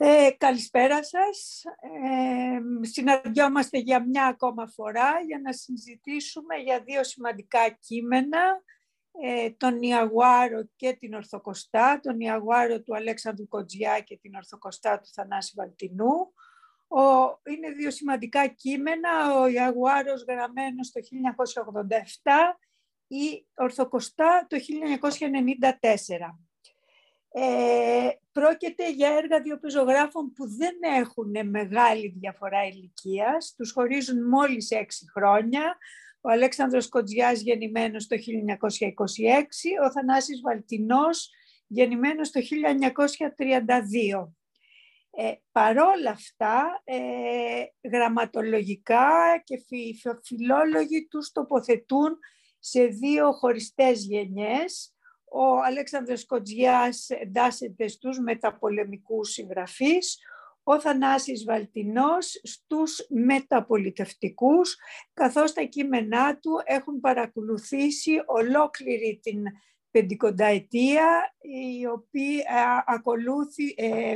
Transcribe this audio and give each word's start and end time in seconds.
Ε, 0.00 0.30
καλησπέρα 0.38 1.04
σας. 1.04 1.62
Ε, 1.80 2.86
συναντιόμαστε 2.86 3.78
για 3.78 4.06
μια 4.06 4.26
ακόμα 4.26 4.66
φορά 4.66 5.20
για 5.26 5.40
να 5.42 5.52
συζητήσουμε 5.52 6.56
για 6.56 6.80
δύο 6.80 7.04
σημαντικά 7.04 7.68
κείμενα, 7.68 8.62
ε, 9.22 9.50
τον 9.50 9.82
Ιαγουάρο 9.82 10.68
και 10.76 10.92
την 10.92 11.14
Ορθοκοστά, 11.14 12.00
τον 12.02 12.20
Ιαγουάρο 12.20 12.82
του 12.82 12.96
Αλέξανδρου 12.96 13.48
Κοτζιά 13.48 14.00
και 14.00 14.18
την 14.22 14.34
Ορθοκοστά 14.34 15.00
του 15.00 15.08
Θανάση 15.12 15.52
Βαλτινού. 15.56 16.32
Ο, 16.88 17.00
είναι 17.50 17.70
δύο 17.76 17.90
σημαντικά 17.90 18.46
κείμενα, 18.46 19.40
ο 19.40 19.46
Ιαγουάρος 19.46 20.24
γραμμένος 20.28 20.90
το 20.90 21.00
1987, 21.00 22.58
η 23.06 23.46
Ορθοκοστά 23.54 24.46
το 24.48 24.56
1994. 24.56 26.47
Ε, 27.32 28.08
πρόκειται 28.32 28.90
για 28.92 29.08
έργα 29.08 29.40
δύο 29.40 29.58
πεζογράφων 29.58 30.32
που 30.32 30.56
δεν 30.56 30.76
έχουν 30.80 31.48
μεγάλη 31.50 32.14
διαφορά 32.20 32.66
ηλικίας. 32.66 33.54
Τους 33.56 33.72
χωρίζουν 33.72 34.28
μόλις 34.28 34.70
έξι 34.70 35.06
χρόνια. 35.10 35.76
Ο 36.20 36.30
Αλέξανδρος 36.30 36.88
Κοντζιάς 36.88 37.40
γεννημένος 37.40 38.06
το 38.06 38.16
1926, 38.16 39.76
ο 39.84 39.90
Θανάσης 39.90 40.40
Βαλτινός 40.40 41.30
γεννημένος 41.66 42.30
το 42.30 42.40
1932. 42.40 44.32
Ε, 45.10 45.32
παρόλα 45.52 46.10
αυτά, 46.10 46.82
ε, 46.84 47.88
γραμματολογικά 47.92 49.42
και 49.44 49.62
φιλόλογοι 50.22 51.06
τους 51.06 51.32
τοποθετούν 51.32 52.18
σε 52.58 52.84
δύο 52.84 53.32
χωριστές 53.32 54.04
γενιές 54.04 54.94
ο 55.32 55.62
Αλέξανδρος 55.64 56.26
Κοτζιάς 56.26 57.10
εντάσσεται 57.10 57.88
στους 57.88 58.18
μεταπολεμικούς 58.18 59.30
συγγραφείς, 59.30 60.18
ο 60.62 60.80
Θανάσης 60.80 61.44
Βαλτινός 61.44 62.40
στους 62.42 63.06
μεταπολιτευτικούς, 63.08 64.76
καθώς 65.14 65.52
τα 65.52 65.62
κείμενά 65.62 66.38
του 66.38 66.60
έχουν 66.64 67.00
παρακολουθήσει 67.00 68.22
ολόκληρη 68.26 69.20
την 69.22 69.42
πεντηκονταετία, 69.90 71.34
η 71.78 71.86
οποία 71.86 72.84
ακολούθη, 72.86 73.74
ε, 73.76 74.14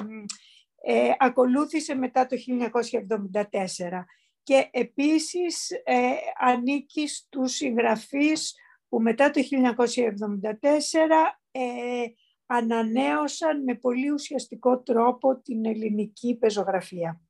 ε, 0.85 1.11
ακολούθησε 1.19 1.95
μετά 1.95 2.27
το 2.27 2.37
1974. 2.37 4.07
Και 4.43 4.69
επίσης 4.71 5.71
ε, 5.71 6.11
ανήκει 6.41 7.09
στους 7.09 7.53
συγγραφείς 7.53 8.55
που 8.93 9.03
μετά 9.03 9.31
το 9.31 9.41
1974 9.41 9.53
ε, 11.51 11.61
ανανέωσαν 12.47 13.63
με 13.63 13.75
πολύ 13.75 14.11
ουσιαστικό 14.11 14.83
τρόπο 14.83 15.41
την 15.41 15.67
ελληνική 15.67 16.37
πεζογραφία. 16.37 17.21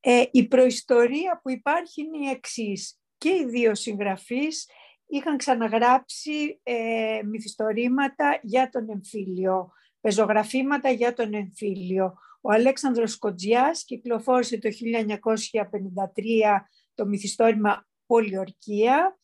Ε, 0.00 0.24
η 0.30 0.48
προϊστορία 0.48 1.40
που 1.42 1.50
υπάρχει 1.50 2.02
είναι 2.02 2.26
η 2.26 2.30
εξής. 2.30 3.00
Και 3.18 3.28
οι 3.28 3.44
δύο 3.44 3.74
συγγραφείς 3.74 4.70
είχαν 5.06 5.36
ξαναγράψει 5.36 6.60
ε, 6.62 7.20
μυθιστορήματα 7.24 8.40
για 8.42 8.68
τον 8.68 8.90
εμφύλιο, 8.90 9.72
πεζογραφήματα 10.00 10.90
για 10.90 11.12
τον 11.12 11.34
εμφύλιο. 11.34 12.14
Ο 12.40 12.52
Αλέξανδρος 12.52 13.18
Κοντζιάς 13.18 13.84
κυκλοφόρησε 13.84 14.58
το 14.58 14.68
1953 14.68 16.60
το 16.94 17.06
μυθιστόρημα 17.06 17.86
Πολιορκία 18.06 19.14
ε, 19.14 19.19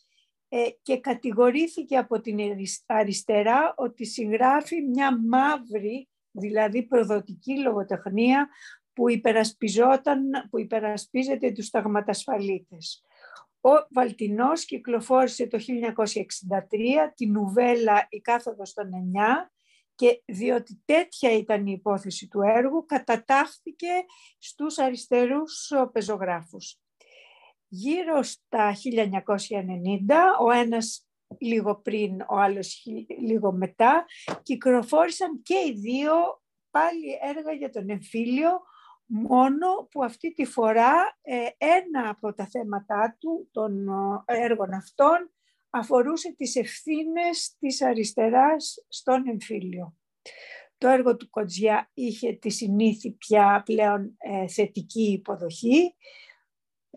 και 0.83 1.01
κατηγορήθηκε 1.01 1.97
από 1.97 2.21
την 2.21 2.39
αριστερά 2.87 3.75
ότι 3.77 4.05
συγγράφει 4.05 4.83
μια 4.83 5.21
μαύρη, 5.21 6.09
δηλαδή 6.31 6.83
προδοτική 6.83 7.59
λογοτεχνία 7.59 8.49
που, 8.93 9.11
υπερασπιζόταν, 9.11 10.23
που 10.51 10.59
υπερασπίζεται 10.59 11.53
τους 11.53 11.71
ταγματασφαλίτες. 11.71 13.03
Ο 13.61 13.71
Βαλτινός 13.91 14.65
κυκλοφόρησε 14.65 15.47
το 15.47 15.59
1963 15.59 17.13
τη 17.15 17.27
νουβέλα 17.27 18.07
«Η 18.09 18.21
κάθοδος 18.21 18.73
των 18.73 18.95
εννιά» 18.95 19.51
και 19.95 20.23
διότι 20.25 20.83
τέτοια 20.85 21.33
ήταν 21.33 21.67
η 21.67 21.73
υπόθεση 21.79 22.29
του 22.29 22.41
έργου 22.41 22.87
κατατάχθηκε 22.87 23.89
στους 24.39 24.79
αριστερούς 24.79 25.73
πεζογράφους. 25.93 26.79
Γύρω 27.69 28.23
στα 28.23 28.75
1990, 28.75 28.77
ο 30.41 30.51
ένας 30.51 31.07
λίγο 31.39 31.77
πριν, 31.77 32.21
ο 32.21 32.37
άλλος 32.37 32.87
λίγο 33.21 33.53
μετά, 33.53 34.05
κυκλοφόρησαν 34.43 35.43
και 35.43 35.55
οι 35.55 35.73
δύο 35.73 36.43
πάλι 36.71 37.19
έργα 37.37 37.53
για 37.53 37.71
τον 37.71 37.91
εμφύλιο, 37.91 38.51
μόνο 39.07 39.89
που 39.91 40.05
αυτή 40.05 40.33
τη 40.33 40.45
φορά 40.45 41.19
ε, 41.23 41.47
ένα 41.59 42.09
από 42.09 42.35
τα 42.35 42.47
θέματα 42.47 43.17
του, 43.21 43.49
των 43.53 43.89
ε, 44.27 44.43
έργων 44.43 44.73
αυτών, 44.73 45.31
αφορούσε 45.71 46.35
τις 46.37 46.57
ευθύνες 46.57 47.57
της 47.59 47.83
αριστεράς 47.83 48.85
στον 48.89 49.29
εμφύλιο. 49.29 49.97
Το 50.79 50.89
έργο 50.89 51.17
του 51.17 51.31
Κοτζιά 51.31 51.91
είχε 51.95 52.33
τη 52.33 52.51
συνήθη 52.51 53.11
πια 53.11 53.63
πλέον 53.65 54.17
ε, 54.19 54.49
θετική 54.49 55.13
υποδοχή 55.13 55.95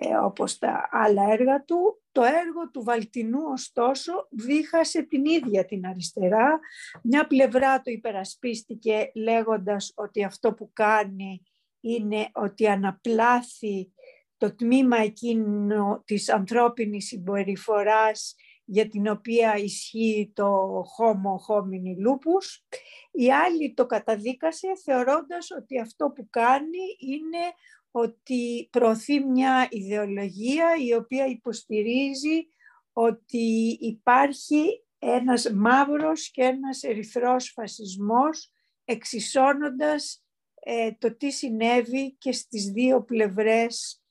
ε, 0.01 0.15
όπως 0.15 0.57
τα 0.57 0.89
άλλα 0.91 1.31
έργα 1.31 1.63
του. 1.63 2.01
Το 2.11 2.21
έργο 2.21 2.69
του 2.71 2.83
Βαλτινού, 2.83 3.39
ωστόσο, 3.51 4.27
δίχασε 4.29 5.01
την 5.01 5.25
ίδια 5.25 5.65
την 5.65 5.85
αριστερά. 5.85 6.59
Μια 7.03 7.27
πλευρά 7.27 7.81
το 7.81 7.91
υπερασπίστηκε 7.91 9.11
λέγοντας 9.15 9.91
ότι 9.95 10.23
αυτό 10.23 10.53
που 10.53 10.69
κάνει 10.73 11.43
είναι 11.79 12.29
ότι 12.33 12.67
αναπλάθει 12.67 13.91
το 14.37 14.55
τμήμα 14.55 14.97
εκείνο 14.97 16.03
της 16.05 16.29
ανθρώπινης 16.29 17.05
συμπεριφοράς 17.05 18.35
για 18.66 18.87
την 18.87 19.07
οποία 19.07 19.55
ισχύει 19.55 20.31
το 20.35 20.79
homo 20.79 21.33
homini 21.47 21.93
lupus. 22.05 22.77
Η 23.11 23.31
άλλη 23.31 23.73
το 23.73 23.85
καταδίκασε 23.85 24.67
θεωρώντας 24.83 25.51
ότι 25.51 25.79
αυτό 25.79 26.11
που 26.16 26.27
κάνει 26.29 26.97
είναι 26.99 27.53
ότι 27.91 28.67
προωθεί 28.72 29.19
μια 29.19 29.67
ιδεολογία 29.69 30.75
η 30.88 30.94
οποία 30.94 31.25
υποστηρίζει 31.25 32.47
ότι 32.94 33.77
υπάρχει 33.81 34.83
ένας 35.00 35.51
μαύρος 35.51 36.31
και 36.31 36.44
ένας 36.44 36.83
ερυθρός 36.83 37.51
φασισμός 37.51 38.51
εξισώνοντας 38.85 40.23
ε, 40.59 40.91
το 40.91 41.16
τι 41.16 41.31
συνέβη 41.31 42.16
και 42.17 42.31
στις 42.31 42.66
δύο 42.66 43.03
πλευρές 43.03 44.03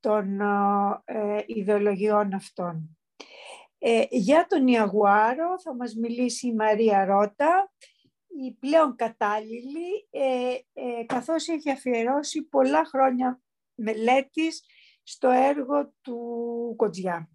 των 0.00 0.40
ε, 1.04 1.42
ιδεολογιών 1.46 2.34
αυτών. 2.34 2.98
Ε, 3.78 4.04
για 4.10 4.46
τον 4.48 4.66
Ιαγουάρο 4.66 5.60
θα 5.60 5.74
μας 5.74 5.94
μιλήσει 5.94 6.46
η 6.46 6.54
Μαρία 6.54 7.04
Ρώτα 7.04 7.72
η 8.38 8.56
πλέον 8.60 8.96
κατάλληλη, 8.96 10.08
ε, 10.10 10.54
ε, 10.72 11.04
καθώς 11.06 11.48
έχει 11.48 11.70
αφιερώσει 11.70 12.42
πολλά 12.42 12.84
χρόνια 12.84 13.40
μελέτης 13.74 14.64
στο 15.02 15.28
έργο 15.28 15.92
του 16.00 16.18
Κοτζιά. 16.76 17.30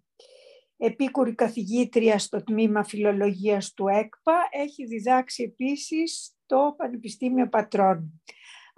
Επίκουρη 0.76 1.34
καθηγήτρια 1.34 2.18
στο 2.18 2.42
τμήμα 2.42 2.84
φιλολογίας 2.84 3.72
του 3.72 3.88
ΕΚΠΑ, 3.88 4.48
έχει 4.50 4.86
διδάξει 4.86 5.42
επίσης 5.42 6.36
το 6.46 6.74
Πανεπιστήμιο 6.76 7.48
Πατρών. 7.48 8.20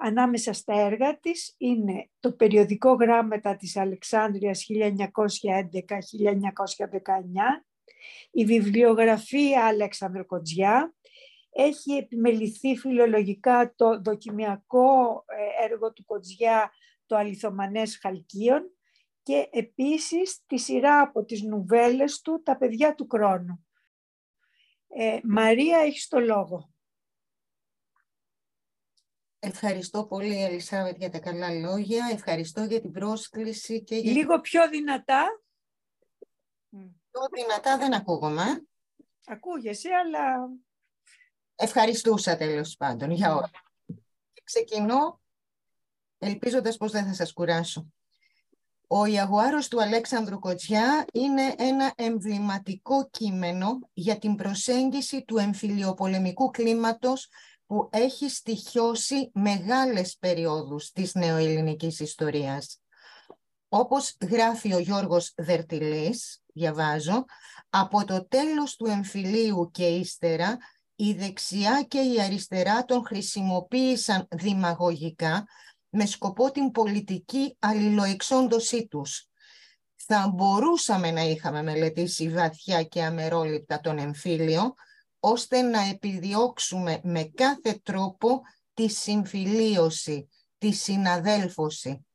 Ανάμεσα 0.00 0.52
στα 0.52 0.80
έργα 0.80 1.18
της 1.18 1.54
είναι 1.58 2.08
το 2.20 2.32
περιοδικό 2.32 2.92
γράμματα 2.92 3.56
της 3.56 3.76
Αλεξάνδρειας 3.76 4.66
1911-1919, 4.68 7.64
η 8.30 8.44
βιβλιογραφία 8.44 9.66
Αλέξανδρο 9.66 10.26
Κοτζιά, 10.26 10.94
έχει 11.60 11.92
επιμεληθεί 11.92 12.76
φιλολογικά 12.76 13.74
το 13.76 14.00
δοκιμιακό 14.00 15.24
ε, 15.26 15.64
έργο 15.64 15.92
του 15.92 16.04
Κοτζιά 16.04 16.72
«Το 17.06 17.16
αληθομανές 17.16 17.98
Χαλκίων» 17.98 18.70
και 19.22 19.48
επίσης 19.52 20.44
τη 20.46 20.58
σειρά 20.58 21.00
από 21.00 21.24
τις 21.24 21.42
νουβέλες 21.42 22.20
του 22.20 22.42
«Τα 22.42 22.56
παιδιά 22.56 22.94
του 22.94 23.06
χρόνου». 23.10 23.66
Ε, 24.88 25.18
Μαρία, 25.24 25.78
έχεις 25.78 26.08
το 26.08 26.18
λόγο. 26.18 26.72
Ευχαριστώ 29.38 30.06
πολύ, 30.06 30.42
Ελισάβετ, 30.42 30.96
για 30.96 31.10
τα 31.10 31.18
καλά 31.18 31.50
λόγια. 31.50 32.08
Ευχαριστώ 32.12 32.64
για 32.64 32.80
την 32.80 32.92
πρόσκληση. 32.92 33.84
Και 33.84 33.96
για... 33.96 34.12
Λίγο 34.12 34.40
πιο 34.40 34.68
δυνατά. 34.68 35.42
Πιο 37.10 37.20
δυνατά 37.34 37.78
δεν 37.78 37.94
ακούγομαι. 37.94 38.66
Ακούγεσαι, 39.26 39.88
αλλά 39.92 40.50
ευχαριστούσα 41.58 42.36
τέλος 42.36 42.76
πάντων 42.76 43.10
για 43.10 43.34
όλα. 43.34 43.50
Ξεκινώ 44.44 45.20
ελπίζοντας 46.18 46.76
πως 46.76 46.92
δεν 46.92 47.06
θα 47.06 47.14
σας 47.14 47.32
κουράσω. 47.32 47.92
Ο 48.86 49.04
Ιαγουάρος 49.04 49.68
του 49.68 49.82
Αλέξανδρου 49.82 50.38
Κοτσιά 50.38 51.04
είναι 51.12 51.54
ένα 51.58 51.92
εμβληματικό 51.96 53.08
κείμενο 53.10 53.78
για 53.92 54.18
την 54.18 54.34
προσέγγιση 54.34 55.24
του 55.24 55.38
εμφυλιοπολεμικού 55.38 56.50
κλίματος 56.50 57.28
που 57.66 57.88
έχει 57.92 58.28
στοιχειώσει 58.28 59.30
μεγάλες 59.34 60.16
περιόδους 60.18 60.92
της 60.92 61.14
νεοελληνικής 61.14 62.00
ιστορίας. 62.00 62.80
Όπως 63.68 64.16
γράφει 64.30 64.74
ο 64.74 64.78
Γιώργος 64.78 65.32
Δερτιλής, 65.36 66.42
διαβάζω, 66.52 67.24
από 67.70 68.04
το 68.04 68.26
τέλος 68.28 68.76
του 68.76 68.86
εμφυλίου 68.86 69.70
και 69.72 69.86
ύστερα 69.86 70.56
η 71.00 71.12
δεξιά 71.12 71.84
και 71.88 72.00
η 72.00 72.20
αριστερά 72.20 72.84
τον 72.84 73.04
χρησιμοποίησαν 73.06 74.28
δημαγωγικά 74.30 75.46
με 75.88 76.06
σκοπό 76.06 76.50
την 76.50 76.70
πολιτική 76.70 77.56
αλληλοεξόντωσή 77.58 78.86
τους. 78.86 79.28
Θα 79.96 80.32
μπορούσαμε 80.34 81.10
να 81.10 81.20
είχαμε 81.20 81.62
μελετήσει 81.62 82.28
βαθιά 82.28 82.82
και 82.82 83.02
αμερόληπτα 83.02 83.80
τον 83.80 83.98
εμφύλιο, 83.98 84.74
ώστε 85.20 85.62
να 85.62 85.80
επιδιώξουμε 85.80 87.00
με 87.02 87.24
κάθε 87.24 87.80
τρόπο 87.82 88.40
τη 88.74 88.88
συμφιλίωση, 88.88 90.28
τη 90.58 90.70
συναδέλφωση. 90.70 92.06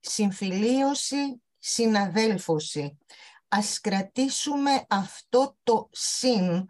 Συμφιλίωση, 0.00 1.42
συναδέλφωση. 1.58 2.98
Ας 3.48 3.80
κρατήσουμε 3.80 4.84
αυτό 4.88 5.56
το 5.62 5.88
συν 5.92 6.66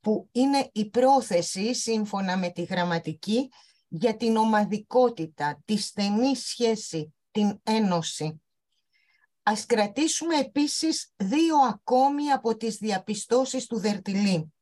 που 0.00 0.28
είναι 0.32 0.70
η 0.72 0.90
πρόθεση 0.90 1.74
σύμφωνα 1.74 2.36
με 2.36 2.50
τη 2.50 2.62
γραμματική 2.62 3.48
για 3.88 4.16
την 4.16 4.36
ομαδικότητα, 4.36 5.62
τη 5.64 5.76
στενή 5.76 6.36
σχέση, 6.36 7.14
την 7.30 7.60
ένωση. 7.62 8.42
Ας 9.42 9.66
κρατήσουμε 9.66 10.36
επίσης 10.36 11.12
δύο 11.16 11.56
ακόμη 11.56 12.30
από 12.30 12.56
τις 12.56 12.76
διαπιστώσεις 12.76 13.66
του 13.66 13.78
Δερτιλή. 13.78 14.52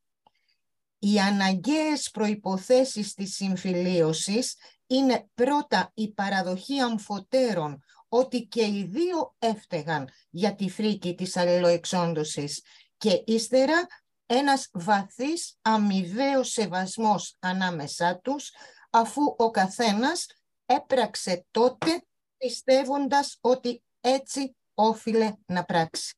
Οι 0.99 1.21
αναγκαίες 1.21 2.11
προϋποθέσεις 2.11 3.15
της 3.15 3.35
συμφιλίωσης 3.35 4.57
είναι 4.87 5.29
πρώτα 5.35 5.91
η 5.95 6.13
παραδοχή 6.13 6.81
αμφωτέρων 6.81 7.85
ότι 8.13 8.43
και 8.43 8.63
οι 8.63 8.89
δύο 8.91 9.35
έφταιγαν 9.39 10.09
για 10.31 10.55
τη 10.55 10.71
φρίκη 10.71 11.15
της 11.15 11.37
αλληλοεξόντωσης 11.37 12.63
και 12.97 13.23
ύστερα 13.27 13.87
ένας 14.27 14.69
βαθύς 14.73 15.59
αμοιβαίος 15.63 16.51
σεβασμός 16.51 17.37
ανάμεσά 17.39 18.19
τους 18.19 18.53
αφού 18.91 19.35
ο 19.39 19.51
καθένας 19.51 20.27
έπραξε 20.67 21.47
τότε 21.51 22.05
πιστεύοντας 22.37 23.39
ότι 23.41 23.83
έτσι 24.01 24.57
όφιλε 24.75 25.33
να 25.47 25.65
πράξει. 25.65 26.15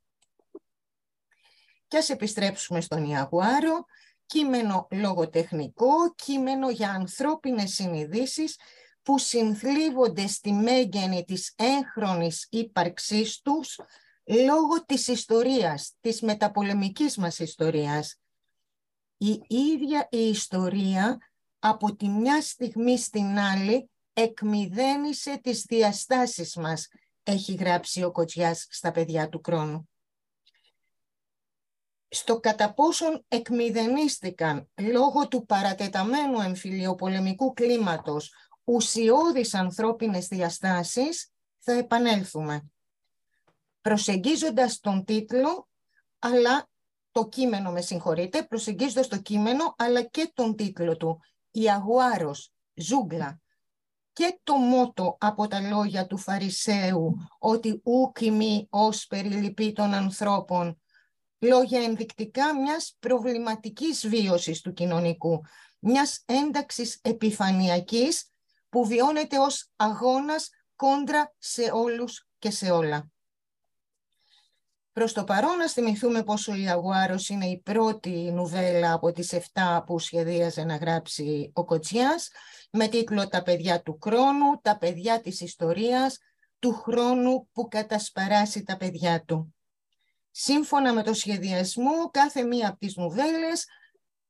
Και 1.88 1.96
ας 1.96 2.10
επιστρέψουμε 2.10 2.80
στον 2.80 3.04
Ιαγουάρο, 3.04 3.84
κείμενο 4.26 4.86
λογοτεχνικό, 4.90 6.14
κείμενο 6.14 6.70
για 6.70 6.90
ανθρώπινες 6.90 7.70
συνειδήσεις 7.74 8.58
που 9.02 9.18
συνθλίβονται 9.18 10.26
στη 10.26 10.52
μέγενη 10.52 11.24
της 11.24 11.54
έγχρονης 11.56 12.46
ύπαρξής 12.50 13.40
τους 13.40 13.80
λόγω 14.24 14.84
της 14.84 15.08
ιστορίας, 15.08 15.96
της 16.00 16.20
μεταπολεμικής 16.20 17.16
μας 17.16 17.38
ιστορίας. 17.38 18.16
Η 19.16 19.42
ίδια 19.48 20.08
η 20.10 20.28
ιστορία 20.28 21.18
από 21.58 21.96
τη 21.96 22.08
μια 22.08 22.42
στιγμή 22.42 22.98
στην 22.98 23.38
άλλη 23.38 23.90
εκμυδένισε 24.12 25.38
τις 25.42 25.62
διαστάσεις 25.62 26.56
μας, 26.56 26.88
έχει 27.22 27.54
γράψει 27.54 28.02
ο 28.04 28.10
Κοτζιάς 28.10 28.66
στα 28.70 28.90
παιδιά 28.90 29.28
του 29.28 29.40
χρόνου. 29.44 29.88
Στο 32.08 32.40
κατά 32.40 32.74
πόσον 32.74 33.24
εκμυδενίστηκαν 33.28 34.70
λόγω 34.80 35.28
του 35.28 35.46
παρατεταμένου 35.46 36.40
εμφυλιοπολεμικού 36.40 37.52
κλίματος 37.52 38.34
ουσιώδεις 38.64 39.54
ανθρώπινες 39.54 40.28
διαστάσεις, 40.28 41.30
θα 41.58 41.72
επανέλθουμε. 41.72 42.70
Προσεγγίζοντας 43.80 44.80
τον 44.80 45.04
τίτλο, 45.04 45.68
αλλά 46.18 46.68
το 47.12 47.28
κείμενο 47.28 47.70
με 47.70 47.80
συγχωρείτε, 47.80 48.42
προσεγγίζοντας 48.42 49.08
το 49.08 49.18
κείμενο, 49.18 49.74
αλλά 49.78 50.02
και 50.02 50.30
τον 50.34 50.56
τίτλο 50.56 50.96
του, 50.96 51.20
Ιαγουάρος, 51.50 52.52
ζούγκλα, 52.74 53.40
και 54.12 54.40
το 54.42 54.54
μότο 54.54 55.16
από 55.20 55.46
τα 55.46 55.60
λόγια 55.60 56.06
του 56.06 56.18
Φαρισαίου 56.18 57.14
ότι 57.38 57.80
ούκ 57.84 58.16
ως 58.68 59.06
περιλυπή 59.06 59.72
των 59.72 59.94
ανθρώπων 59.94 60.80
λόγια 61.38 61.82
ενδεικτικά 61.82 62.60
μιας 62.60 62.96
προβληματικής 62.98 64.08
βίωσης 64.08 64.60
του 64.60 64.72
κοινωνικού, 64.72 65.40
μιας 65.78 66.22
ένταξης 66.26 66.98
επιφανειακής 67.02 68.31
που 68.72 68.86
βιώνεται 68.86 69.38
ως 69.38 69.70
αγώνας 69.76 70.50
κόντρα 70.76 71.34
σε 71.38 71.70
όλους 71.72 72.26
και 72.38 72.50
σε 72.50 72.70
όλα. 72.70 73.10
Προς 74.92 75.12
το 75.12 75.24
παρόν 75.24 75.56
να 75.56 75.68
θυμηθούμε 75.68 76.22
πως 76.22 76.48
ο 76.48 76.54
Ιαγουάρος 76.54 77.28
είναι 77.28 77.46
η 77.46 77.60
πρώτη 77.60 78.30
νουβέλα 78.32 78.92
από 78.92 79.12
τις 79.12 79.32
7 79.32 79.82
που 79.86 79.98
σχεδίαζε 79.98 80.64
να 80.64 80.76
γράψει 80.76 81.50
ο 81.54 81.64
Κοτσιάς 81.64 82.30
με 82.70 82.88
τίτλο 82.88 83.28
«Τα 83.28 83.42
παιδιά 83.42 83.82
του 83.82 83.98
χρόνου, 84.02 84.60
τα 84.62 84.78
παιδιά 84.78 85.20
της 85.20 85.40
ιστορίας, 85.40 86.18
του 86.58 86.72
χρόνου 86.72 87.48
που 87.52 87.68
κατασπαράσει 87.68 88.62
τα 88.62 88.76
παιδιά 88.76 89.24
του». 89.24 89.54
Σύμφωνα 90.30 90.92
με 90.92 91.02
το 91.02 91.14
σχεδιασμό, 91.14 92.10
κάθε 92.10 92.42
μία 92.42 92.68
από 92.68 92.78
τις 92.78 92.96
νουβέλες 92.96 93.66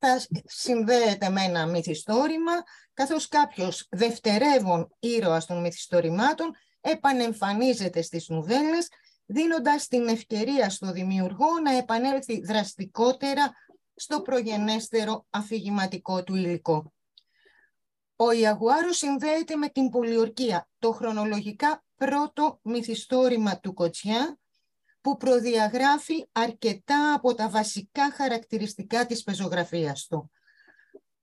θα 0.04 0.26
συνδέεται 0.44 1.28
με 1.28 1.42
ένα 1.42 1.66
μυθιστόρημα, 1.66 2.52
καθώς 2.94 3.28
κάποιος 3.28 3.86
δευτερεύον 3.90 4.96
ήρωας 4.98 5.46
των 5.46 5.60
μυθιστορημάτων 5.60 6.50
επανεμφανίζεται 6.80 8.02
στις 8.02 8.28
νουβέλες, 8.28 8.88
δίνοντας 9.26 9.88
την 9.88 10.08
ευκαιρία 10.08 10.70
στο 10.70 10.92
δημιουργό 10.92 11.58
να 11.64 11.76
επανέλθει 11.76 12.40
δραστικότερα 12.40 13.52
στο 13.94 14.22
προγενέστερο 14.22 15.26
αφηγηματικό 15.30 16.24
του 16.24 16.34
υλικό. 16.34 16.92
Ο 18.16 18.30
Ιαγουάρος 18.30 18.96
συνδέεται 18.96 19.56
με 19.56 19.68
την 19.68 19.88
πολιορκία, 19.88 20.68
το 20.78 20.92
χρονολογικά 20.92 21.84
πρώτο 21.96 22.58
μυθιστόρημα 22.62 23.58
του 23.58 23.74
Κοτσιά, 23.74 24.38
που 25.02 25.16
προδιαγράφει 25.16 26.26
αρκετά 26.32 27.14
από 27.14 27.34
τα 27.34 27.48
βασικά 27.48 28.12
χαρακτηριστικά 28.12 29.06
της 29.06 29.22
πεζογραφίας 29.22 30.06
του. 30.06 30.30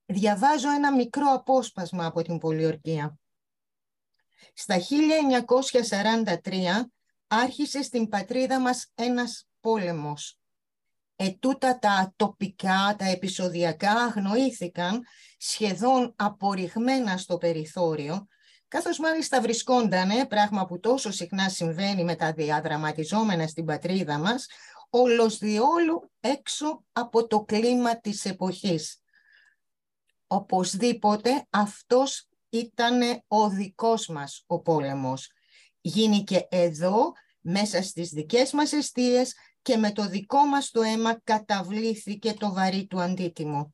Διαβάζω 0.06 0.70
ένα 0.70 0.94
μικρό 0.94 1.32
απόσπασμα 1.32 2.06
από 2.06 2.22
την 2.22 2.38
πολιορκία. 2.38 3.18
Στα 4.54 4.78
1943 4.78 6.90
άρχισε 7.26 7.82
στην 7.82 8.08
πατρίδα 8.08 8.60
μας 8.60 8.90
ένας 8.94 9.48
πόλεμος. 9.60 10.38
Ετούτα 11.16 11.78
τα 11.78 12.12
τοπικά, 12.16 12.94
τα 12.98 13.04
επεισοδιακά 13.04 13.92
αγνοήθηκαν 13.92 15.02
σχεδόν 15.38 16.14
απορριχμένα 16.16 17.16
στο 17.16 17.38
περιθώριο 17.38 18.26
καθώς 18.70 18.98
μάλιστα 18.98 19.40
βρισκόντανε, 19.40 20.26
πράγμα 20.26 20.66
που 20.66 20.80
τόσο 20.80 21.10
συχνά 21.10 21.48
συμβαίνει 21.48 22.04
με 22.04 22.16
τα 22.16 22.32
διαδραματιζόμενα 22.32 23.46
στην 23.46 23.64
πατρίδα 23.64 24.18
μας, 24.18 24.46
όλος 24.90 25.38
διόλου 25.38 26.10
έξω 26.20 26.84
από 26.92 27.26
το 27.26 27.44
κλίμα 27.44 28.00
της 28.00 28.24
εποχής. 28.24 29.02
Οπωσδήποτε 30.26 31.46
αυτός 31.50 32.28
ήταν 32.48 33.22
ο 33.28 33.48
δικός 33.48 34.06
μας 34.06 34.44
ο 34.46 34.60
πόλεμος. 34.60 35.30
Γίνηκε 35.80 36.46
εδώ, 36.50 37.12
μέσα 37.40 37.82
στις 37.82 38.08
δικές 38.08 38.52
μας 38.52 38.72
αιστείες 38.72 39.34
και 39.62 39.76
με 39.76 39.92
το 39.92 40.06
δικό 40.06 40.44
μας 40.44 40.70
το 40.70 40.82
αίμα 40.82 41.20
καταβλήθηκε 41.24 42.32
το 42.32 42.52
βαρύ 42.52 42.86
του 42.86 43.00
αντίτιμο. 43.00 43.70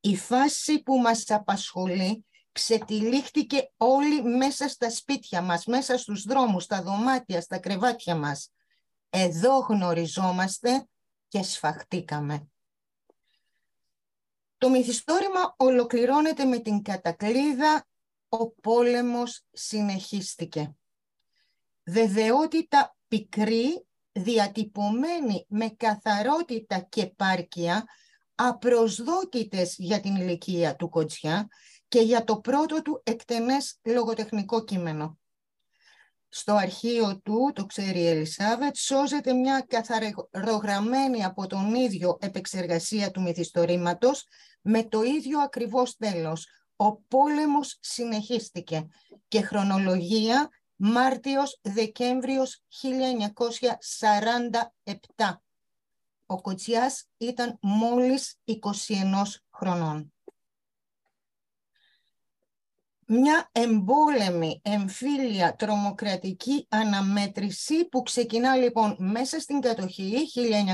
Η 0.00 0.16
φάση 0.16 0.82
που 0.82 0.98
μας 0.98 1.30
απασχολεί 1.30 2.24
ξετυλίχτηκε 2.52 3.70
όλοι 3.76 4.22
μέσα 4.22 4.68
στα 4.68 4.90
σπίτια 4.90 5.42
μας, 5.42 5.66
μέσα 5.66 5.98
στους 5.98 6.22
δρόμους, 6.22 6.64
στα 6.64 6.82
δωμάτια, 6.82 7.40
στα 7.40 7.58
κρεβάτια 7.58 8.16
μας. 8.16 8.52
Εδώ 9.10 9.58
γνωριζόμαστε 9.58 10.86
και 11.28 11.42
σφαχτήκαμε. 11.42 12.46
Το 14.58 14.70
μυθιστόρημα 14.70 15.54
ολοκληρώνεται 15.56 16.44
με 16.44 16.58
την 16.58 16.82
κατακλίδα 16.82 17.86
«Ο 18.28 18.50
πόλεμος 18.50 19.44
συνεχίστηκε». 19.52 20.74
Βεβαιότητα 21.84 22.96
πικρή, 23.08 23.86
διατυπωμένη 24.12 25.46
με 25.48 25.68
καθαρότητα 25.68 26.80
και 26.80 27.06
πάρκια, 27.06 27.84
απροσδόκητες 28.34 29.74
για 29.78 30.00
την 30.00 30.16
ηλικία 30.16 30.76
του 30.76 30.88
Κοτσιά 30.88 31.48
και 31.92 32.00
για 32.00 32.24
το 32.24 32.40
πρώτο 32.40 32.82
του 32.82 33.00
εκτενές 33.04 33.78
λογοτεχνικό 33.82 34.64
κείμενο. 34.64 35.18
στο 36.28 36.54
αρχείο 36.54 37.20
του, 37.20 37.52
το 37.54 37.66
ξέρει 37.66 38.00
η 38.00 38.06
Ελισάβετ, 38.06 38.76
σώζεται 38.76 39.32
μια 39.32 39.66
καθαρογραμμένη 39.68 41.24
από 41.24 41.46
τον 41.46 41.74
ίδιο 41.74 42.18
επεξεργασία 42.20 43.10
του 43.10 43.22
μυθιστορήματος 43.22 44.26
με 44.60 44.84
το 44.84 45.02
ίδιο 45.02 45.40
ακριβώς 45.40 45.96
τέλος. 45.96 46.46
Ο 46.76 46.96
πόλεμος 46.96 47.78
συνεχίστηκε 47.80 48.86
και 49.28 49.40
χρονολογία 49.40 50.48
Μάρτιος-Δεκέμβριος 50.76 52.62
1947. 52.68 55.42
Ο 56.26 56.40
Κοτσιάς 56.40 57.04
ήταν 57.16 57.58
μόλις 57.60 58.38
21 58.44 59.42
χρονών 59.50 60.11
μια 63.14 63.50
εμπόλεμη, 63.52 64.60
εμφύλια, 64.64 65.54
τρομοκρατική 65.54 66.66
αναμέτρηση 66.68 67.88
που 67.88 68.02
ξεκινά 68.02 68.56
λοιπόν 68.56 68.96
μέσα 68.98 69.40
στην 69.40 69.60
κατοχή 69.60 70.26
1943-44 70.34 70.70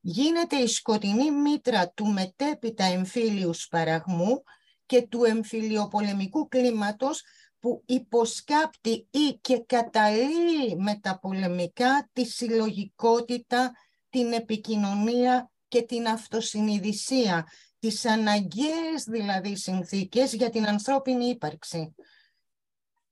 γίνεται 0.00 0.56
η 0.56 0.66
σκοτεινή 0.66 1.30
μήτρα 1.30 1.88
του 1.88 2.06
μετέπειτα 2.06 2.84
εμφύλιους 2.84 3.62
σπαραγμού 3.62 4.42
και 4.86 5.02
του 5.02 5.24
εμφυλιοπολεμικού 5.24 6.48
κλίματος 6.48 7.22
που 7.60 7.82
υποσκάπτει 7.86 9.06
ή 9.10 9.38
και 9.40 9.64
καταλύει 9.66 10.76
μεταπολεμικά 10.78 12.08
τη 12.12 12.24
συλλογικότητα, 12.24 13.72
την 14.10 14.32
επικοινωνία 14.32 15.50
και 15.68 15.82
την 15.82 16.06
αυτοσυνειδησία 16.06 17.46
τις 17.82 18.04
αναγκαίες 18.04 19.04
δηλαδή 19.06 19.56
συνθήκες 19.56 20.32
για 20.32 20.50
την 20.50 20.66
ανθρώπινη 20.66 21.24
ύπαρξη. 21.24 21.94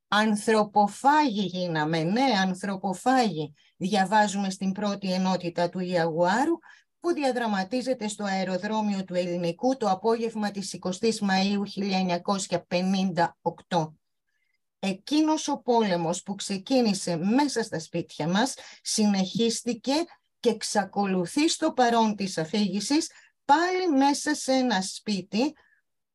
Ανθρωποφάγοι 0.08 1.44
γίναμε, 1.44 2.02
ναι, 2.02 2.26
ανθρωποφάγοι. 2.42 3.52
Διαβάζουμε 3.76 4.50
στην 4.50 4.72
πρώτη 4.72 5.12
ενότητα 5.12 5.68
του 5.68 5.78
Ιαγουάρου 5.78 6.58
που 7.00 7.12
διαδραματίζεται 7.12 8.08
στο 8.08 8.24
αεροδρόμιο 8.24 9.04
του 9.04 9.14
Ελληνικού 9.14 9.76
το 9.76 9.88
απόγευμα 9.88 10.50
της 10.50 10.78
20ης 10.80 11.18
Μαΐου 11.20 11.62
1958. 13.68 13.94
Εκείνος 14.78 15.48
ο 15.48 15.58
πόλεμος 15.58 16.22
που 16.22 16.34
ξεκίνησε 16.34 17.16
μέσα 17.16 17.62
στα 17.62 17.78
σπίτια 17.78 18.28
μας 18.28 18.54
συνεχίστηκε 18.82 19.92
και 20.40 20.50
εξακολουθεί 20.50 21.48
στο 21.48 21.72
παρόν 21.72 22.16
της 22.16 22.38
αφήγησης 22.38 23.10
πάλι 23.50 23.88
μέσα 23.97 24.35
σε 24.35 24.52
ένα 24.52 24.83
σπίτι 24.83 25.52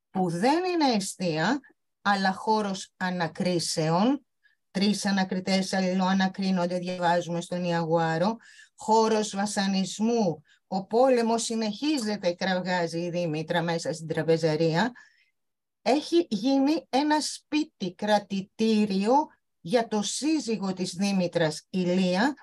που 0.10 0.30
δεν 0.30 0.64
είναι 0.64 0.92
αιστεία, 0.96 1.60
αλλά 2.02 2.34
χώρος 2.34 2.94
ανακρίσεων. 2.98 4.26
Τρεις 4.72 5.06
ανακριτές 5.06 5.74
αλληλοανακρίνονται, 5.74 6.78
διαβάζουμε 6.78 7.42
στον 7.42 7.64
Ιαγουάρο. 7.64 8.36
Χώρος 8.76 9.36
βασανισμού. 9.36 10.44
Ο 10.68 10.86
πόλεμος 10.86 11.44
συνεχίζεται, 11.44 12.34
κραυγάζει 12.34 13.00
η 13.00 13.10
Δήμητρα 13.10 13.62
μέσα 13.62 13.94
στην 13.94 14.08
τραπεζαρία. 14.08 14.92
Έχει 15.82 16.28
γίνει 16.30 16.86
ένα 16.90 17.22
σπίτι 17.22 17.94
κρατητήριο 17.94 19.28
για 19.62 19.88
το 19.88 20.02
σύζυγο 20.02 20.74
της 20.74 20.94
Δήμητρας 20.94 21.68
Ηλία, 21.70 22.34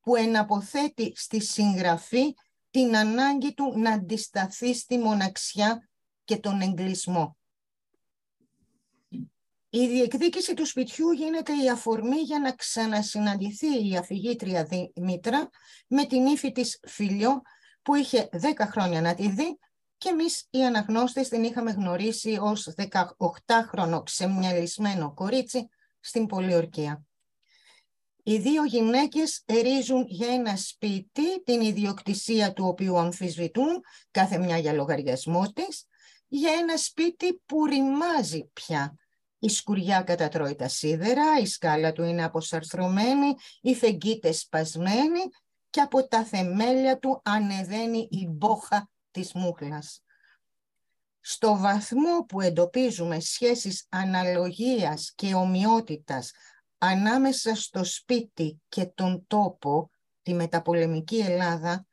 που 0.00 0.16
εναποθέτει 0.16 1.12
στη 1.16 1.40
συγγραφή 1.40 2.34
την 2.72 2.96
ανάγκη 2.96 3.54
του 3.54 3.78
να 3.78 3.90
αντισταθεί 3.90 4.74
στη 4.74 4.98
μοναξιά 4.98 5.88
και 6.24 6.36
τον 6.36 6.60
εγκλισμό. 6.60 7.36
Η 9.70 9.86
διεκδίκηση 9.86 10.54
του 10.54 10.66
σπιτιού 10.66 11.10
γίνεται 11.10 11.52
η 11.64 11.70
αφορμή 11.70 12.16
για 12.16 12.38
να 12.38 12.52
ξανασυναντηθεί 12.52 13.88
η 13.88 13.96
αφηγήτρια 13.96 14.64
Δημήτρα 14.64 15.50
με 15.86 16.06
την 16.06 16.26
ύφη 16.26 16.52
της 16.52 16.80
Φιλιό 16.86 17.42
που 17.82 17.94
είχε 17.94 18.28
10 18.32 18.38
χρόνια 18.58 19.00
να 19.00 19.14
τη 19.14 19.28
δει 19.28 19.58
και 19.96 20.08
εμείς 20.08 20.46
οι 20.50 20.64
αναγνώστες 20.64 21.28
την 21.28 21.44
είχαμε 21.44 21.70
γνωρίσει 21.70 22.38
ως 22.40 22.74
18χρονο 22.76 24.02
ξεμυαλισμένο 24.04 25.14
κορίτσι 25.14 25.68
στην 26.00 26.26
Πολιορκία. 26.26 27.04
Οι 28.22 28.38
δύο 28.38 28.64
γυναίκες 28.64 29.42
ερίζουν 29.46 30.04
για 30.08 30.28
ένα 30.28 30.56
σπίτι 30.56 31.42
την 31.44 31.60
ιδιοκτησία 31.60 32.52
του 32.52 32.64
οποίου 32.66 32.98
αμφισβητούν 32.98 33.80
κάθε 34.10 34.38
μια 34.38 34.58
για 34.58 34.72
λογαριασμό 34.72 35.52
της, 35.52 35.86
για 36.28 36.52
ένα 36.52 36.76
σπίτι 36.76 37.42
που 37.46 37.66
ρημάζει 37.66 38.50
πια. 38.52 38.96
Η 39.38 39.48
σκουριά 39.48 40.02
κατατρώει 40.02 40.54
τα 40.54 40.68
σίδερα, 40.68 41.38
η 41.40 41.46
σκάλα 41.46 41.92
του 41.92 42.02
είναι 42.02 42.24
αποσαρθρωμένη, 42.24 43.34
η 43.60 43.74
φεγγίτες 43.74 44.40
σπασμένη 44.40 45.20
και 45.70 45.80
από 45.80 46.08
τα 46.08 46.24
θεμέλια 46.24 46.98
του 46.98 47.20
ανεβαίνει 47.24 48.08
η 48.10 48.26
μπόχα 48.28 48.90
της 49.10 49.32
μούχλας. 49.32 50.02
Στο 51.20 51.56
βαθμό 51.56 52.24
που 52.28 52.40
εντοπίζουμε 52.40 53.20
σχέσεις 53.20 53.86
αναλογίας 53.88 55.12
και 55.14 55.34
ομοιότητας 55.34 56.30
ανάμεσα 56.84 57.54
στο 57.54 57.84
σπίτι 57.84 58.60
και 58.68 58.84
τον 58.84 59.24
τόπο, 59.26 59.90
τη 60.22 60.34
μεταπολεμική 60.34 61.16
Ελλάδα, 61.16 61.86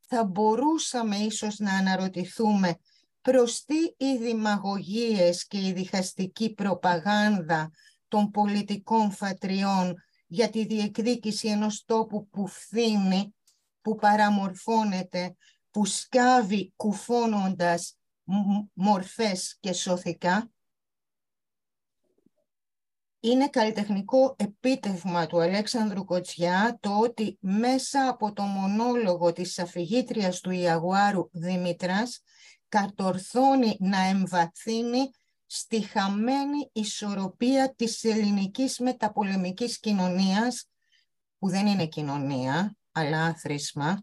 θα 0.00 0.24
μπορούσαμε 0.24 1.16
ίσως 1.16 1.58
να 1.58 1.74
αναρωτηθούμε 1.74 2.76
προς 3.20 3.64
τι 3.64 3.76
οι 3.96 4.16
δημαγωγίες 4.16 5.46
και 5.46 5.66
η 5.66 5.72
διχαστική 5.72 6.54
προπαγάνδα 6.54 7.70
των 8.08 8.30
πολιτικών 8.30 9.10
φατριών 9.10 9.94
για 10.26 10.50
τη 10.50 10.66
διεκδίκηση 10.66 11.48
ενός 11.48 11.84
τόπου 11.84 12.28
που 12.28 12.46
φθήνει, 12.46 13.34
που 13.80 13.94
παραμορφώνεται, 13.94 15.36
που 15.70 15.84
σκάβει 15.84 16.72
κουφώνοντας 16.76 17.96
μορφές 18.72 19.56
και 19.60 19.72
σωθικά, 19.72 20.50
είναι 23.20 23.48
καλλιτεχνικό 23.48 24.36
επίτευγμα 24.38 25.26
του 25.26 25.40
Αλέξανδρου 25.40 26.04
Κοτσιά 26.04 26.78
το 26.80 26.98
ότι 26.98 27.38
μέσα 27.40 28.08
από 28.08 28.32
το 28.32 28.42
μονόλογο 28.42 29.32
της 29.32 29.58
αφηγήτριας 29.58 30.40
του 30.40 30.50
Ιαγουάρου 30.50 31.28
Δημήτρας 31.32 32.22
κατορθώνει 32.68 33.76
να 33.80 34.00
εμβαθύνει 34.00 35.10
στη 35.46 35.80
χαμένη 35.80 36.70
ισορροπία 36.72 37.74
της 37.74 38.04
ελληνικής 38.04 38.78
μεταπολεμικής 38.78 39.80
κοινωνίας, 39.80 40.68
που 41.38 41.48
δεν 41.48 41.66
είναι 41.66 41.86
κοινωνία, 41.86 42.76
αλλά 42.92 43.24
άθροισμα, 43.24 44.02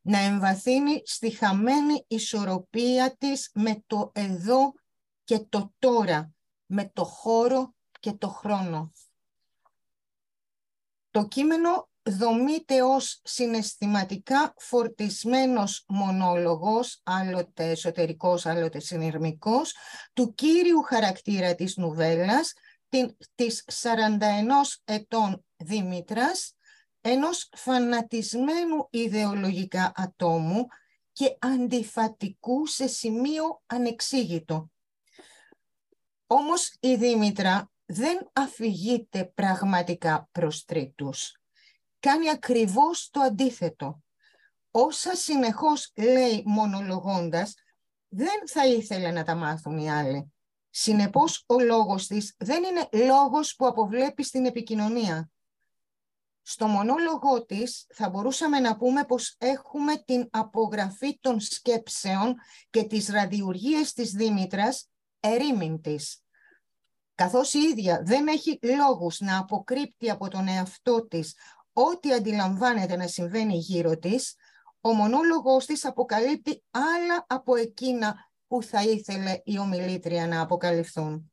να 0.00 0.18
εμβαθύνει 0.18 1.02
στη 1.04 1.30
χαμένη 1.30 2.04
ισορροπία 2.06 3.16
της 3.18 3.50
με 3.54 3.82
το 3.86 4.10
εδώ 4.14 4.72
και 5.24 5.38
το 5.38 5.72
τώρα, 5.78 6.32
με 6.66 6.90
το 6.92 7.04
χώρο 7.04 7.74
και 8.00 8.12
το 8.12 8.28
χρόνο. 8.28 8.92
Το 11.10 11.28
κείμενο 11.28 11.88
δομείται 12.02 12.82
ως 12.82 13.20
συναισθηματικά 13.24 14.54
φορτισμένος 14.56 15.84
μονόλογος, 15.88 17.00
άλλοτε 17.02 17.70
εσωτερικός, 17.70 18.46
άλλοτε 18.46 18.78
συνειρμικός, 18.78 19.74
του 20.12 20.34
κύριου 20.34 20.82
χαρακτήρα 20.82 21.54
της 21.54 21.76
νουβέλας, 21.76 22.52
της 23.34 23.64
41 23.66 24.80
ετών 24.84 25.44
Δήμητρας, 25.56 26.52
ενός 27.00 27.48
φανατισμένου 27.56 28.88
ιδεολογικά 28.90 29.92
ατόμου 29.96 30.66
και 31.12 31.36
αντιφατικού 31.38 32.66
σε 32.66 32.86
σημείο 32.86 33.62
ανεξήγητο. 33.66 34.70
Όμως 36.26 36.76
η 36.80 36.94
Δήμητρα 36.94 37.70
δεν 37.90 38.30
αφηγείται 38.32 39.24
πραγματικά 39.34 40.28
προς 40.32 40.64
τρίτους. 40.64 41.40
Κάνει 42.00 42.30
ακριβώς 42.30 43.10
το 43.10 43.20
αντίθετο. 43.20 44.02
Όσα 44.70 45.14
συνεχώς 45.14 45.92
λέει 45.96 46.42
μονολογώντας, 46.46 47.54
δεν 48.08 48.48
θα 48.48 48.66
ήθελε 48.66 49.10
να 49.10 49.24
τα 49.24 49.34
μάθουν 49.34 49.78
οι 49.78 49.90
άλλοι. 49.90 50.32
Συνεπώς, 50.70 51.44
ο 51.46 51.60
λόγος 51.60 52.06
της 52.06 52.34
δεν 52.38 52.62
είναι 52.62 53.06
λόγος 53.06 53.54
που 53.54 53.66
αποβλέπει 53.66 54.22
στην 54.22 54.46
επικοινωνία. 54.46 55.30
Στο 56.42 56.66
μονόλογό 56.66 57.44
της 57.44 57.86
θα 57.94 58.08
μπορούσαμε 58.08 58.60
να 58.60 58.76
πούμε 58.76 59.04
πως 59.04 59.34
έχουμε 59.38 59.96
την 59.96 60.28
απογραφή 60.30 61.18
των 61.20 61.40
σκέψεων 61.40 62.34
και 62.70 62.82
τις 62.82 63.08
ραδιουργίες 63.08 63.92
της 63.92 64.10
Δήμητρας 64.10 64.90
ερήμην 65.20 65.80
της 65.80 66.22
καθώς 67.18 67.54
η 67.54 67.58
ίδια 67.58 68.02
δεν 68.04 68.26
έχει 68.26 68.58
λόγους 68.62 69.20
να 69.20 69.38
αποκρύπτει 69.38 70.10
από 70.10 70.28
τον 70.28 70.48
εαυτό 70.48 71.06
της 71.06 71.34
ό,τι 71.72 72.12
αντιλαμβάνεται 72.12 72.96
να 72.96 73.06
συμβαίνει 73.06 73.56
γύρω 73.56 73.98
της, 73.98 74.34
ο 74.80 74.92
μονόλογος 74.92 75.66
της 75.66 75.84
αποκαλύπτει 75.84 76.64
άλλα 76.70 77.24
από 77.26 77.56
εκείνα 77.56 78.30
που 78.46 78.62
θα 78.62 78.82
ήθελε 78.82 79.40
η 79.44 79.58
ομιλήτρια 79.58 80.26
να 80.26 80.40
αποκαλυφθούν. 80.40 81.32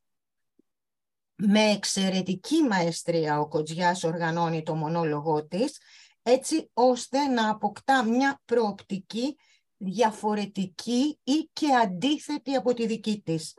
Με 1.35 1.61
εξαιρετική 1.61 2.61
μαεστρία 2.61 3.39
ο 3.39 3.47
Κοτζιάς 3.47 4.03
οργανώνει 4.03 4.63
το 4.63 4.75
μονόλογό 4.75 5.47
της, 5.47 5.77
έτσι 6.21 6.69
ώστε 6.73 7.27
να 7.27 7.49
αποκτά 7.49 8.03
μια 8.03 8.41
προοπτική 8.45 9.37
διαφορετική 9.77 11.19
ή 11.23 11.49
και 11.53 11.73
αντίθετη 11.73 12.55
από 12.55 12.73
τη 12.73 12.87
δική 12.87 13.21
της. 13.21 13.53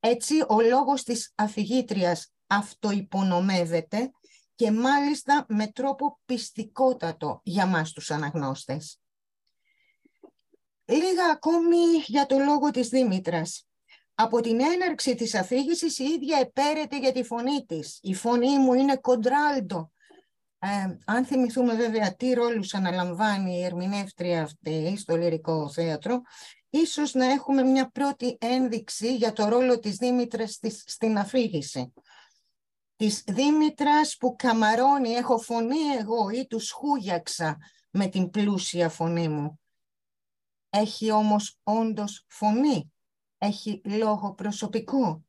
Έτσι, 0.00 0.34
ο 0.48 0.60
λόγος 0.60 1.02
της 1.02 1.32
αφηγήτριας 1.34 2.32
αυτοϋπονομεύεται 2.46 4.10
και 4.54 4.70
μάλιστα 4.70 5.44
με 5.48 5.66
τρόπο 5.66 6.20
πιστικότατο 6.24 7.40
για 7.44 7.66
μας 7.66 7.92
τους 7.92 8.10
αναγνώστες. 8.10 9.00
Λίγα 10.84 11.30
ακόμη 11.32 11.76
για 12.06 12.26
το 12.26 12.38
λόγο 12.38 12.70
της 12.70 12.88
Δήμητρας. 12.88 13.66
Από 14.14 14.40
την 14.40 14.60
έναρξη 14.60 15.14
της 15.14 15.34
αφήγησης 15.34 15.98
η 15.98 16.04
ίδια 16.04 16.38
επέρεται 16.38 16.98
για 16.98 17.12
τη 17.12 17.22
φωνή 17.22 17.64
της. 17.66 17.98
Η 18.02 18.14
φωνή 18.14 18.58
μου 18.58 18.74
είναι 18.74 18.96
κοντράλτο. 18.96 19.90
Ε, 20.58 20.96
αν 21.04 21.24
θυμηθούμε 21.24 21.74
βέβαια 21.74 22.14
τι 22.14 22.32
ρόλους 22.32 22.74
αναλαμβάνει 22.74 23.58
η 23.58 23.64
ερμηνεύτρια 23.64 24.42
αυτή 24.42 24.96
στο 24.96 25.16
λυρικό 25.16 25.70
θέατρο, 25.70 26.22
ίσως 26.76 27.14
να 27.14 27.24
έχουμε 27.24 27.62
μια 27.62 27.90
πρώτη 27.90 28.36
ένδειξη 28.40 29.16
για 29.16 29.32
το 29.32 29.48
ρόλο 29.48 29.78
της 29.78 29.96
Δήμητρας 29.96 30.58
στην 30.84 31.18
αφήγηση. 31.18 31.92
Της 32.96 33.22
Δήμητρας 33.26 34.16
που 34.16 34.36
καμαρώνει, 34.36 35.10
έχω 35.10 35.38
φωνή 35.38 35.82
εγώ 35.98 36.28
ή 36.28 36.46
τους 36.46 36.70
χούγιαξα 36.70 37.56
με 37.90 38.06
την 38.06 38.30
πλούσια 38.30 38.88
φωνή 38.88 39.28
μου. 39.28 39.60
Έχει 40.70 41.10
όμως 41.10 41.58
όντως 41.62 42.24
φωνή, 42.28 42.92
έχει 43.38 43.80
λόγο 43.84 44.34
προσωπικό. 44.34 45.24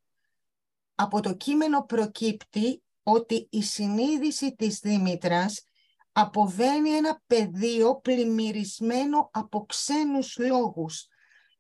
Από 0.96 1.22
το 1.22 1.36
κείμενο 1.36 1.84
προκύπτει 1.84 2.84
ότι 3.04 3.48
η 3.52 3.64
συνείδηση 3.64 4.56
της 4.56 4.80
Δήμητρας 4.80 5.64
αποβαίνει 6.12 6.90
ένα 6.90 7.22
πεδίο 7.28 8.00
πλημμυρισμένο 8.00 9.30
από 9.34 9.66
ξένους 9.66 10.38
λόγους. 10.38 11.08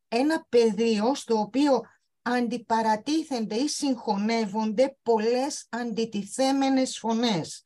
Ένα 0.07 0.45
πεδίο 0.49 1.15
στο 1.15 1.39
οποίο 1.39 1.81
αντιπαρατίθενται 2.21 3.55
ή 3.55 3.67
συγχωνεύονται 3.67 4.97
πολλές 5.03 5.67
αντιτιθέμενες 5.69 6.97
φωνές. 6.97 7.61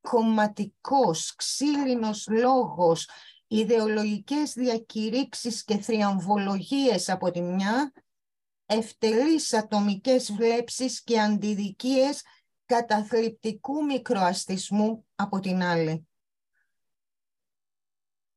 Κομματικός, 0.00 1.34
ξύλινος 1.34 2.26
λόγος, 2.28 3.08
ιδεολογικές 3.46 4.52
διακηρύξεις 4.52 5.64
και 5.64 5.78
θριαμβολογίες 5.78 7.08
από 7.08 7.30
τη 7.30 7.40
μια, 7.40 7.92
ευτελείς 8.66 9.52
ατομικές 9.52 10.32
βλέψεις 10.32 11.02
και 11.02 11.20
αντιδικίες 11.20 12.22
καταθλιπτικού 12.66 13.84
μικροαστισμού 13.84 15.06
από 15.14 15.40
την 15.40 15.62
άλλη. 15.62 16.06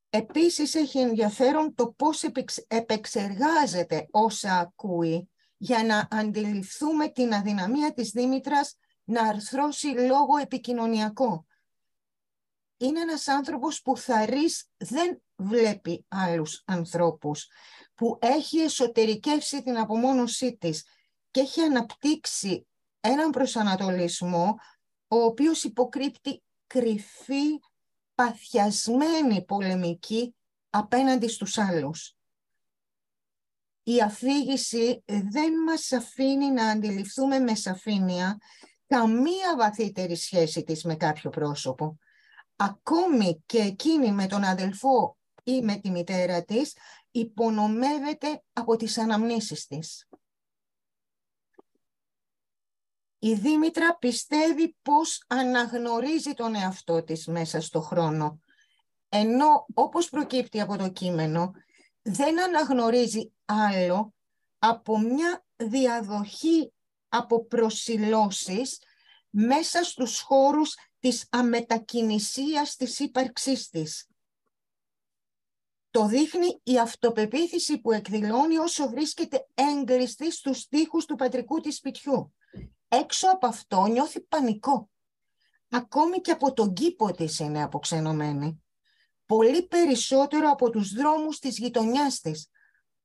Επίσης 0.10 0.76
έχει 0.76 1.00
ενδιαφέρον 1.00 1.76
το 1.76 1.88
πώς 1.92 2.24
επεξεργάζεται 2.68 4.08
όσα 4.12 4.60
ακούει 4.60 5.30
για 5.58 5.84
να 5.84 6.08
αντιληφθούμε 6.12 7.10
την 7.10 7.34
αδυναμία 7.34 7.94
της 7.94 8.10
Δήμητρας 8.10 8.78
να 9.04 9.24
αρθρώσει 9.24 9.88
λόγο 9.88 10.38
επικοινωνιακό. 10.42 11.46
Είναι 12.78 13.00
ένας 13.00 13.28
άνθρωπος 13.28 13.82
που 13.82 13.98
θαρής 13.98 14.70
δεν 14.78 15.22
βλέπει 15.36 16.06
άλλους 16.08 16.64
ανθρώπους, 16.66 17.48
που 17.96 18.18
έχει 18.22 18.58
εσωτερικεύσει 18.58 19.64
την 19.64 19.78
απομόνωσή 19.78 20.58
της 20.58 20.86
και 21.32 21.40
έχει 21.40 21.62
αναπτύξει 21.62 22.68
έναν 23.00 23.30
προσανατολισμό 23.30 24.56
ο 25.08 25.18
οποίος 25.18 25.64
υποκρύπτει 25.64 26.44
κρυφή, 26.68 27.60
παθιασμένη 28.20 29.46
πολεμική 29.46 30.36
απέναντι 30.70 31.28
στους 31.28 31.58
άλλους. 31.58 32.18
Η 33.84 34.02
αφήγηση 34.02 35.04
δεν 35.06 35.64
μας 35.66 35.92
αφήνει 35.92 36.52
να 36.52 36.70
αντιληφθούμε 36.70 37.40
με 37.40 37.56
σαφήνεια 37.56 38.38
καμία 38.88 39.56
βαθύτερη 39.58 40.16
σχέση 40.16 40.64
της 40.64 40.84
με 40.84 40.96
κάποιο 40.96 41.30
πρόσωπο. 41.30 41.98
Ακόμη 42.56 43.44
και 43.46 43.58
εκείνη 43.58 44.12
με 44.12 44.28
τον 44.28 44.44
αδελφό 44.44 45.18
ή 45.44 45.62
με 45.62 45.76
τη 45.76 45.90
μητέρα 45.90 46.44
της 46.44 46.76
υπονομεύεται 47.12 48.44
από 48.54 48.76
τις 48.76 48.98
αναμνήσεις 48.98 49.68
της. 49.68 50.08
Η 53.20 53.34
Δήμητρα 53.34 53.98
πιστεύει 53.98 54.76
πως 54.82 55.24
αναγνωρίζει 55.28 56.34
τον 56.34 56.56
εαυτό 56.56 57.04
της 57.04 57.28
μέσα 57.28 57.62
στο 57.62 57.82
χρόνο, 57.82 58.40
ενώ 59.10 59.66
όπως 59.74 60.10
προκύπτει 60.10 60.62
από 60.62 60.78
το 60.78 60.90
κείμενο, 60.90 61.52
δεν 62.02 62.42
αναγνωρίζει 62.42 63.32
άλλο 63.46 64.14
από 64.60 65.00
μια 65.00 65.46
διαδοχή 65.56 66.74
από 67.10 67.46
προσιλώσεις 67.46 68.82
μέσα 69.30 69.84
στους 69.84 70.20
χώρους 70.20 70.76
της 71.00 71.28
αμετακινησίας 71.30 72.76
της 72.76 73.00
ύπαρξής 73.00 73.70
της. 73.70 74.08
Το 75.92 76.06
δείχνει 76.06 76.60
η 76.64 76.80
αυτοπεποίθηση 76.80 77.80
που 77.80 77.92
εκδηλώνει 77.92 78.58
όσο 78.58 78.90
βρίσκεται 78.90 79.48
έγκλειστη 79.54 80.32
στους 80.32 80.68
τοίχους 80.68 81.06
του 81.06 81.16
πατρικού 81.16 81.60
της 81.60 81.76
σπιτιού. 81.76 82.34
Έξω 82.92 83.30
από 83.30 83.48
αυτό 83.48 83.86
νιώθει 83.86 84.22
πανικό. 84.22 84.90
Ακόμη 85.70 86.22
και 86.22 86.32
από 86.32 86.54
τον 86.54 86.74
κήπο 86.74 87.12
της 87.12 87.40
είναι 87.40 87.64
αποξενωμένη. 87.64 88.64
Πολύ 89.26 89.68
περισσότερο 89.68 90.50
από 90.50 90.70
τους 90.70 90.94
δρόμους 90.94 91.40
της 91.40 91.58
γειτονιάς 91.58 92.20
της. 92.20 92.50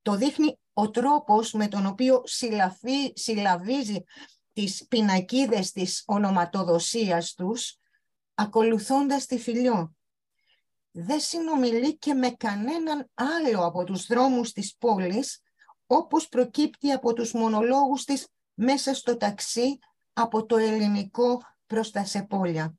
Το 0.03 0.16
δείχνει 0.16 0.59
ο 0.73 0.90
τρόπος 0.90 1.53
με 1.53 1.68
τον 1.68 1.87
οποίο 1.87 2.23
συλλαβεί, 2.25 3.12
συλλαβίζει 3.14 4.05
τις 4.53 4.87
πινακίδες 4.88 5.73
της 5.73 6.03
ονοματοδοσίας 6.07 7.35
τους, 7.35 7.77
ακολουθώντας 8.35 9.27
τη 9.27 9.38
φιλιό. 9.38 9.94
Δεν 10.90 11.20
συνομιλεί 11.20 11.99
και 11.99 12.14
με 12.14 12.31
κανέναν 12.31 13.11
άλλο 13.14 13.64
από 13.64 13.85
τους 13.85 14.07
δρόμους 14.07 14.53
της 14.53 14.77
πόλης, 14.79 15.42
όπως 15.87 16.29
προκύπτει 16.29 16.92
από 16.92 17.12
τους 17.12 17.33
μονολόγους 17.33 18.05
της 18.05 18.29
μέσα 18.55 18.95
στο 18.95 19.17
ταξί 19.17 19.79
από 20.12 20.47
το 20.47 20.57
ελληνικό 20.57 21.43
προς 21.67 21.90
τα 21.90 22.05
Σεπόλια. 22.05 22.75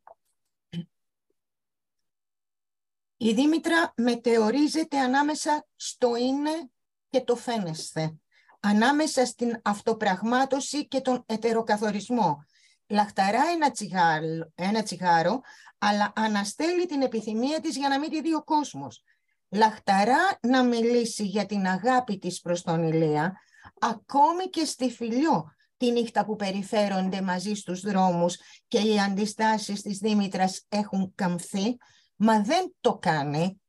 Η 3.17 3.33
Δήμητρα 3.33 3.93
μετεωρίζεται 3.95 4.99
ανάμεσα 4.99 5.67
στο 5.75 6.15
είναι 6.15 6.69
και 7.09 7.21
το 7.21 7.35
φαίνεσθε, 7.35 8.19
ανάμεσα 8.59 9.25
στην 9.25 9.61
αυτοπραγμάτωση 9.63 10.87
και 10.87 11.01
τον 11.01 11.23
ετεροκαθορισμό. 11.25 12.45
Λαχταρά 12.87 13.41
ένα 13.53 13.71
τσιγάρο, 13.71 14.51
ένα 14.55 14.83
τσιγάρο, 14.83 15.41
αλλά 15.77 16.13
αναστέλει 16.15 16.85
την 16.85 17.01
επιθυμία 17.01 17.59
της 17.59 17.77
για 17.77 17.89
να 17.89 17.99
μην 17.99 18.09
τη 18.09 18.21
δει 18.21 18.33
ο 18.33 18.43
κόσμος. 18.43 19.03
Λαχταρά 19.49 20.39
να 20.41 20.63
μιλήσει 20.63 21.23
για 21.23 21.45
την 21.45 21.67
αγάπη 21.67 22.17
της 22.17 22.41
προς 22.41 22.61
τον 22.61 22.83
Ηλία, 22.83 23.41
ακόμη 23.79 24.49
και 24.49 24.65
στη 24.65 24.91
φιλιό, 24.91 25.54
τη 25.77 25.91
νύχτα 25.91 26.25
που 26.25 26.35
περιφέρονται 26.35 27.21
μαζί 27.21 27.53
στους 27.53 27.81
δρόμους 27.81 28.37
και 28.67 28.79
οι 28.79 28.99
αντιστάσεις 28.99 29.81
της 29.81 29.97
Δήμητρας 29.97 30.65
έχουν 30.69 31.11
καμφθεί, 31.15 31.77
μα 32.15 32.41
δεν 32.41 32.75
το 32.81 32.97
κάνει. 32.97 33.61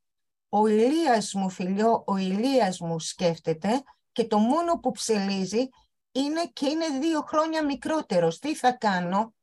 Ο 0.49 0.67
Ηλίας 0.67 1.33
μου 1.33 1.49
φιλιό, 1.49 2.03
ο 2.07 2.17
Ηλίας 2.17 2.79
μου 2.79 2.99
σκέφτεται 2.99 3.83
και 4.11 4.25
το 4.25 4.37
μόνο 4.37 4.79
που 4.79 4.91
ψελίζει 4.91 5.69
είναι 6.11 6.49
και 6.53 6.65
είναι 6.65 6.99
δύο 6.99 7.21
χρόνια 7.21 7.65
μικρότερος. 7.65 8.39
Τι 8.39 8.55
θα 8.55 8.71
κάνω, 8.71 9.33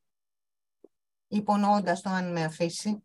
υπονοώντας 1.29 2.01
το 2.01 2.11
αν 2.11 2.33
με 2.33 2.45
αφήσει. 2.45 3.05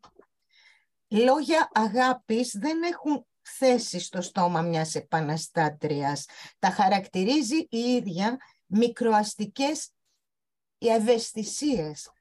Λόγια 1.07 1.69
αγάπης 1.73 2.57
δεν 2.59 2.83
έχουν 2.83 3.27
θέση 3.41 3.99
στο 3.99 4.21
στόμα 4.21 4.61
μιας 4.61 4.95
επαναστάτριας. 4.95 6.25
Τα 6.59 6.69
χαρακτηρίζει 6.69 7.67
η 7.69 7.77
ίδια 7.77 8.37
μικροαστικές 8.69 9.91
ευαισθησίες 10.77 12.11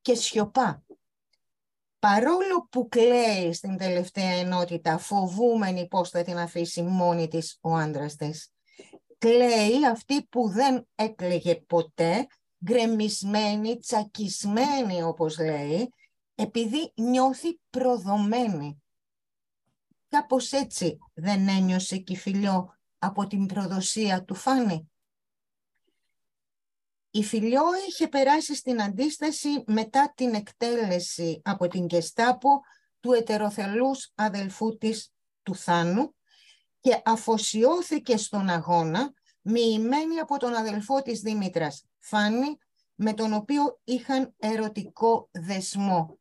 και 0.00 0.14
σιωπά. 0.14 0.84
Παρόλο 1.98 2.68
που 2.70 2.88
κλαίει 2.88 3.52
στην 3.52 3.76
τελευταία 3.76 4.30
ενότητα, 4.30 4.98
φοβούμενη 4.98 5.88
πώς 5.88 6.10
θα 6.10 6.22
την 6.22 6.38
αφήσει 6.38 6.82
μόνη 6.82 7.28
της 7.28 7.58
ο 7.60 7.74
άντρας 7.74 8.16
της, 8.16 8.52
κλαίει 9.18 9.86
αυτή 9.86 10.24
που 10.24 10.48
δεν 10.48 10.88
έκλαιγε 10.94 11.56
ποτέ, 11.56 12.26
γκρεμισμένη, 12.64 13.78
τσακισμένη 13.78 15.02
όπως 15.02 15.38
λέει, 15.38 15.92
επειδή 16.34 16.92
νιώθει 16.94 17.60
προδομένη. 17.70 18.82
Κάπως 20.08 20.52
έτσι 20.52 20.98
δεν 21.14 21.48
ένιωσε 21.48 21.96
και 21.96 22.16
φιλιό 22.16 22.74
από 22.98 23.26
την 23.26 23.46
προδοσία 23.46 24.24
του 24.24 24.34
Φάνη. 24.34 24.90
Η 27.16 27.24
Φιλιό 27.24 27.64
είχε 27.88 28.08
περάσει 28.08 28.54
στην 28.54 28.82
αντίσταση 28.82 29.64
μετά 29.66 30.12
την 30.16 30.34
εκτέλεση 30.34 31.40
από 31.44 31.68
την 31.68 31.86
Κεστάπο 31.86 32.60
του 33.00 33.12
ετεροθελούς 33.12 34.12
αδελφού 34.14 34.78
της 34.78 35.12
του 35.42 35.54
Θάνου 35.54 36.14
και 36.80 37.02
αφοσιώθηκε 37.04 38.16
στον 38.16 38.48
αγώνα 38.48 39.12
μοιημένη 39.40 40.18
από 40.18 40.36
τον 40.38 40.54
αδελφό 40.54 41.02
της 41.02 41.20
Δήμητρας, 41.20 41.84
Φάνη, 41.98 42.56
με 42.94 43.12
τον 43.12 43.32
οποίο 43.32 43.80
είχαν 43.84 44.34
ερωτικό 44.38 45.28
δεσμό. 45.32 46.18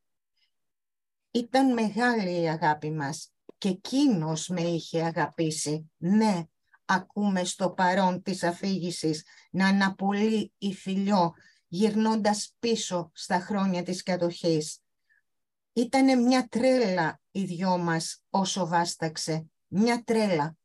Ήταν 1.31 1.73
μεγάλη 1.73 2.41
η 2.41 2.49
αγάπη 2.49 2.91
μας 2.91 3.33
και 3.57 3.69
εκείνος 3.69 4.47
με 4.47 4.61
είχε 4.61 5.03
αγαπήσει. 5.03 5.91
Ναι, 5.97 6.43
ακούμε 6.85 7.43
στο 7.43 7.69
παρόν 7.69 8.21
της 8.21 8.43
αφήγησης 8.43 9.25
να 9.51 9.67
αναπολύει 9.67 10.53
η 10.57 10.73
φιλιό 10.73 11.33
γυρνώντας 11.67 12.55
πίσω 12.59 13.11
στα 13.13 13.39
χρόνια 13.39 13.83
της 13.83 14.03
κατοχής. 14.03 14.79
Ήτανε 15.73 16.15
μια 16.15 16.47
τρέλα 16.47 17.19
οι 17.31 17.43
δυο 17.43 17.77
μας 17.77 18.23
όσο 18.29 18.67
βάσταξε, 18.67 19.45
μια 19.67 20.03
τρέλα. 20.03 20.57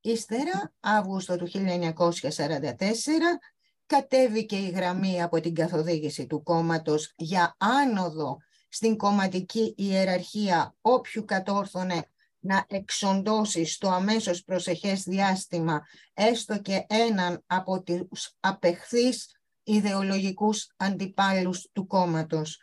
Ύστερα, 0.00 0.74
Αύγουστο 0.80 1.36
του 1.36 1.46
1944, 1.46 3.40
κατέβηκε 3.86 4.56
η 4.56 4.68
γραμμή 4.70 5.22
από 5.22 5.40
την 5.40 5.54
καθοδήγηση 5.54 6.26
του 6.26 6.42
κόμματος 6.42 7.12
για 7.16 7.56
άνοδο 7.58 8.36
στην 8.68 8.96
κομματική 8.96 9.74
ιεραρχία 9.76 10.74
όποιου 10.80 11.24
κατόρθωνε 11.24 12.08
να 12.44 12.64
εξοντώσεις 12.68 13.74
στο 13.74 13.88
αμέσως 13.88 14.42
προσεχές 14.42 15.02
διάστημα 15.02 15.82
έστω 16.14 16.60
και 16.60 16.86
έναν 16.88 17.42
από 17.46 17.82
τους 17.82 18.34
απεχθείς 18.40 19.38
ιδεολογικούς 19.62 20.72
αντιπάλους 20.76 21.68
του 21.72 21.86
κόμματος. 21.86 22.60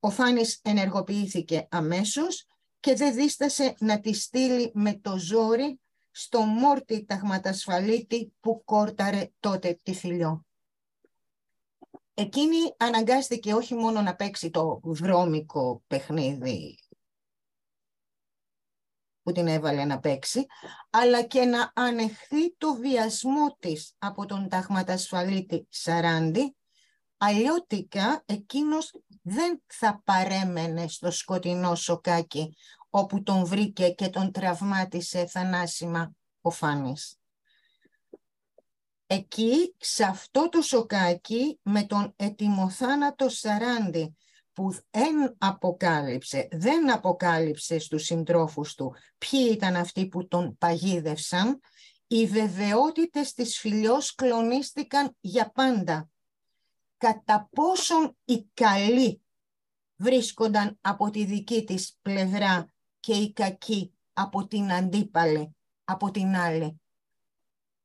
Ο 0.00 0.10
Φάνης 0.10 0.60
ενεργοποιήθηκε 0.62 1.66
αμέσως 1.70 2.46
και 2.80 2.94
δεν 2.94 3.14
δίστασε 3.14 3.74
να 3.78 4.00
τη 4.00 4.12
στείλει 4.12 4.70
με 4.74 4.94
το 4.94 5.18
ζόρι 5.18 5.80
στο 6.10 6.40
μόρτι 6.40 7.04
ταγματασφαλίτη 7.04 8.32
που 8.40 8.62
κόρταρε 8.64 9.30
τότε 9.40 9.78
τη 9.82 9.94
φιλιό. 9.94 10.44
Εκείνη 12.14 12.56
αναγκάστηκε 12.76 13.54
όχι 13.54 13.74
μόνο 13.74 14.02
να 14.02 14.14
παίξει 14.14 14.50
το 14.50 14.80
βρώμικο 14.82 15.82
παιχνίδι 15.86 16.81
που 19.22 19.32
την 19.32 19.46
έβαλε 19.46 19.84
να 19.84 19.98
παίξει, 19.98 20.46
αλλά 20.90 21.22
και 21.22 21.44
να 21.44 21.72
ανεχθεί 21.74 22.56
το 22.56 22.74
βιασμό 22.74 23.56
της 23.58 23.94
από 23.98 24.26
τον 24.26 24.48
ταγματασφαλίτη 24.48 25.66
Σαράντι, 25.70 26.56
αλλιώτικα 27.16 28.22
εκείνος 28.26 28.90
δεν 29.22 29.62
θα 29.66 30.02
παρέμενε 30.04 30.88
στο 30.88 31.10
σκοτεινό 31.10 31.74
σοκάκι 31.74 32.56
όπου 32.90 33.22
τον 33.22 33.44
βρήκε 33.44 33.90
και 33.90 34.08
τον 34.08 34.32
τραυμάτισε 34.32 35.26
θανάσιμα 35.26 36.12
ο 36.40 36.50
Φάνης. 36.50 37.16
Εκεί, 39.06 39.74
σε 39.78 40.04
αυτό 40.04 40.48
το 40.48 40.62
σοκάκι, 40.62 41.58
με 41.62 41.82
τον 41.82 42.12
ετοιμοθάνατο 42.16 43.28
Σαράντι, 43.28 44.16
που 44.52 44.74
δεν 44.90 45.36
αποκάλυψε, 45.38 46.48
δεν 46.50 46.92
αποκάλυψε 46.92 47.78
στους 47.78 48.04
συντρόφους 48.04 48.74
του 48.74 48.94
ποιοι 49.18 49.48
ήταν 49.52 49.76
αυτοί 49.76 50.08
που 50.08 50.28
τον 50.28 50.56
παγίδευσαν, 50.58 51.60
οι 52.06 52.26
βεβαιότητες 52.26 53.32
της 53.32 53.58
φιλιός 53.58 54.14
κλονίστηκαν 54.14 55.16
για 55.20 55.50
πάντα. 55.50 56.08
Κατά 56.96 57.48
πόσον 57.52 58.16
οι 58.24 58.46
καλοί 58.54 59.22
βρίσκονταν 59.96 60.78
από 60.80 61.10
τη 61.10 61.24
δική 61.24 61.64
της 61.64 61.96
πλευρά 62.02 62.72
και 63.00 63.14
οι 63.14 63.32
κακοί 63.32 63.92
από 64.12 64.46
την 64.46 64.72
αντίπαλη, 64.72 65.56
από 65.84 66.10
την 66.10 66.36
άλλη. 66.36 66.80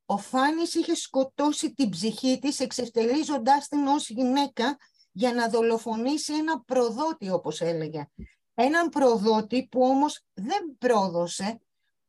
Ο 0.06 0.18
Φάνης 0.18 0.74
είχε 0.74 0.96
σκοτώσει 0.96 1.74
την 1.74 1.90
ψυχή 1.90 2.40
της 2.40 2.60
εξευτελίζοντάς 2.60 3.68
την 3.68 3.88
ως 3.88 4.10
γυναίκα 4.10 4.78
για 5.18 5.34
να 5.34 5.50
δολοφονήσει 5.50 6.34
ένα 6.34 6.62
προδότη 6.62 7.30
όπως 7.30 7.62
έλεγε. 7.62 8.10
Έναν 8.54 8.90
προδότη 8.90 9.68
που 9.72 9.82
όμως 9.82 10.24
δεν 10.34 10.78
πρόδωσε 10.78 11.60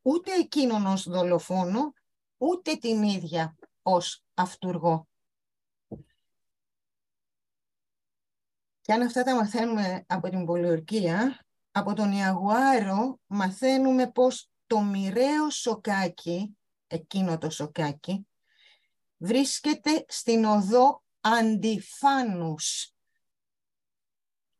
ούτε 0.01 0.33
εκείνον 0.33 0.85
ως 0.85 1.09
δολοφόνο, 1.09 1.93
ούτε 2.37 2.75
την 2.75 3.03
ίδια 3.03 3.57
ως 3.81 4.23
αυτούργο. 4.33 5.07
Και 8.81 8.93
αν 8.93 9.01
αυτά 9.01 9.23
τα 9.23 9.35
μαθαίνουμε 9.35 10.05
από 10.07 10.29
την 10.29 10.45
πολιορκία, 10.45 11.45
από 11.71 11.93
τον 11.93 12.11
Ιαγουάρο 12.11 13.19
μαθαίνουμε 13.25 14.11
πως 14.11 14.49
το 14.67 14.79
μοιραίο 14.79 15.49
σοκάκι, 15.49 16.57
εκείνο 16.87 17.37
το 17.37 17.49
σοκάκι, 17.49 18.27
βρίσκεται 19.17 20.05
στην 20.07 20.45
οδό 20.45 21.03
αντιφάνους. 21.19 22.93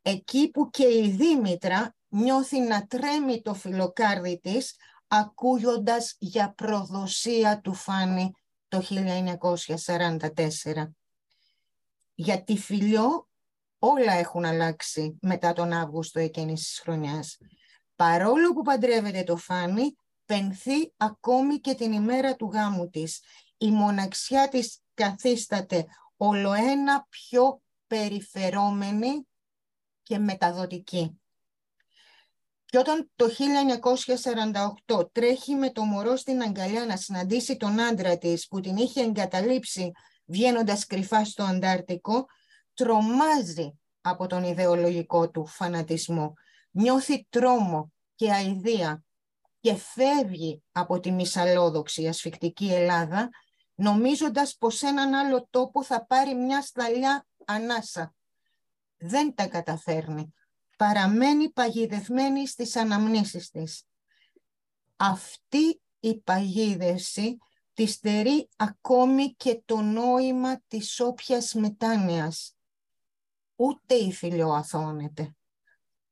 Εκεί 0.10 0.52
που 0.52 0.70
και 0.70 0.84
η 0.84 1.10
Δήμητρα 1.10 1.96
νιώθει 2.08 2.60
να 2.60 2.88
τρέμει 2.88 3.42
το 3.42 3.54
φιλοκάρδι 3.54 4.40
της 4.40 4.76
ακούγοντας 5.08 6.16
για 6.20 6.54
προδοσία 6.54 7.62
του 7.62 7.74
Φάνη 7.74 8.32
το 8.68 8.82
1944. 8.82 10.94
Για 12.14 12.44
τη 12.44 12.58
Φιλιό 12.58 13.28
όλα 13.80 14.14
έχουν 14.14 14.46
αλλάξει 14.46 15.18
μετά 15.22 15.54
τον 15.54 15.74
Αύγουστο 15.74 16.20
εκείνης 16.20 16.62
της 16.62 16.80
χρονιάς. 16.80 17.38
Παρόλο 17.96 18.54
που 18.54 18.62
παντρεύεται 18.62 19.24
το 19.24 19.38
Φάνη, 19.38 19.96
πενθεί 20.26 20.94
ακόμη 20.98 21.60
και 21.60 21.76
την 21.76 21.92
ημέρα 21.92 22.36
του 22.36 22.50
γάμου 22.54 22.90
της. 22.90 23.22
Η 23.58 23.72
μοναξιά 23.72 24.50
της 24.50 24.82
καθίσταται 24.94 25.86
ολοένα 26.18 27.08
πιο 27.10 27.62
περιφερόμενη 27.88 29.29
και 30.10 30.18
μεταδοτική. 30.18 31.22
Και 32.66 32.78
όταν 32.78 33.12
το 33.16 33.26
1948 34.88 35.12
τρέχει 35.12 35.56
με 35.56 35.72
το 35.72 35.84
μωρό 35.84 36.16
στην 36.16 36.42
αγκαλιά 36.42 36.86
να 36.86 36.98
συναντήσει 36.98 37.58
τον 37.58 37.80
άντρα 37.80 38.18
της 38.18 38.48
που 38.48 38.60
την 38.60 38.78
είχε 38.78 39.02
εγκαταλείψει 39.02 39.92
βγαίνοντας 40.26 40.86
κρυφά 40.86 41.26
στο 41.26 41.44
Αντάρτικο, 41.44 42.26
τρομάζει 42.74 43.80
από 44.02 44.28
τον 44.28 44.44
ιδεολογικό 44.44 45.30
του 45.30 45.46
φανατισμό. 45.46 46.34
Νιώθει 46.72 47.26
τρόμο 47.30 47.92
και 48.16 48.32
αηδία 48.32 49.04
και 49.60 49.76
φεύγει 49.76 50.64
από 50.72 51.00
τη 51.00 51.12
μισαλόδοξη 51.12 52.08
ασφικτική 52.08 52.74
Ελλάδα 52.74 53.30
νομίζοντας 53.76 54.56
πως 54.58 54.82
έναν 54.82 55.14
άλλο 55.14 55.48
τόπο 55.50 55.84
θα 55.84 56.06
πάρει 56.06 56.36
μια 56.36 56.62
σταλιά 56.62 57.26
ανάσα. 57.46 58.14
Δεν 59.00 59.36
τα 59.36 59.48
καταφέρνει. 59.48 60.34
Παραμένει 60.78 61.52
παγιδευμένη 61.52 62.48
στις 62.48 62.76
αναμνήσεις 62.76 63.50
της. 63.50 63.84
Αυτή 64.96 65.82
η 66.00 66.20
παγίδευση 66.20 67.38
τη 67.74 67.86
στερεί 67.86 68.50
ακόμη 68.56 69.34
και 69.34 69.62
το 69.66 69.82
νόημα 69.82 70.62
της 70.68 71.00
όποιας 71.00 71.54
μετάνοιας 71.54 72.54
ούτε 73.56 73.96
η 73.96 74.14
φιλιό 74.14 74.50
αθώνεται. 74.50 75.36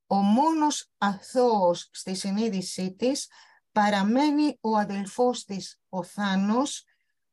Ο 0.06 0.16
μόνος 0.16 0.90
αθώος 0.98 1.88
στη 1.92 2.14
συνείδησή 2.14 2.94
της 2.94 3.28
παραμένει 3.72 4.58
ο 4.60 4.76
αδελφός 4.76 5.44
της, 5.44 5.80
ο 5.88 6.02
Θάνος, 6.02 6.84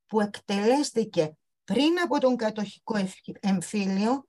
που 0.08 0.22
εκτελέστηκε 0.22 1.38
πριν 1.64 2.00
από 2.04 2.20
τον 2.20 2.36
κατοχικό 2.36 3.08
εμφύλιο 3.40 4.28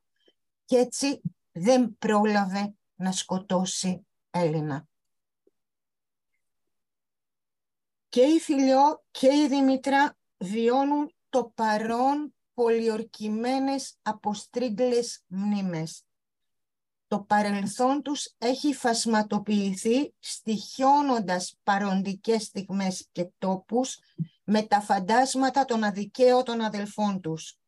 και 0.66 0.76
έτσι 0.76 1.20
δεν 1.52 1.96
πρόλαβε 1.98 2.74
να 2.94 3.12
σκοτώσει 3.12 4.06
Έλληνα. 4.30 4.88
Και 8.08 8.20
η 8.20 8.38
Φιλιό 8.38 9.04
και 9.10 9.26
η 9.26 9.48
Δημητρά 9.48 10.16
βιώνουν 10.38 11.14
το 11.28 11.52
παρόν 11.54 12.34
πολιορκημένες 12.54 13.98
αποστρίγκλες 14.02 15.22
μνήμες. 15.26 16.04
Το 17.06 17.20
παρελθόν 17.20 18.02
τους 18.02 18.34
έχει 18.38 18.74
φασματοποιηθεί 18.74 20.14
στοιχιώνοντας 20.18 21.58
παροντικές 21.62 22.42
στιγμές 22.42 23.08
και 23.12 23.28
τόπους 23.38 23.98
με 24.44 24.62
τα 24.62 24.80
φαντάσματα 24.80 25.64
των 25.64 25.84
αδικαίωτων 25.84 26.60
αδελφών 26.60 27.20
τους. 27.20 27.58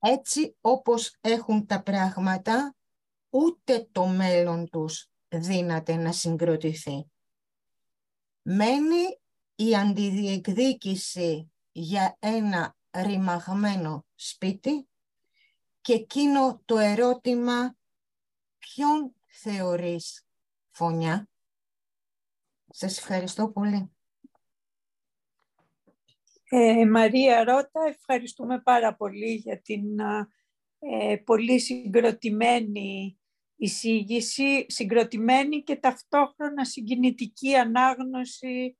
Έτσι 0.00 0.56
όπως 0.60 1.16
έχουν 1.20 1.66
τα 1.66 1.82
πράγματα, 1.82 2.74
ούτε 3.30 3.88
το 3.92 4.06
μέλλον 4.06 4.68
τους 4.70 5.10
δύναται 5.28 5.96
να 5.96 6.12
συγκροτηθεί. 6.12 7.10
Μένει 8.42 9.20
η 9.54 9.76
αντιδιεκδίκηση 9.76 11.52
για 11.72 12.16
ένα 12.18 12.76
ρημαγμένο 12.90 14.06
σπίτι 14.14 14.88
και 15.80 15.92
εκείνο 15.92 16.62
το 16.64 16.78
ερώτημα 16.78 17.76
ποιον 18.58 19.14
θεωρείς 19.26 20.26
φωνιά; 20.70 21.28
Σας 22.68 22.98
ευχαριστώ 22.98 23.48
πολύ. 23.48 23.90
Ε, 26.52 26.86
Μαρία 26.86 27.44
Ρώτα, 27.44 27.80
ευχαριστούμε 27.88 28.60
πάρα 28.64 28.94
πολύ 28.94 29.34
για 29.34 29.60
την 29.60 29.98
ε, 30.78 31.16
πολύ 31.16 31.60
συγκροτημένη 31.60 33.18
εισήγηση, 33.56 34.64
συγκροτημένη 34.68 35.62
και 35.62 35.76
ταυτόχρονα 35.76 36.64
συγκινητική 36.64 37.54
ανάγνωση 37.54 38.76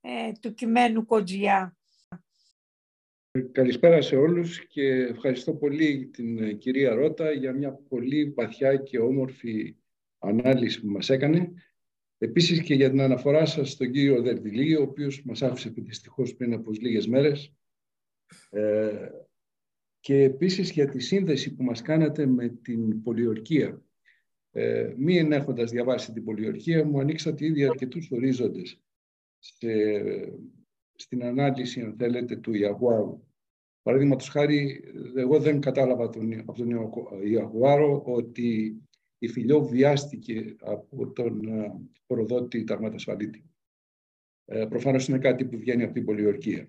ε, 0.00 0.32
του 0.40 0.54
κειμένου 0.54 1.06
Κοτζιά. 1.06 1.76
Καλησπέρα 3.52 4.02
σε 4.02 4.16
όλους 4.16 4.66
και 4.66 4.86
ευχαριστώ 4.86 5.54
πολύ 5.54 6.06
την 6.12 6.42
ε, 6.42 6.52
κυρία 6.52 6.94
Ρώτα 6.94 7.32
για 7.32 7.52
μια 7.52 7.72
πολύ 7.88 8.30
βαθιά 8.36 8.76
και 8.76 8.98
όμορφη 8.98 9.76
ανάλυση 10.18 10.80
που 10.80 10.88
μας 10.88 11.10
έκανε. 11.10 11.52
Επίσης 12.18 12.60
και 12.60 12.74
για 12.74 12.90
την 12.90 13.00
αναφορά 13.00 13.46
σας 13.46 13.70
στον 13.70 13.90
κύριο 13.90 14.22
Δερδιλή, 14.22 14.76
ο 14.76 14.82
οποίος 14.82 15.22
μας 15.24 15.42
άφησε 15.42 15.72
δυστυχώς 15.76 16.34
πριν 16.34 16.52
από 16.52 16.70
λίγες 16.72 17.06
μέρες. 17.06 17.54
Ε, 18.50 19.08
και 20.00 20.22
επίσης 20.22 20.70
για 20.70 20.88
τη 20.88 20.98
σύνδεση 20.98 21.54
που 21.54 21.62
μας 21.62 21.82
κάνατε 21.82 22.26
με 22.26 22.48
την 22.48 23.02
πολιορκία. 23.02 23.82
Ε, 24.50 24.94
μη 24.96 25.18
ενέχοντας 25.18 25.70
διαβάσει 25.70 26.12
την 26.12 26.24
πολιορκία, 26.24 26.84
μου 26.84 27.00
ανοίξατε 27.00 27.46
ήδη 27.46 27.64
αρκετούς 27.64 28.10
ορίζοντες 28.10 28.80
στην 30.94 31.24
ανάλυση, 31.24 31.80
αν 31.80 31.94
θέλετε, 31.98 32.36
του 32.36 32.54
Ιαγουάρου. 32.54 33.24
Παραδείγματος 33.82 34.28
χάρη, 34.28 34.84
εγώ 35.14 35.40
δεν 35.40 35.60
κατάλαβα 35.60 36.08
τον, 36.08 36.38
από 36.38 36.52
τον 36.52 36.70
Ιαγουάρο 37.24 38.02
ότι 38.06 38.76
η 39.18 39.28
Φιλιό 39.28 39.64
βιάστηκε 39.64 40.56
από 40.60 41.12
τον 41.12 41.48
ε, 41.48 41.72
προδότη 42.06 42.64
Ταγματασφαλίτη. 42.64 43.44
Ε, 44.44 44.66
προφανώς 44.66 45.08
είναι 45.08 45.18
κάτι 45.18 45.44
που 45.44 45.58
βγαίνει 45.58 45.82
από 45.82 45.92
την 45.92 46.04
πολιορκία. 46.04 46.68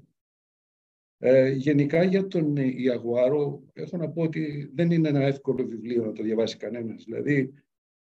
Ε, 1.19 1.49
γενικά 1.49 2.03
για 2.03 2.27
τον 2.27 2.55
Ιαγουάρο 2.55 3.63
έχω 3.73 3.97
να 3.97 4.09
πω 4.09 4.21
ότι 4.21 4.71
δεν 4.73 4.91
είναι 4.91 5.09
ένα 5.09 5.21
εύκολο 5.21 5.65
βιβλίο 5.65 6.05
να 6.05 6.13
το 6.13 6.23
διαβάσει 6.23 6.57
κανένας. 6.57 7.03
Δηλαδή 7.03 7.53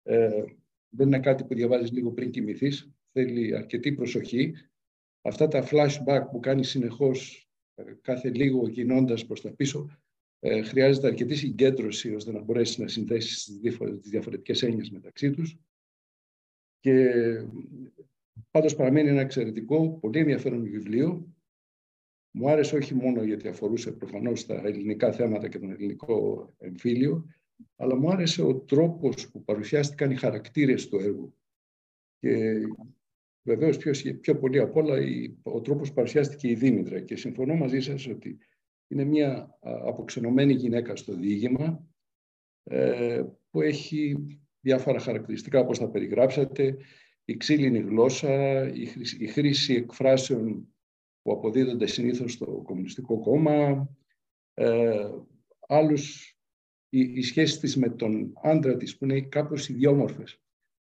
ε, 0.02 0.44
δεν 0.88 1.06
είναι 1.06 1.20
κάτι 1.20 1.44
που 1.44 1.54
διαβάζεις 1.54 1.92
λίγο 1.92 2.12
πριν 2.12 2.30
κοιμηθείς. 2.30 2.90
Θέλει 3.12 3.56
αρκετή 3.56 3.92
προσοχή. 3.92 4.54
Αυτά 5.22 5.48
τα 5.48 5.68
flashback 5.70 6.26
που 6.30 6.40
κάνει 6.40 6.64
συνεχώς 6.64 7.48
ε, 7.74 7.82
κάθε 8.00 8.30
λίγο 8.30 8.68
γινώντας 8.68 9.26
προς 9.26 9.40
τα 9.40 9.52
πίσω 9.52 9.90
ε, 10.40 10.62
χρειάζεται 10.62 11.06
αρκετή 11.06 11.34
συγκέντρωση 11.34 12.14
ώστε 12.14 12.32
να 12.32 12.40
μπορέσει 12.40 12.80
να 12.80 12.88
συνδέσει 12.88 13.60
τις 14.00 14.10
διαφορετικές 14.10 14.62
έννοιες 14.62 14.90
μεταξύ 14.90 15.30
τους. 15.30 15.56
Και 16.80 17.12
πάντως 18.50 18.74
παραμένει 18.74 19.08
ένα 19.08 19.20
εξαιρετικό, 19.20 19.98
πολύ 20.00 20.18
ενδιαφέρον 20.18 20.62
βιβλίο. 20.62 21.34
Μου 22.30 22.50
άρεσε 22.50 22.76
όχι 22.76 22.94
μόνο 22.94 23.22
γιατί 23.22 23.48
αφορούσε 23.48 23.92
προφανώς 23.92 24.46
τα 24.46 24.54
ελληνικά 24.54 25.12
θέματα 25.12 25.48
και 25.48 25.58
τον 25.58 25.70
ελληνικό 25.70 26.48
εμφύλιο, 26.58 27.26
αλλά 27.76 27.96
μου 27.96 28.10
άρεσε 28.10 28.42
ο 28.42 28.54
τρόπος 28.54 29.30
που 29.30 29.44
παρουσιάστηκαν 29.44 30.10
οι 30.10 30.16
χαρακτήρες 30.16 30.88
του 30.88 30.98
έργου. 30.98 31.34
Και 32.18 32.60
βεβαίως 33.42 33.76
πιο, 33.76 33.92
πιο 34.20 34.38
πολύ 34.38 34.58
απ' 34.58 34.76
όλα 34.76 34.98
ο 35.42 35.60
τρόπος 35.60 35.88
που 35.88 35.94
παρουσιάστηκε 35.94 36.48
η 36.48 36.54
Δήμητρα. 36.54 37.00
Και 37.00 37.16
συμφωνώ 37.16 37.54
μαζί 37.54 37.80
σας 37.80 38.06
ότι 38.06 38.38
είναι 38.88 39.04
μια 39.04 39.58
αποξενωμένη 39.60 40.52
γυναίκα 40.52 40.96
στο 40.96 41.14
διήγημα 41.14 41.86
ε, 42.62 43.24
που 43.50 43.60
έχει 43.60 44.16
διάφορα 44.60 44.98
χαρακτηριστικά 44.98 45.60
όπως 45.60 45.78
τα 45.78 45.88
περιγράψατε, 45.88 46.76
η 47.24 47.36
ξύλινη 47.36 47.78
γλώσσα, 47.78 48.66
η 49.18 49.26
χρήση 49.26 49.74
εκφράσεων 49.74 50.68
που 51.22 51.32
αποδίδονται 51.32 51.86
συνήθως 51.86 52.32
στο 52.32 52.46
Κομμουνιστικό 52.46 53.18
Κόμμα, 53.18 53.88
ε, 54.54 55.10
άλλους, 55.68 56.36
η, 56.88 57.00
η 57.00 57.22
σχέση 57.22 57.60
της 57.60 57.76
με 57.76 57.88
τον 57.88 58.32
άντρα 58.42 58.76
της 58.76 58.98
που 58.98 59.04
είναι 59.04 59.20
κάπως 59.20 59.68
ιδιόμορφες. 59.68 60.40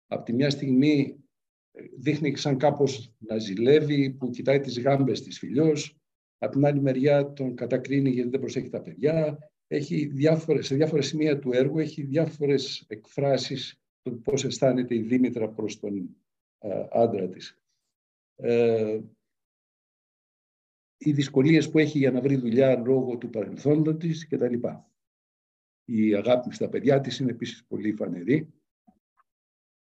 Από 0.06 0.24
τη 0.24 0.32
μια 0.32 0.50
στιγμή 0.50 1.24
ε, 1.70 1.82
δείχνει 1.96 2.36
σαν 2.36 2.58
κάπως 2.58 3.14
να 3.18 3.38
ζηλεύει, 3.38 4.10
που 4.10 4.30
κοιτάει 4.30 4.60
τις 4.60 4.80
γάμπες 4.80 5.22
της 5.22 5.38
φιλιός, 5.38 6.00
από 6.38 6.52
την 6.52 6.66
άλλη 6.66 6.80
μεριά 6.80 7.32
τον 7.32 7.54
κατακρίνει 7.54 8.10
γιατί 8.10 8.28
δεν 8.28 8.40
προσέχει 8.40 8.68
τα 8.68 8.82
παιδιά. 8.82 9.38
Έχει 9.66 10.06
διάφορες, 10.06 10.66
σε 10.66 10.74
διάφορα 10.74 11.02
σημεία 11.02 11.38
του 11.38 11.52
έργου 11.52 11.78
έχει 11.78 12.02
διάφορες 12.02 12.84
εκφράσεις 12.88 13.80
του 14.02 14.20
πώς 14.20 14.44
αισθάνεται 14.44 14.94
η 14.94 15.00
Δήμητρα 15.00 15.48
προς 15.48 15.80
τον 15.80 16.16
άντρα 16.90 17.28
της. 17.28 17.60
Ε, 18.36 19.00
οι 20.98 21.12
δυσκολίες 21.12 21.70
που 21.70 21.78
έχει 21.78 21.98
για 21.98 22.10
να 22.10 22.20
βρει 22.20 22.36
δουλειά 22.36 22.76
λόγω 22.76 23.18
του 23.18 23.30
παρελθόντος 23.30 23.96
της 23.96 24.28
κτλ. 24.28 24.54
Η 25.84 26.14
αγάπη 26.14 26.54
στα 26.54 26.68
παιδιά 26.68 27.00
της 27.00 27.18
είναι 27.18 27.30
επίσης 27.30 27.64
πολύ 27.64 27.92
φανερή. 27.92 28.48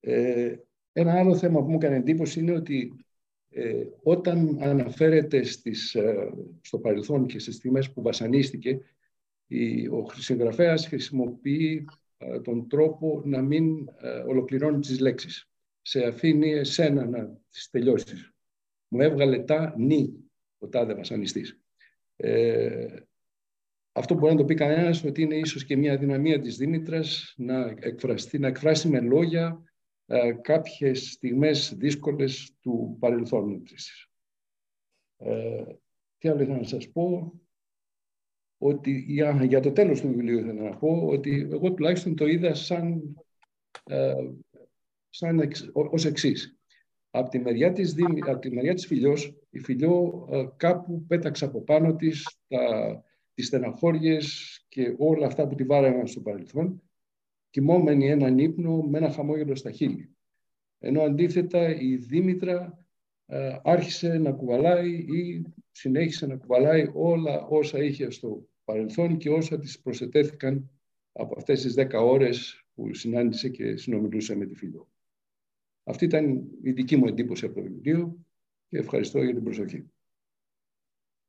Ε, 0.00 0.56
ένα 0.92 1.18
άλλο 1.18 1.36
θέμα 1.36 1.62
που 1.62 1.70
μου 1.70 1.76
έκανε 1.76 1.96
εντύπωση 1.96 2.40
είναι 2.40 2.52
ότι 2.52 3.04
ε, 3.54 3.84
όταν 4.02 4.58
αναφέρεται 4.60 5.42
στις, 5.42 5.94
ε, 5.94 6.32
στο 6.60 6.78
παρελθόν 6.78 7.26
και 7.26 7.38
στις 7.38 7.54
στιγμές 7.54 7.92
που 7.92 8.02
βασανίστηκε, 8.02 8.80
η, 9.46 9.86
ο 9.86 10.06
συγγραφέας 10.18 10.86
χρησιμοποιεί 10.86 11.84
ε, 12.16 12.40
τον 12.40 12.68
τρόπο 12.68 13.22
να 13.24 13.42
μην 13.42 13.88
ε, 14.00 14.08
ολοκληρώνει 14.08 14.80
τις 14.80 15.00
λέξεις. 15.00 15.50
Σε 15.82 16.04
αφήνει 16.06 16.50
εσένα 16.52 17.06
να 17.06 17.40
τις 17.50 17.70
τελειώσεις. 17.70 18.32
Μου 18.88 19.00
έβγαλε 19.00 19.38
τα 19.38 19.74
νη 19.78 20.14
ο 20.58 20.68
τάδε 20.68 20.94
βασανιστής. 20.94 21.60
Ε, 22.16 22.86
αυτό 23.92 24.14
μπορεί 24.14 24.32
να 24.32 24.38
το 24.38 24.44
πει 24.44 24.54
κανένας 24.54 25.04
ότι 25.04 25.22
είναι 25.22 25.34
ίσως 25.34 25.64
και 25.64 25.76
μια 25.76 25.96
δυναμία 25.96 26.40
της 26.40 26.56
Δήμητρας 26.56 27.34
να, 27.36 27.74
εκφραστεί, 27.80 28.38
να 28.38 28.48
εκφράσει 28.48 28.88
με 28.88 29.00
λόγια 29.00 29.62
ε, 30.12 30.32
κάποιες 30.32 31.10
στιγμές 31.10 31.74
δύσκολες 31.76 32.52
του 32.60 32.96
παρελθόνου 33.00 33.62
της. 33.62 34.08
Ε, 35.16 35.64
τι 36.18 36.28
άλλο 36.28 36.42
ήθελα 36.42 36.58
να 36.58 36.64
σας 36.64 36.90
πω, 36.90 37.32
ότι 38.58 38.90
για, 38.90 39.44
για 39.44 39.60
το 39.60 39.72
τέλος 39.72 40.00
του 40.00 40.08
βιβλίου 40.08 40.38
ήθελα 40.38 40.62
να 40.62 40.76
πω 40.76 41.06
ότι 41.06 41.48
εγώ 41.52 41.72
τουλάχιστον 41.72 42.16
το 42.16 42.26
είδα 42.26 42.54
σαν, 42.54 43.14
ε, 43.84 44.14
σαν 45.08 45.40
εξ, 45.40 45.70
ως 45.72 46.04
εξής. 46.04 46.56
Από 47.10 47.28
τη 47.28 47.38
μεριά 47.38 47.72
της, 47.72 47.94
από 48.26 48.38
τη 48.38 48.50
μεριά 48.50 48.74
της 48.74 48.86
Φιλιός, 48.86 49.38
η 49.50 49.58
Φιλιό 49.58 50.28
ε, 50.30 50.44
κάπου 50.56 51.04
πέταξε 51.06 51.44
από 51.44 51.62
πάνω 51.62 51.96
της 51.96 52.38
τα, 52.48 53.04
τις 53.34 53.46
στεναχώριες 53.46 54.56
και 54.68 54.94
όλα 54.98 55.26
αυτά 55.26 55.48
που 55.48 55.54
τη 55.54 55.64
βάραγαν 55.64 56.06
στο 56.06 56.20
παρελθόν 56.20 56.82
κοιμόμενη 57.52 58.08
έναν 58.08 58.38
ύπνο 58.38 58.82
με 58.82 58.98
ένα 58.98 59.10
χαμόγελο 59.10 59.54
στα 59.54 59.70
χείλη. 59.70 60.16
Ενώ 60.78 61.02
αντίθετα 61.02 61.74
η 61.74 61.96
Δήμητρα 61.96 62.86
ε, 63.26 63.58
άρχισε 63.62 64.18
να 64.18 64.32
κουβαλάει 64.32 64.90
ή 64.92 65.44
συνέχισε 65.70 66.26
να 66.26 66.36
κουβαλάει 66.36 66.90
όλα 66.92 67.46
όσα 67.46 67.82
είχε 67.82 68.10
στο 68.10 68.48
παρελθόν 68.64 69.16
και 69.16 69.30
όσα 69.30 69.58
της 69.58 69.80
προσετέθηκαν 69.80 70.70
από 71.12 71.34
αυτές 71.36 71.62
τις 71.62 71.74
δέκα 71.74 72.00
ώρες 72.00 72.64
που 72.74 72.94
συνάντησε 72.94 73.48
και 73.48 73.76
συνομιλούσε 73.76 74.36
με 74.36 74.46
τη 74.46 74.54
φίλο. 74.54 74.88
Αυτή 75.84 76.04
ήταν 76.04 76.48
η 76.62 76.72
δική 76.72 76.96
μου 76.96 77.06
εντύπωση 77.06 77.44
από 77.44 77.54
το 77.54 77.62
βιβλίο 77.62 78.16
και 78.68 78.78
ευχαριστώ 78.78 79.22
για 79.22 79.34
την 79.34 79.44
προσοχή. 79.44 79.90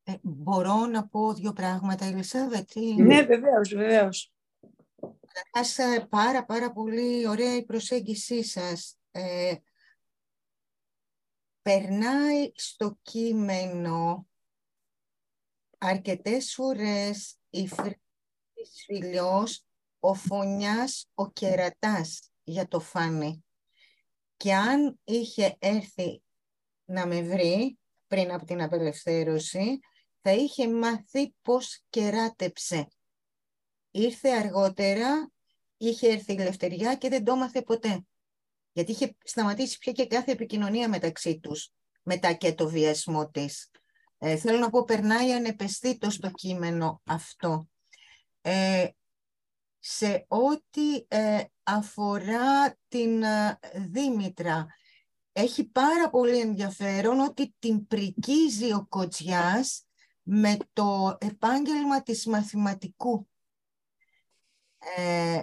Ε, 0.03 0.13
μπορώ 0.21 0.85
να 0.85 1.07
πω 1.07 1.33
δύο 1.33 1.53
πράγματα, 1.53 2.05
Ελισάβετ. 2.05 2.69
Ναι, 2.97 3.21
βεβαίως, 3.21 3.73
βεβαίως. 3.75 4.33
Καταρχάς, 5.33 5.77
ε, 5.77 6.07
πάρα 6.09 6.45
πάρα 6.45 6.71
πολύ 6.71 7.27
ωραία 7.27 7.55
η 7.55 7.65
προσέγγισή 7.65 8.43
σας. 8.43 8.97
Ε, 9.11 9.55
περνάει 11.61 12.51
στο 12.55 12.99
κείμενο 13.01 14.27
αρκετές 15.77 16.53
φορές 16.53 17.37
η 17.49 17.67
φρύδης 17.67 18.83
φιλιός, 18.85 19.65
ο 19.99 20.13
φωνιάς, 20.13 21.09
ο 21.13 21.31
κερατάς 21.31 22.31
για 22.43 22.67
το 22.67 22.79
φάνη. 22.79 23.45
Και 24.37 24.53
αν 24.53 24.99
είχε 25.03 25.55
έρθει 25.59 26.23
να 26.85 27.05
με 27.05 27.21
βρει 27.21 27.79
πριν 28.07 28.31
από 28.31 28.45
την 28.45 28.61
απελευθέρωση, 28.61 29.79
θα 30.21 30.31
είχε 30.31 30.69
μάθει 30.69 31.35
πώς 31.41 31.83
κεράτεψε 31.89 32.87
ήρθε 33.93 34.29
αργότερα, 34.29 35.31
είχε 35.77 36.07
έρθει 36.07 36.33
η 36.33 36.41
ελευθεριά 36.41 36.95
και 36.95 37.09
δεν 37.09 37.23
το 37.23 37.31
έμαθε 37.31 37.61
ποτέ. 37.61 38.05
Γιατί 38.71 38.91
είχε 38.91 39.15
σταματήσει 39.23 39.77
πια 39.77 39.91
και 39.91 40.07
κάθε 40.07 40.31
επικοινωνία 40.31 40.89
μεταξύ 40.89 41.39
τους, 41.39 41.71
μετά 42.03 42.33
και 42.33 42.53
το 42.53 42.69
βιασμό 42.69 43.29
της. 43.29 43.71
Ε, 44.17 44.35
θέλω 44.35 44.57
να 44.57 44.69
πω, 44.69 44.83
περνάει 44.83 45.31
ανεπαισθήτως 45.31 46.17
το 46.17 46.31
κείμενο 46.31 47.01
αυτό. 47.05 47.67
Ε, 48.41 48.87
σε 49.79 50.25
ό,τι 50.27 51.05
ε, 51.07 51.43
αφορά 51.63 52.77
την 52.87 53.23
ε, 53.23 53.59
Δήμητρα, 53.89 54.67
έχει 55.31 55.63
πάρα 55.63 56.09
πολύ 56.09 56.39
ενδιαφέρον 56.39 57.19
ότι 57.19 57.55
την 57.59 57.87
πρικίζει 57.87 58.73
ο 58.73 58.85
Κοτζιάς 58.89 59.85
με 60.21 60.57
το 60.73 61.17
επάγγελμα 61.19 62.03
της 62.03 62.25
μαθηματικού. 62.25 63.27
Ε, 64.95 65.41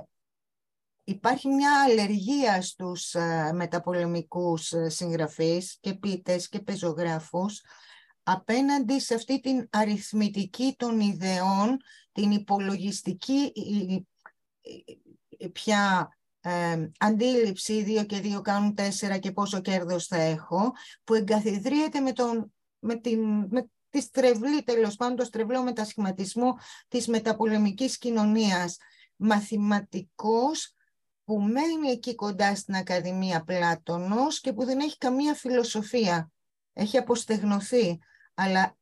υπάρχει 1.05 1.48
μια 1.48 1.83
αλλεργία 1.83 2.62
στους 2.62 3.14
ε, 3.14 3.53
μεταπολεμικούς 3.55 4.72
ε, 4.72 4.88
συγγραφείς 4.88 5.79
και 5.81 5.94
πίτες 5.94 6.48
και 6.48 6.61
πεζογράφους 6.61 7.62
απέναντι 8.22 9.00
σε 9.00 9.14
αυτή 9.14 9.40
την 9.40 9.68
αριθμητική 9.70 10.74
των 10.79 11.00
ιδεών, 11.00 11.76
την 12.12 12.31
υπολογιστική 12.31 13.53
πια 15.53 16.14
ε, 16.40 16.90
αντίληψη, 16.98 17.83
δύο 17.83 18.05
και 18.05 18.20
δύο 18.20 18.40
κάνουν 18.40 18.74
τέσσερα 18.74 19.18
και 19.18 19.33
πόσο 19.33 19.61
κέρδος 19.61 20.07
θα 20.07 20.16
έχω, 20.16 20.72
που 21.05 21.14
εγκαθιδρύεται 21.14 22.00
με, 22.00 22.12
τον, 22.12 22.53
με, 22.79 22.94
την, 22.94 23.46
με 23.50 23.70
τη 23.90 24.00
στρεβλή, 24.00 24.62
τέλος 24.62 24.96
πάντων, 24.96 25.16
το 25.16 25.24
στρεβλό 25.24 25.62
μετασχηματισμό 25.62 26.57
της 26.88 27.07
μεταπολεμικής 27.07 27.98
κοινωνίας. 27.98 28.76
Μαθηματικός 29.20 30.74
που 31.24 31.40
μένει 31.40 31.88
εκεί 31.90 32.14
κοντά 32.14 32.54
στην 32.54 32.74
Ακαδημία 32.74 33.44
Πλάτωνος 33.44 34.40
και 34.40 34.52
που 34.52 34.64
δεν 34.64 34.80
έχει 34.80 34.98
καμία 34.98 35.35
φιλοσοφία. 35.35 36.30
Έχει 36.72 36.98
αποστεγνωθεί, 36.98 37.98
αλλά 38.35 38.76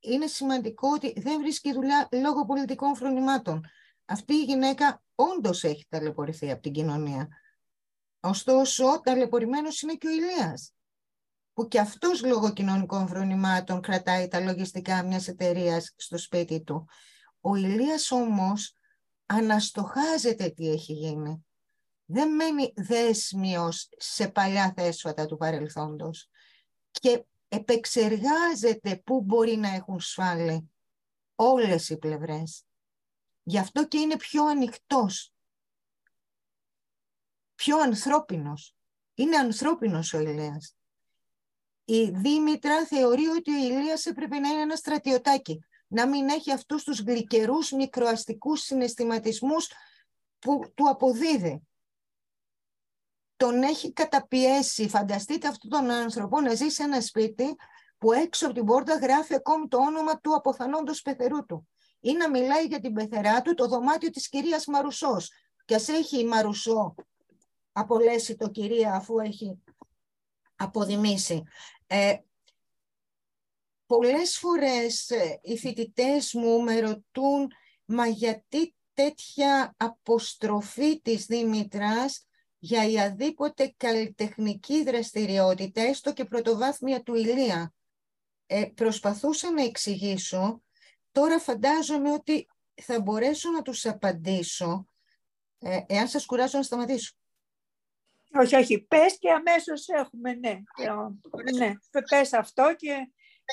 είναι 0.00 0.26
σημαντικό 0.26 0.88
ότι 0.88 1.20
δεν 1.20 1.40
βρίσκει 1.40 1.72
δουλειά 1.72 2.08
λόγω 2.12 2.44
πολιτικών 2.44 2.96
φρονημάτων. 2.96 3.64
Αυτή 4.04 4.34
η 4.34 4.42
γυναίκα 4.42 5.02
όντως 5.14 5.64
έχει 5.64 5.86
ταλαιπωρηθεί 5.88 6.50
από 6.50 6.62
την 6.62 6.72
κοινωνία. 6.72 7.28
Ωστόσο, 8.20 9.00
ταλαιπωρημένος 9.04 9.82
είναι 9.82 9.94
και 9.94 10.06
ο 10.06 10.10
Ηλίας, 10.10 10.72
που 11.52 11.68
και 11.68 11.80
αυτός 11.80 12.24
λόγω 12.24 12.52
κοινωνικών 12.52 13.08
φρονημάτων 13.08 13.80
κρατάει 13.80 14.28
τα 14.28 14.40
λογιστικά 14.40 15.02
μιας 15.02 15.28
εταιρείας 15.28 15.94
στο 15.96 16.18
σπίτι 16.18 16.62
του. 16.62 16.88
Ο 17.40 17.54
Ηλίας 17.54 18.10
όμως 18.10 18.77
αναστοχάζεται 19.28 20.48
τι 20.48 20.70
έχει 20.70 20.92
γίνει. 20.92 21.46
Δεν 22.04 22.34
μένει 22.34 22.72
δέσμιος 22.76 23.88
σε 23.96 24.28
παλιά 24.28 24.72
θέσφατα 24.76 25.26
του 25.26 25.36
παρελθόντος 25.36 26.30
και 26.90 27.24
επεξεργάζεται 27.48 28.96
πού 28.96 29.22
μπορεί 29.22 29.56
να 29.56 29.68
έχουν 29.68 30.00
σφάλει 30.00 30.70
όλες 31.34 31.88
οι 31.88 31.98
πλευρές. 31.98 32.64
Γι' 33.42 33.58
αυτό 33.58 33.86
και 33.86 33.98
είναι 33.98 34.16
πιο 34.16 34.46
ανοιχτός, 34.46 35.32
πιο 37.54 37.78
ανθρώπινος. 37.78 38.76
Είναι 39.14 39.36
ανθρώπινος 39.36 40.12
ο 40.12 40.18
Ηλίας. 40.18 40.76
Η 41.84 42.10
Δήμητρα 42.10 42.86
θεωρεί 42.86 43.26
ότι 43.26 43.50
ο 43.54 43.58
Ηλίας 43.58 44.06
έπρεπε 44.06 44.38
να 44.38 44.48
είναι 44.48 44.60
ένα 44.60 44.76
στρατιωτάκι, 44.76 45.64
να 45.88 46.06
μην 46.06 46.28
έχει 46.28 46.52
αυτούς 46.52 46.84
τους 46.84 47.00
γλυκερούς 47.00 47.70
μικροαστικούς 47.70 48.60
συναισθηματισμούς 48.60 49.70
που 50.38 50.72
του 50.74 50.88
αποδίδει. 50.88 51.62
Τον 53.36 53.62
έχει 53.62 53.92
καταπιέσει. 53.92 54.88
Φανταστείτε 54.88 55.48
αυτόν 55.48 55.70
τον 55.70 55.90
άνθρωπο 55.90 56.40
να 56.40 56.54
ζει 56.54 56.68
σε 56.68 56.82
ένα 56.82 57.00
σπίτι 57.00 57.56
που 57.98 58.12
έξω 58.12 58.46
από 58.46 58.54
την 58.54 58.64
πόρτα 58.64 58.94
γράφει 58.94 59.34
ακόμη 59.34 59.68
το 59.68 59.78
όνομα 59.78 60.20
του 60.20 60.34
αποθανόντος 60.34 61.02
πεθερού 61.02 61.46
του 61.46 61.68
ή 62.00 62.12
να 62.12 62.30
μιλάει 62.30 62.64
για 62.64 62.80
την 62.80 62.92
πεθερά 62.92 63.42
του 63.42 63.54
το 63.54 63.66
δωμάτιο 63.66 64.10
της 64.10 64.28
κυρίας 64.28 64.66
Μαρουσός. 64.66 65.32
Και 65.64 65.74
ας 65.74 65.88
έχει 65.88 66.20
η 66.20 66.24
Μαρουσό 66.24 66.94
απολέσει 67.72 68.36
το 68.36 68.48
κυρία 68.48 68.94
αφού 68.94 69.18
έχει 69.18 69.62
αποδημήσει. 70.56 71.42
Ε, 71.86 72.16
πολλές 73.88 74.38
φορές 74.38 75.10
ε, 75.10 75.38
οι 75.42 75.58
φοιτητές 75.58 76.34
μου 76.34 76.62
με 76.62 76.80
ρωτούν 76.80 77.52
μα 77.84 78.06
γιατί 78.06 78.74
τέτοια 78.94 79.74
αποστροφή 79.76 81.00
της 81.00 81.26
Δήμητρας 81.26 82.26
για 82.58 82.90
η 82.90 83.00
αδίποτε 83.00 83.74
καλλιτεχνική 83.76 84.82
δραστηριότητα, 84.82 85.80
έστω 85.80 86.12
και 86.12 86.24
πρωτοβάθμια 86.24 87.02
του 87.02 87.14
Ηλία; 87.14 87.72
Ε, 88.46 88.64
προσπαθούσα 88.64 89.52
να 89.52 89.62
εξηγήσω 89.62 90.62
Τώρα 91.12 91.38
φαντάζομαι 91.38 92.12
ότι 92.12 92.48
θα 92.82 93.00
μπορέσω 93.00 93.50
να 93.50 93.62
τους 93.62 93.86
απαντήσω, 93.86 94.86
ε, 95.58 95.80
εάν 95.86 96.08
σας 96.08 96.26
κουράζω 96.26 96.58
να 96.58 96.64
σταματήσω. 96.64 97.12
Όχι, 98.32 98.56
όχι, 98.56 98.80
πες 98.80 99.18
και 99.18 99.30
αμέσως 99.30 99.88
έχουμε, 99.88 100.32
ναι. 100.32 100.60
ναι, 101.58 101.72
πες 102.08 102.32
αυτό 102.32 102.74
και 102.76 103.10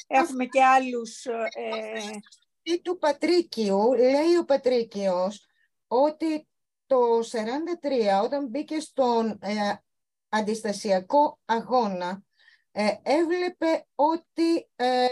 έχουμε 0.08 0.46
και 0.46 0.64
άλλους... 0.64 1.26
Ε... 1.26 2.78
του 2.82 2.98
Πατρίκιου, 2.98 3.94
λέει 3.94 4.36
ο 4.40 4.46
Πατρίκιος, 4.46 5.48
ότι 5.88 6.48
το 6.86 6.98
1943 7.20 8.24
όταν 8.24 8.48
μπήκε 8.48 8.80
στον 8.80 9.40
ε, 9.42 9.84
αντιστασιακό 10.30 11.40
αγώνα 11.46 12.24
ε, 12.72 12.96
έβλεπε 13.04 13.86
ότι 13.96 14.70
ε, 14.76 15.08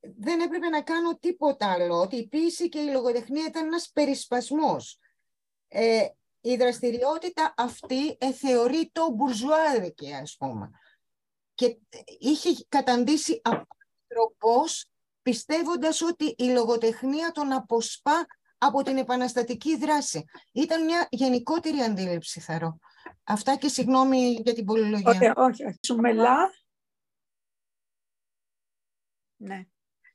δεν 0.00 0.40
έπρεπε 0.40 0.68
να 0.68 0.82
κάνω 0.82 1.18
τίποτα 1.18 1.72
άλλο, 1.72 2.00
ότι 2.00 2.16
η 2.16 2.28
ποίηση 2.28 2.68
και 2.68 2.78
η 2.78 2.90
λογοτεχνία 2.90 3.46
ήταν 3.46 3.66
ένας 3.66 3.90
περισπασμός. 3.92 4.98
Ε, 5.68 6.06
η 6.40 6.56
δραστηριότητα 6.56 7.54
αυτή 7.56 8.16
ε, 8.20 8.32
θεωρεί 8.32 8.90
το 8.92 9.10
μπουρζουάδικη, 9.10 10.12
ας 10.14 10.36
πούμε. 10.38 10.70
Και 11.54 11.78
είχε 12.18 12.64
καταντήσει 12.68 13.40
απροπός, 14.10 14.90
πιστεύοντας 15.22 16.02
ότι 16.02 16.34
η 16.38 16.44
λογοτεχνία 16.44 17.30
τον 17.30 17.52
αποσπά 17.52 18.26
από 18.58 18.82
την 18.82 18.96
επαναστατική 18.96 19.76
δράση. 19.76 20.24
Ήταν 20.52 20.84
μια 20.84 21.08
γενικότερη 21.10 21.80
αντίληψη, 21.80 22.40
θεωρώ. 22.40 22.78
Αυτά 23.24 23.56
και 23.56 23.68
συγγνώμη 23.68 24.40
για 24.44 24.54
την 24.54 24.64
πολυλογία. 24.64 25.34
Όχι, 25.36 25.64
όχι. 25.64 25.78
Σου 25.86 25.96
μελά. 25.96 26.36
Ναι. 29.36 29.64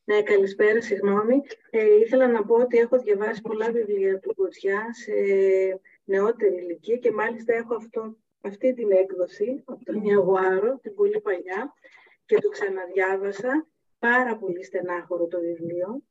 Ναι, 0.04 0.22
καλησπέρα, 0.22 0.82
συγγνώμη. 0.82 1.42
Ε, 1.70 1.96
ήθελα 1.96 2.28
να 2.28 2.46
πω 2.46 2.56
ότι 2.56 2.78
έχω 2.78 3.00
διαβάσει 3.00 3.42
πολλά 3.42 3.72
βιβλία 3.72 4.20
του 4.20 4.36
Κοτσιά 4.36 4.94
σε 4.94 5.12
νεότερη 6.04 6.56
ηλικία 6.56 6.98
και 6.98 7.12
μάλιστα 7.12 7.54
έχω 7.54 7.76
αυτό, 7.76 8.18
αυτή 8.42 8.74
την 8.74 8.92
έκδοση 8.92 9.64
από 9.66 9.86
τον 9.86 10.04
Ιαγουάρο, 10.04 10.80
την 10.82 10.96
πολύ 10.96 11.22
παλιά, 11.22 11.74
και 12.26 12.40
το 12.40 12.50
ξαναδιάβασα. 12.50 13.68
Πάρα 14.06 14.38
πολύ 14.38 14.64
στενάχωρο 14.64 15.28
το 15.28 15.40
βιβλίο. 15.40 16.04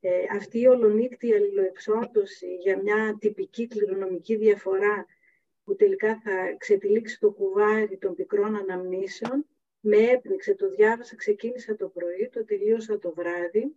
Ε, 0.00 0.10
αυτή 0.36 0.60
η 0.60 0.66
ολονύκτη 0.66 1.34
αλληλοεξόρτωση 1.34 2.54
για 2.54 2.82
μια 2.82 3.16
τυπική 3.20 3.66
κληρονομική 3.66 4.36
διαφορά 4.36 5.06
που 5.64 5.76
τελικά 5.76 6.20
θα 6.24 6.54
ξετυλίξει 6.58 7.18
το 7.18 7.30
κουβάρι 7.30 7.98
των 7.98 8.14
πικρών 8.14 8.56
αναμνήσεων, 8.56 9.46
με 9.80 9.96
έπνιξε, 9.96 10.54
το 10.54 10.70
διάβασα, 10.70 11.16
ξεκίνησα 11.16 11.76
το 11.76 11.88
πρωί, 11.88 12.28
το 12.32 12.44
τελείωσα 12.44 12.98
το 12.98 13.12
βράδυ 13.16 13.76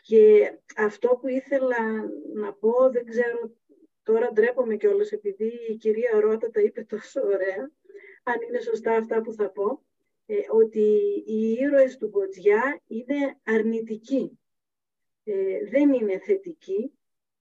και 0.00 0.52
αυτό 0.76 1.08
που 1.08 1.28
ήθελα 1.28 2.10
να 2.34 2.52
πω, 2.52 2.90
δεν 2.90 3.04
ξέρω, 3.06 3.52
τώρα 4.02 4.32
ντρέπομαι 4.32 4.76
κιόλας 4.76 5.12
επειδή 5.12 5.52
η 5.68 5.76
κυρία 5.76 6.20
Ρώτα 6.20 6.50
τα 6.50 6.60
είπε 6.60 6.82
τόσο 6.82 7.20
ωραία, 7.20 7.70
αν 8.22 8.34
είναι 8.48 8.60
σωστά 8.60 8.92
αυτά 8.96 9.20
που 9.20 9.32
θα 9.32 9.50
πω, 9.50 9.82
ε, 10.30 10.34
ότι 10.50 10.86
οι 11.26 11.52
ήρωες 11.52 11.96
του 11.96 12.08
Μποτζιά 12.08 12.80
είναι 12.86 13.38
αρνητικοί, 13.44 14.38
ε, 15.24 15.64
δεν 15.70 15.92
είναι 15.92 16.18
θετικοί, 16.18 16.92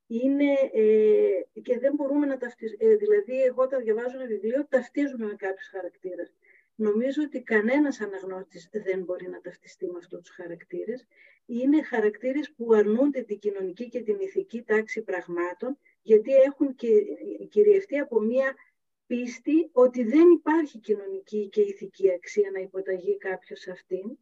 είναι, 0.08 0.54
ε, 0.73 1.62
και 1.62 1.80
δεν 1.80 1.93
μπορούμε 1.93 2.26
να 2.26 2.38
ταυτίζουμε, 2.38 2.95
δηλαδή 2.95 3.41
εγώ 3.43 3.63
όταν 3.63 3.84
διαβάζω 3.84 4.17
ένα 4.17 4.28
βιβλίο 4.28 4.67
ταυτίζουμε 4.67 5.26
με 5.26 5.36
κάποιους 5.36 5.67
χαρακτήρες. 5.67 6.33
Νομίζω 6.75 7.23
ότι 7.23 7.42
κανένας 7.42 8.02
αναγνώστης 8.02 8.69
δεν 8.71 9.04
μπορεί 9.04 9.29
να 9.29 9.42
ταυτιστεί 9.42 9.85
με 9.85 9.98
αυτούς 9.98 10.19
τους 10.19 10.35
χαρακτήρες. 10.35 11.08
Είναι 11.46 11.83
χαρακτήρες 11.83 12.54
που 12.58 12.73
αρνούνται 12.73 13.21
την 13.21 13.40
κοινωνική 13.40 13.90
και 13.90 14.02
την 14.02 14.19
ηθική 14.19 14.62
τάξη 14.62 15.02
πραγμάτων, 15.02 15.77
γιατί 16.02 16.33
έχουν 16.33 16.75
κυριευτεί 17.50 17.98
από 17.98 18.19
μία 18.19 18.56
πίστη 19.08 19.70
ότι 19.72 20.04
δεν 20.04 20.30
υπάρχει 20.30 20.80
κοινωνική 20.80 21.50
και 21.50 21.62
ηθική 21.62 22.12
αξία 22.12 22.52
να 22.52 22.60
υποταγεί 22.60 23.18
κάποιος 23.18 23.68
αυτήν. 23.68 24.18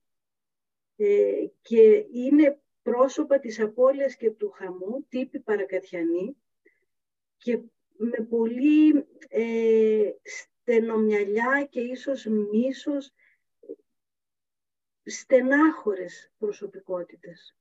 Ε, 0.96 1.46
και 1.62 2.06
είναι 2.12 2.60
πρόσωπα 2.82 3.40
της 3.40 3.60
απώλειας 3.60 4.16
και 4.16 4.32
του 4.32 4.50
χαμού, 4.50 5.06
τύποι 5.10 5.40
παρακατιανοί, 5.40 6.36
και 7.38 7.60
με 7.98 8.26
πολύ 8.30 9.06
ε, 9.30 10.12
στενομυαλιά 10.24 11.68
και 11.70 11.80
ίσως 11.80 12.26
μίσος 12.26 13.14
στενάχωρες 15.06 16.32
προσωπικότητες. 16.38 17.56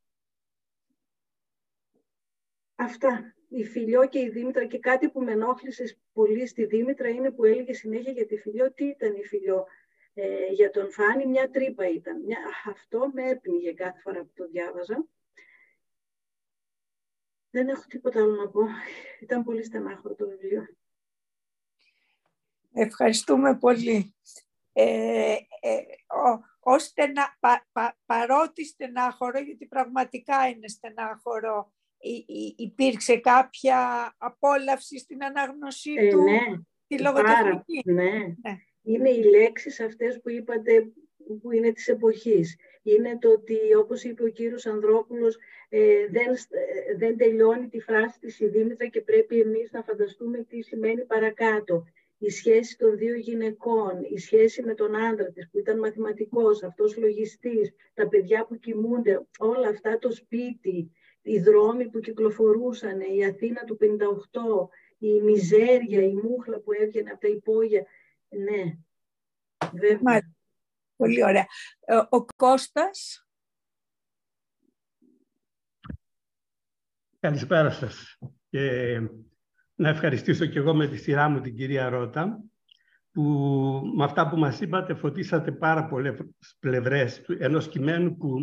Αυτά. 2.75 3.35
Η 3.49 3.65
Φιλιό 3.65 4.09
και 4.09 4.19
η 4.19 4.29
Δήμητρα 4.29 4.67
και 4.67 4.79
κάτι 4.79 5.09
που 5.09 5.21
με 5.21 5.33
ενόχλησε 5.33 5.97
πολύ 6.13 6.47
στη 6.47 6.65
Δήμητρα 6.65 7.09
είναι 7.09 7.31
που 7.31 7.45
έλεγε 7.45 7.73
συνέχεια 7.73 8.13
για 8.13 8.27
τη 8.27 8.37
Φιλιό. 8.37 8.73
Τι 8.73 8.85
ήταν 8.85 9.15
η 9.15 9.25
Φιλιό. 9.25 9.67
Ε, 10.15 10.47
για 10.47 10.71
τον 10.71 10.91
Φάνη 10.91 11.27
μια 11.27 11.51
τρύπα 11.51 11.89
ήταν. 11.89 12.21
Μια... 12.21 12.39
Αυτό 12.67 13.11
με 13.15 13.29
έπνιγε 13.29 13.73
κάθε 13.73 14.01
φορά 14.01 14.21
που 14.21 14.33
το 14.35 14.49
διάβαζα. 14.49 15.07
Δεν 17.51 17.69
έχω 17.69 17.83
τίποτα 17.89 18.23
άλλο 18.23 18.35
να 18.35 18.49
πω. 18.49 18.61
Ήταν 19.21 19.45
πολύ 19.45 19.65
στενάχωρο 19.65 20.15
το 20.15 20.29
βιβλίο. 20.29 20.67
Ευχαριστούμε 22.73 23.59
πολύ. 23.59 24.15
Ε, 24.73 25.37
ε, 25.61 25.83
ο, 26.61 26.79
στενα, 26.79 27.39
παρότι 28.07 28.65
στενάχωρο, 28.65 29.39
γιατί 29.39 29.67
πραγματικά 29.67 30.49
είναι 30.49 30.69
στενάχωρο, 30.69 31.73
υπήρξε 32.57 33.17
κάποια 33.17 34.11
απόλαυση 34.19 34.99
στην 34.99 35.25
ανάγνωσή 35.25 35.93
ε, 35.97 36.11
του, 36.11 36.23
ναι, 36.23 36.41
τη 36.87 37.03
λογοτεχνική. 37.03 37.83
ναι. 37.85 38.03
ναι. 38.03 38.57
Είναι 38.87 39.11
οι 39.11 39.23
λέξεις 39.23 39.81
αυτές 39.81 40.21
που 40.21 40.31
είπατε 40.31 40.93
που 41.43 41.51
είναι 41.51 41.73
της 41.73 41.89
εποχής. 41.89 42.57
Είναι 42.83 43.19
το 43.19 43.31
ότι, 43.31 43.57
όπως 43.79 44.03
είπε 44.03 44.23
ο 44.23 44.29
κύριος 44.29 44.67
Ανδρόπουλος, 44.67 45.39
ε, 45.69 46.07
δεν, 46.11 46.27
ε, 46.33 46.97
δεν 46.97 47.17
τελειώνει 47.17 47.69
τη 47.69 47.81
φράση 47.81 48.19
της 48.19 48.41
η 48.41 48.47
Δήμητρα 48.47 48.87
και 48.87 49.01
πρέπει 49.01 49.41
εμείς 49.41 49.71
να 49.73 49.83
φανταστούμε 49.83 50.45
τι 50.49 50.63
σημαίνει 50.63 51.05
παρακάτω. 51.05 51.85
Η 52.19 52.31
σχέση 52.31 52.79
των 52.79 52.97
δύο 52.97 53.15
γυναικών, 53.15 54.03
η 54.15 54.19
σχέση 54.19 54.63
με 54.63 54.75
τον 54.75 54.97
άντρα 54.97 55.31
της 55.33 55.49
που 55.51 55.59
ήταν 55.59 55.79
μαθηματικός, 55.79 56.63
αυτός 56.63 56.97
λογιστής, 56.97 57.75
τα 57.95 58.09
παιδιά 58.09 58.47
που 58.47 58.59
κοιμούνται, 58.59 59.27
όλα 59.39 59.69
αυτά 59.69 59.99
το 59.99 60.11
σπίτι, 60.11 60.91
οι 61.27 61.41
δρόμοι 61.41 61.89
που 61.89 62.01
κυκλοφορούσαν, 62.01 63.01
η 63.01 63.25
Αθήνα 63.25 63.65
του 63.65 63.79
58, 63.81 64.69
η 64.99 65.21
μιζέρια, 65.21 66.03
η 66.03 66.15
μούχλα 66.15 66.59
που 66.59 66.73
έβγαινε 66.73 67.11
από 67.11 67.21
τα 67.21 67.29
υπόγεια. 67.29 67.87
Ναι, 68.29 68.79
βέβαια. 69.73 70.33
Πολύ 70.97 71.25
ωραία. 71.25 71.47
Ε, 71.81 71.97
ο 72.09 72.25
Κώστας. 72.37 73.27
Καλησπέρα 77.21 77.71
σας. 77.71 78.19
Και 78.51 79.01
να 79.75 79.89
ευχαριστήσω 79.89 80.47
και 80.47 80.59
εγώ 80.59 80.75
με 80.75 80.89
τη 80.89 80.97
σειρά 80.97 81.29
μου 81.29 81.41
την 81.41 81.57
κυρία 81.57 81.89
Ρώτα 81.89 82.45
που 83.13 83.23
με 83.97 84.05
αυτά 84.05 84.29
που 84.29 84.37
μας 84.37 84.61
είπατε 84.61 84.95
φωτίσατε 84.95 85.53
πάρα 85.53 85.87
πολλές 85.87 86.15
πλευρές 86.59 87.25
ενός 87.39 87.69
κειμένου 87.69 88.17
που 88.17 88.37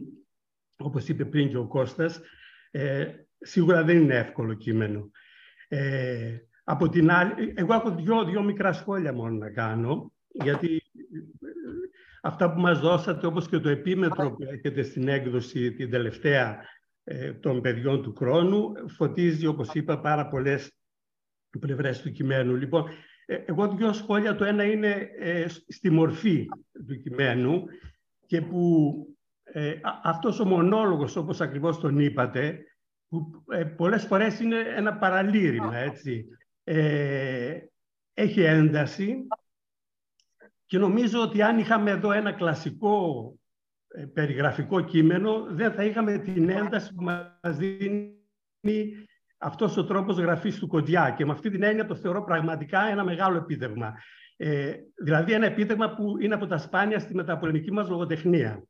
όπως 0.78 1.08
είπε 1.08 1.26
πριν 1.26 1.50
και 1.50 1.58
ο 1.58 1.68
Κώστας 1.68 2.22
ε, 2.72 3.08
σίγουρα 3.40 3.84
δεν 3.84 3.98
είναι 3.98 4.16
εύκολο 4.16 4.54
κείμενο. 4.54 5.12
Ε, 5.68 6.38
από 6.64 6.90
την 6.90 7.12
άλλη, 7.12 7.54
εγώ 7.56 7.74
έχω 7.74 7.96
δυο, 7.96 8.26
δυο 8.26 8.44
μικρά 8.44 8.74
σχόλια 8.74 9.14
μόνο 9.14 9.38
να 9.38 9.50
κάνω 9.50 10.14
γιατί 10.28 10.82
αυτά 12.22 12.54
που 12.54 12.60
μας 12.60 12.80
δώσατε, 12.80 13.28
όπως 13.28 13.48
και 13.48 13.60
το 13.60 13.70
επίμετρο 13.70 14.32
που 14.32 14.44
έχετε 14.44 14.84
στην 14.84 15.08
έκδοση 15.08 15.74
την 15.74 15.90
τελευταία 15.90 16.66
ε, 17.04 17.34
των 17.34 17.62
παιδιών 17.62 18.02
του 18.02 18.16
χρόνου, 18.16 18.74
φωτίζει, 18.88 19.46
όπως 19.46 19.74
είπα, 19.74 20.00
πάρα 20.00 20.28
πολλές 20.28 20.72
πλευρές 21.60 22.02
του 22.02 22.12
κειμένου. 22.12 22.56
Λοιπόν, 22.56 22.90
ε, 23.26 23.36
εγώ 23.46 23.68
δύο 23.68 23.94
σχόλια. 23.94 24.36
Το 24.36 24.44
ένα 24.46 24.64
είναι 24.64 25.10
ε, 25.20 25.48
στη 25.48 25.90
μορφή 25.90 26.48
του 26.88 26.98
κειμένου 27.02 27.66
και 28.26 28.42
που 28.42 28.94
ε, 29.54 29.80
αυτός 30.04 30.40
ο 30.40 30.46
μονόλογος, 30.46 31.16
όπως 31.16 31.42
ακριβώς 31.42 31.80
τον 31.80 32.00
είπατε, 32.00 32.60
που 33.08 33.44
ε, 33.52 33.64
πολλές 33.64 34.06
φορές 34.06 34.40
είναι 34.40 34.58
ένα 34.76 34.98
παραλήρημα, 34.98 35.78
έτσι. 35.78 36.26
έχει 38.14 38.42
ένταση 38.42 39.28
και 40.66 40.78
νομίζω 40.78 41.22
ότι 41.22 41.42
αν 41.42 41.60
είχαμε 41.60 41.92
εδώ 41.92 42.12
ένα 42.12 42.32
κλασικό 42.32 43.34
ε, 43.88 44.06
περιγραφικό 44.06 44.82
κείμενο, 44.82 45.46
δεν 45.50 45.72
θα 45.72 45.84
είχαμε 45.84 46.18
την 46.18 46.50
ένταση 46.50 46.94
που 46.94 47.04
μας 47.04 47.58
δίνει 47.58 48.16
αυτός 49.38 49.78
ο 49.78 49.86
τρόπος 49.86 50.18
γραφής 50.18 50.60
του 50.60 50.68
Κοντιά. 50.68 51.14
Και 51.18 51.26
με 51.26 51.32
αυτή 51.32 51.50
την 51.50 51.64
έννοια 51.64 51.86
το 51.86 51.96
θεωρώ 51.96 52.24
πραγματικά 52.24 52.82
ένα 52.82 53.04
μεγάλο 53.04 53.38
επίτευγμα. 53.38 53.94
Ε, 54.38 54.74
δηλαδή 55.04 55.34
ένα 55.34 55.46
επίτευγμα 55.46 55.94
που 55.94 56.18
είναι 56.20 56.34
από 56.34 56.48
τα 56.48 56.58
σπάνια 56.58 57.00
στη 57.00 57.16
μεταπολεμική 57.16 57.72
μας 57.72 57.90
λογοτεχνία. 57.90 58.64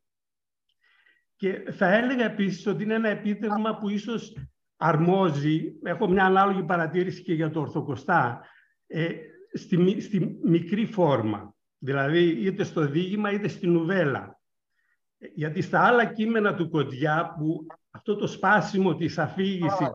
Και 1.42 1.70
θα 1.70 1.92
έλεγα 1.92 2.24
επίσης 2.24 2.66
ότι 2.66 2.82
είναι 2.82 2.94
ένα 2.94 3.08
επίτευγμα 3.08 3.78
που 3.78 3.88
ίσως 3.88 4.36
αρμόζει, 4.76 5.72
έχω 5.82 6.08
μια 6.08 6.24
ανάλογη 6.24 6.62
παρατήρηση 6.62 7.22
και 7.22 7.34
για 7.34 7.50
το 7.50 7.60
Ορθοκοστά, 7.60 8.44
ε, 8.86 9.08
στη, 9.52 10.00
στη 10.00 10.38
μικρή 10.42 10.86
φόρμα 10.86 11.54
δηλαδή 11.78 12.46
είτε 12.46 12.64
στο 12.64 12.86
δίγημα 12.86 13.32
είτε 13.32 13.48
στην 13.48 13.72
νουβέλα. 13.72 14.40
Γιατί 15.34 15.62
στα 15.62 15.80
άλλα 15.86 16.04
κείμενα 16.04 16.54
του 16.54 16.70
Κοντιά 16.70 17.34
που 17.38 17.66
αυτό 17.90 18.16
το 18.16 18.26
σπάσιμο 18.26 18.94
της 18.94 19.18
αφήγησης 19.18 19.90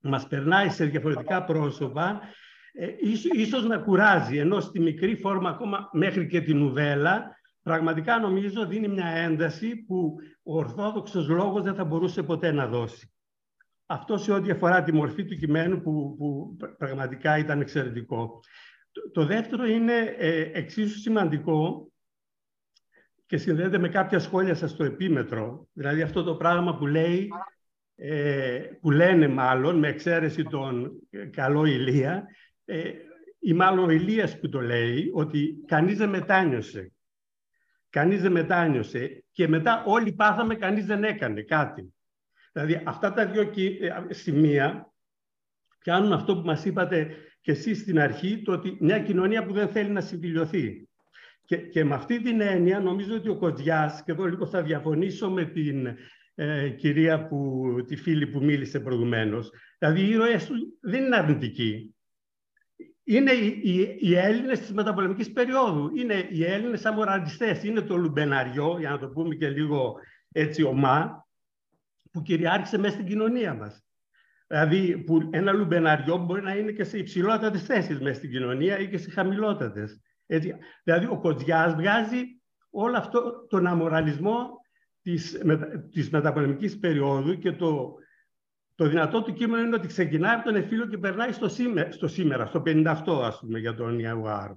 μας 0.00 0.26
περνάει 0.26 0.68
σε 0.68 0.84
διαφορετικά 0.84 1.44
πρόσωπα, 1.44 2.20
ε, 2.72 2.88
ίσως, 3.32 3.64
να 3.64 3.78
κουράζει, 3.78 4.36
ενώ 4.36 4.60
στη 4.60 4.80
μικρή 4.80 5.16
φόρμα 5.16 5.48
ακόμα 5.48 5.88
μέχρι 5.92 6.26
και 6.26 6.40
την 6.40 6.58
νουβέλα, 6.58 7.42
πραγματικά 7.64 8.18
νομίζω 8.18 8.66
δίνει 8.66 8.88
μια 8.88 9.06
ένταση 9.06 9.76
που 9.76 10.14
ο 10.42 10.58
ορθόδοξος 10.58 11.28
λόγος 11.28 11.62
δεν 11.62 11.74
θα 11.74 11.84
μπορούσε 11.84 12.22
ποτέ 12.22 12.52
να 12.52 12.66
δώσει. 12.66 13.12
Αυτό 13.86 14.16
σε 14.16 14.32
ό,τι 14.32 14.50
αφορά 14.50 14.82
τη 14.82 14.92
μορφή 14.92 15.24
του 15.24 15.36
κειμένου 15.36 15.80
που, 15.80 16.16
που 16.18 16.56
πραγματικά 16.78 17.38
ήταν 17.38 17.60
εξαιρετικό. 17.60 18.40
Το 19.12 19.24
δεύτερο 19.24 19.64
είναι 19.64 20.14
ε, 20.18 20.50
εξίσου 20.52 20.98
σημαντικό 20.98 21.88
και 23.26 23.36
συνδέεται 23.36 23.78
με 23.78 23.88
κάποια 23.88 24.18
σχόλια 24.18 24.54
σας 24.54 24.70
στο 24.70 24.84
επίμετρο. 24.84 25.68
Δηλαδή 25.72 26.02
αυτό 26.02 26.22
το 26.22 26.34
πράγμα 26.34 26.76
που 26.76 26.86
λέει, 26.86 27.28
ε, 27.94 28.60
που 28.80 28.90
λένε 28.90 29.28
μάλλον, 29.28 29.78
με 29.78 29.88
εξαίρεση 29.88 30.42
τον 30.42 30.92
καλό 31.30 31.64
Ηλία, 31.64 32.24
ε, 32.64 32.90
ή 33.38 33.52
μάλλον 33.52 33.88
ο 33.88 33.90
Ηλίας 33.90 34.38
που 34.38 34.48
το 34.48 34.60
λέει, 34.60 35.10
ότι 35.14 35.64
κανείς 35.66 35.98
δεν 35.98 36.08
μετάνιωσε. 36.08 36.93
Κανείς 37.94 38.22
δεν 38.22 38.32
μετάνιωσε 38.32 39.24
και 39.32 39.48
μετά 39.48 39.82
όλοι 39.86 40.12
πάθαμε, 40.12 40.54
κανείς 40.54 40.86
δεν 40.86 41.04
έκανε 41.04 41.42
κάτι. 41.42 41.94
Δηλαδή 42.52 42.82
αυτά 42.84 43.12
τα 43.12 43.26
δύο 43.26 43.50
σημεία 44.08 44.92
πιάνουν 45.78 46.12
αυτό 46.12 46.36
που 46.36 46.46
μας 46.46 46.64
είπατε 46.64 47.16
και 47.40 47.50
εσείς 47.50 47.78
στην 47.78 48.00
αρχή, 48.00 48.42
το 48.42 48.52
ότι 48.52 48.76
μια 48.80 48.98
κοινωνία 48.98 49.44
που 49.44 49.52
δεν 49.52 49.68
θέλει 49.68 49.90
να 49.90 50.00
συμφιλειωθεί. 50.00 50.88
Και, 51.44 51.56
και 51.56 51.84
με 51.84 51.94
αυτή 51.94 52.20
την 52.20 52.40
έννοια 52.40 52.80
νομίζω 52.80 53.14
ότι 53.14 53.28
ο 53.28 53.36
Κοντιάς, 53.36 54.02
και 54.02 54.12
εδώ 54.12 54.24
λίγο 54.24 54.46
θα 54.46 54.62
διαφωνήσω 54.62 55.30
με 55.30 55.44
την 55.44 55.96
ε, 56.34 56.68
κυρία, 56.68 57.26
που, 57.26 57.64
τη 57.86 57.96
φίλη 57.96 58.26
που 58.26 58.44
μίλησε 58.44 58.80
προηγουμένως, 58.80 59.50
δηλαδή 59.78 60.00
οι 60.00 60.08
ήρωες 60.08 60.46
του 60.46 60.54
δεν 60.80 61.04
είναι 61.04 61.16
αρνητικοί. 61.16 61.94
Είναι 63.04 63.32
οι, 63.32 63.60
οι, 63.62 63.96
οι 64.00 64.14
Έλληνες 64.14 64.60
της 64.60 64.72
μεταπολεμικής 64.72 65.32
περίοδου. 65.32 65.90
Είναι 65.96 66.28
οι 66.30 66.44
Έλληνες 66.44 66.84
αμοραλιστές. 66.84 67.64
Είναι 67.64 67.80
το 67.80 67.96
λουμπεναριό, 67.96 68.76
για 68.78 68.90
να 68.90 68.98
το 68.98 69.08
πούμε 69.08 69.34
και 69.34 69.48
λίγο 69.48 69.94
έτσι 70.32 70.62
ομά, 70.62 71.26
που 72.10 72.22
κυριάρχησε 72.22 72.78
μέσα 72.78 72.94
στην 72.94 73.06
κοινωνία 73.06 73.54
μας. 73.54 73.84
Δηλαδή, 74.46 74.98
που 74.98 75.28
ένα 75.30 75.52
λουμπεναριό 75.52 76.16
μπορεί 76.16 76.42
να 76.42 76.54
είναι 76.54 76.72
και 76.72 76.84
σε 76.84 76.98
υψηλότατες 76.98 77.62
θέσεις 77.64 78.00
μέσα 78.00 78.14
στην 78.14 78.30
κοινωνία 78.30 78.78
ή 78.78 78.88
και 78.88 78.98
σε 78.98 79.10
χαμηλότατες. 79.10 80.00
Δηλαδή, 80.84 81.06
ο 81.06 81.18
Κοντζιά 81.20 81.74
βγάζει 81.78 82.22
όλο 82.70 82.96
αυτό 82.96 83.46
τον 83.48 83.66
αμοραλισμό 83.66 84.48
της, 85.02 85.42
της 85.90 86.10
μεταπολεμικής 86.10 86.78
περίοδου 86.78 87.38
και 87.38 87.52
το, 87.52 87.94
το 88.74 88.88
δυνατό 88.88 89.22
του 89.22 89.32
κείμενο 89.32 89.62
είναι 89.62 89.76
ότι 89.76 89.86
ξεκινάει 89.86 90.34
από 90.34 90.44
τον 90.44 90.56
εφήλιο 90.56 90.86
και 90.86 90.98
περνάει 90.98 91.32
στο 91.32 91.48
σήμερα, 91.48 91.92
στο, 91.92 92.08
σήμερα, 92.08 92.46
στο 92.46 92.62
58, 92.66 93.22
ας 93.22 93.38
πούμε, 93.40 93.58
για 93.58 93.74
τον 93.74 93.98
Ιαουάρ. 93.98 94.50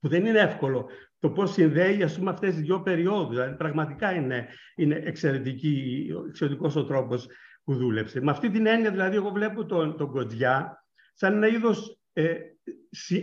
Που 0.00 0.08
δεν 0.08 0.26
είναι 0.26 0.38
εύκολο 0.38 0.88
το 1.18 1.30
πώς 1.30 1.52
συνδέει, 1.52 2.02
ας 2.02 2.18
πούμε, 2.18 2.30
αυτές 2.30 2.54
τις 2.54 2.62
δύο 2.62 2.80
περιόδους. 2.80 3.34
Δηλαδή, 3.34 3.56
πραγματικά 3.56 4.14
είναι, 4.14 4.48
είναι 4.76 4.94
εξαιρετική, 5.04 6.06
εξαιρετικός 6.28 6.76
ο 6.76 6.84
τρόπος 6.84 7.28
που 7.64 7.74
δούλεψε. 7.74 8.20
Με 8.20 8.30
αυτή 8.30 8.50
την 8.50 8.66
έννοια, 8.66 8.90
δηλαδή, 8.90 9.16
εγώ 9.16 9.30
βλέπω 9.30 9.64
τον, 9.64 9.96
τον 9.96 10.10
Κοντζιά 10.10 10.84
σαν 11.14 11.34
ένα 11.34 11.46
είδος 11.46 12.00
ε, 12.12 12.36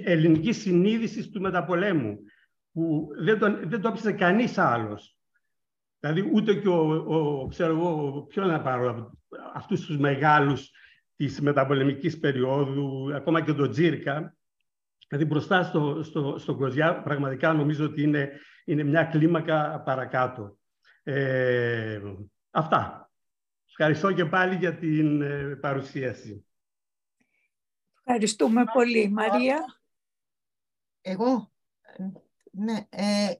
ελληνικής 0.03 0.57
συνείδησης 0.57 1.29
του 1.29 1.41
μεταπολέμου, 1.41 2.17
που 2.71 3.07
δεν, 3.17 3.39
τον, 3.39 3.59
δεν 3.69 3.81
το 3.81 3.87
έπιασε 3.87 4.11
κανείς 4.11 4.57
άλλος. 4.57 5.17
Δηλαδή, 5.99 6.29
ούτε 6.33 6.53
και 6.53 6.67
ο, 6.67 7.05
ο 7.07 7.47
ξέρω 7.47 7.71
εγώ, 7.71 8.21
ποιο 8.29 8.45
να 8.45 8.61
πάρω, 8.61 9.11
αυτούς 9.53 9.85
τους 9.85 9.97
μεγάλους 9.97 10.71
της 11.15 11.41
μεταπολεμικής 11.41 12.19
περίοδου, 12.19 13.13
ακόμα 13.15 13.41
και 13.41 13.53
τον 13.53 13.71
Τζίρκα. 13.71 14.35
Δηλαδή, 15.07 15.29
μπροστά 15.29 15.63
στο, 15.63 16.03
στο, 16.03 16.35
στον 16.37 16.57
Κοντζιά, 16.57 17.01
πραγματικά 17.01 17.53
νομίζω 17.53 17.85
ότι 17.85 18.01
είναι 18.01 18.31
είναι 18.65 18.83
μια 18.83 19.03
κλίμακα 19.03 19.81
παρακάτω. 19.85 20.57
Ε, 21.03 22.01
αυτά. 22.51 23.11
Ευχαριστώ 23.69 24.13
και 24.13 24.25
πάλι 24.25 24.55
για 24.55 24.75
την 24.77 25.21
ε, 25.21 25.55
παρουσίαση. 25.61 26.45
Ευχαριστούμε 27.97 28.63
πολύ. 28.73 29.09
Μαρία. 29.09 29.81
Εγώ, 31.01 31.51
ναι, 32.51 32.85
ε, 32.89 33.33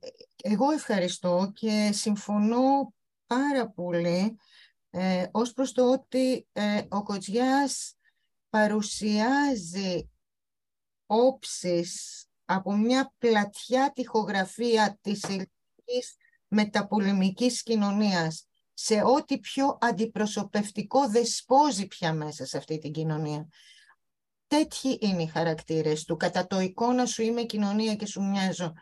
εγώ 0.44 0.72
ευχαριστώ 0.72 1.52
και 1.54 1.90
συμφωνώ 1.94 2.94
πάρα 3.28 3.70
πολύ 3.70 4.38
ε, 4.92 5.28
ως 5.32 5.54
προς 5.54 5.72
το 5.72 5.92
ότι 5.92 6.48
ε, 6.52 6.82
ο 6.90 7.04
Κοτζιάς 7.04 7.96
παρουσιάζει 8.50 10.10
όψεις 11.06 12.26
από 12.46 12.76
μια 12.76 13.14
πλατιά 13.18 13.92
τυχογραφία 13.96 14.98
της 15.02 15.24
ελληνικής 15.24 16.16
μεταπολεμικής 16.48 17.64
κοινωνίας 17.64 18.48
σε 18.74 19.02
ό,τι 19.04 19.40
πιο 19.40 19.78
αντιπροσωπευτικό 19.82 21.10
δεσπόζει 21.10 21.88
πια 21.88 22.14
μέσα 22.14 22.46
σε 22.46 22.58
αυτή 22.58 22.78
την 22.78 22.92
κοινωνία. 22.92 23.48
Τέτοιοι 24.48 24.98
είναι 25.02 25.24
οι 25.24 25.28
χαρακτήρες 25.28 26.04
του. 26.04 26.18
Κατά 26.18 26.48
το 26.48 26.60
εικόνα 26.60 27.06
σου 27.06 27.22
είμαι 27.22 27.44
κοινωνία 27.44 27.96
και 27.96 28.06
σου 28.06 28.24
μοιάζω. 28.24 28.74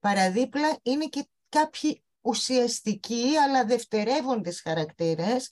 Παραδίπλα 0.00 0.78
είναι 0.82 1.06
και 1.06 1.28
κάποιοι 1.48 2.03
ουσιαστικοί 2.24 3.36
αλλά 3.36 3.64
δευτερεύοντες 3.64 4.60
χαρακτήρες 4.60 5.48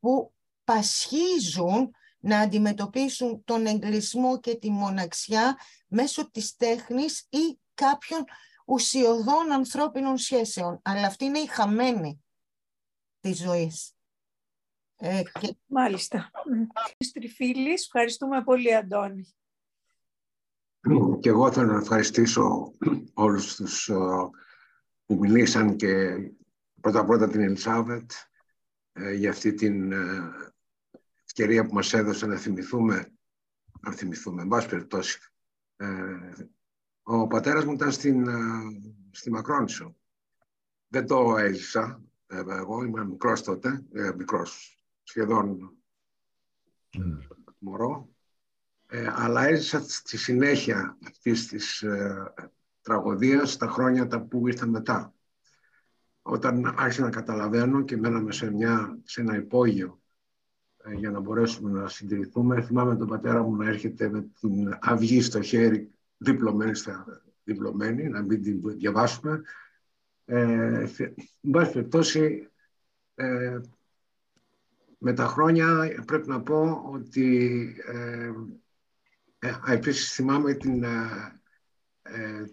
που 0.00 0.34
πασχίζουν 0.64 1.90
να 2.18 2.38
αντιμετωπίσουν 2.38 3.44
τον 3.44 3.66
εγκλισμό 3.66 4.40
και 4.40 4.56
τη 4.56 4.70
μοναξιά 4.70 5.58
μέσω 5.88 6.30
της 6.30 6.56
τέχνης 6.56 7.26
ή 7.30 7.58
κάποιων 7.74 8.24
ουσιοδών 8.66 9.52
ανθρώπινων 9.52 10.18
σχέσεων. 10.18 10.80
Αλλά 10.82 11.06
αυτή 11.06 11.24
είναι 11.24 11.38
η 11.38 11.46
χαμένη 11.46 12.22
της 13.20 13.38
ζωής. 13.38 13.94
Ε, 14.96 15.22
και... 15.40 15.56
Μάλιστα. 15.66 16.30
Στριφίλης, 16.98 17.84
ευχαριστούμε 17.84 18.42
πολύ 18.42 18.74
Αντώνη. 18.74 19.34
Και 21.20 21.28
εγώ 21.28 21.52
θέλω 21.52 21.72
να 21.72 21.78
ευχαριστήσω 21.78 22.72
όλους 23.14 23.54
τους 23.54 23.88
ε, 23.88 23.94
που 25.12 25.18
μιλήσαν 25.18 25.76
και 25.76 26.16
πρώτα-πρώτα 26.80 27.28
την 27.28 27.40
Ελισάβετ 27.40 28.10
ε, 28.92 29.12
για 29.12 29.30
αυτή 29.30 29.54
την 29.54 29.92
ευκαιρία 31.24 31.66
που 31.66 31.74
μας 31.74 31.92
έδωσε 31.92 32.26
να 32.26 32.36
θυμηθούμε, 32.36 33.12
να 33.80 33.92
θυμηθούμε, 33.92 34.42
εν 34.42 34.48
πάση 34.48 34.68
περιπτώσει. 34.68 35.18
ο 37.02 37.26
πατέρας 37.26 37.64
μου 37.64 37.72
ήταν 37.72 37.92
στην, 37.92 38.26
στη 39.10 39.30
Μακρόνισο. 39.30 39.96
Δεν 40.88 41.06
το 41.06 41.36
έζησα, 41.36 42.02
εγώ 42.26 42.84
ήμουν 42.84 43.06
μικρός 43.06 43.42
τότε, 43.42 43.84
μικρός 44.16 44.80
σχεδόν 45.02 45.76
mm. 46.92 47.18
μωρό, 47.58 48.12
ε, 48.86 49.08
αλλά 49.14 49.44
έζησα 49.44 49.80
στη 49.80 50.16
συνέχεια 50.16 50.98
αυτής 51.06 51.46
της 51.46 51.82
ε, 51.82 52.34
τραγωδίας 52.82 53.56
τα 53.56 53.66
χρόνια 53.66 54.06
τα 54.06 54.20
που 54.20 54.48
ήρθαν 54.48 54.68
μετά. 54.68 55.14
Όταν 56.22 56.74
άρχισα 56.76 57.02
να 57.02 57.10
καταλαβαίνω 57.10 57.82
και 57.82 57.96
μέναμε 57.96 58.32
σε, 58.32 58.50
μια, 58.50 58.98
σε 59.04 59.20
ένα 59.20 59.36
υπόγειο 59.36 60.00
ε, 60.84 60.94
για 60.94 61.10
να 61.10 61.20
μπορέσουμε 61.20 61.80
να 61.80 61.88
συντηρηθούμε, 61.88 62.62
θυμάμαι 62.62 62.96
τον 62.96 63.08
πατέρα 63.08 63.42
μου 63.42 63.56
να 63.56 63.68
έρχεται 63.68 64.08
με 64.08 64.30
την 64.40 64.78
αυγή 64.80 65.22
στο 65.22 65.42
χέρι, 65.42 65.90
διπλωμένη, 66.16 66.74
στα, 66.74 67.22
διπλωμένη 67.44 68.08
να 68.08 68.22
μην 68.22 68.42
την 68.42 68.60
διαβάσουμε. 68.64 69.42
Ε, 70.24 70.86
εν 71.40 71.50
πάση 71.50 71.72
περιπτώσει, 71.72 72.50
ε, 73.14 73.60
με 74.98 75.12
τα 75.12 75.26
χρόνια 75.26 75.94
πρέπει 76.06 76.28
να 76.28 76.42
πω 76.42 76.82
ότι 76.92 77.58
ε, 77.86 78.30
ε, 79.38 79.54
επίσης 79.66 80.12
θυμάμαι 80.12 80.54
την, 80.54 80.82
ε, 82.02 82.44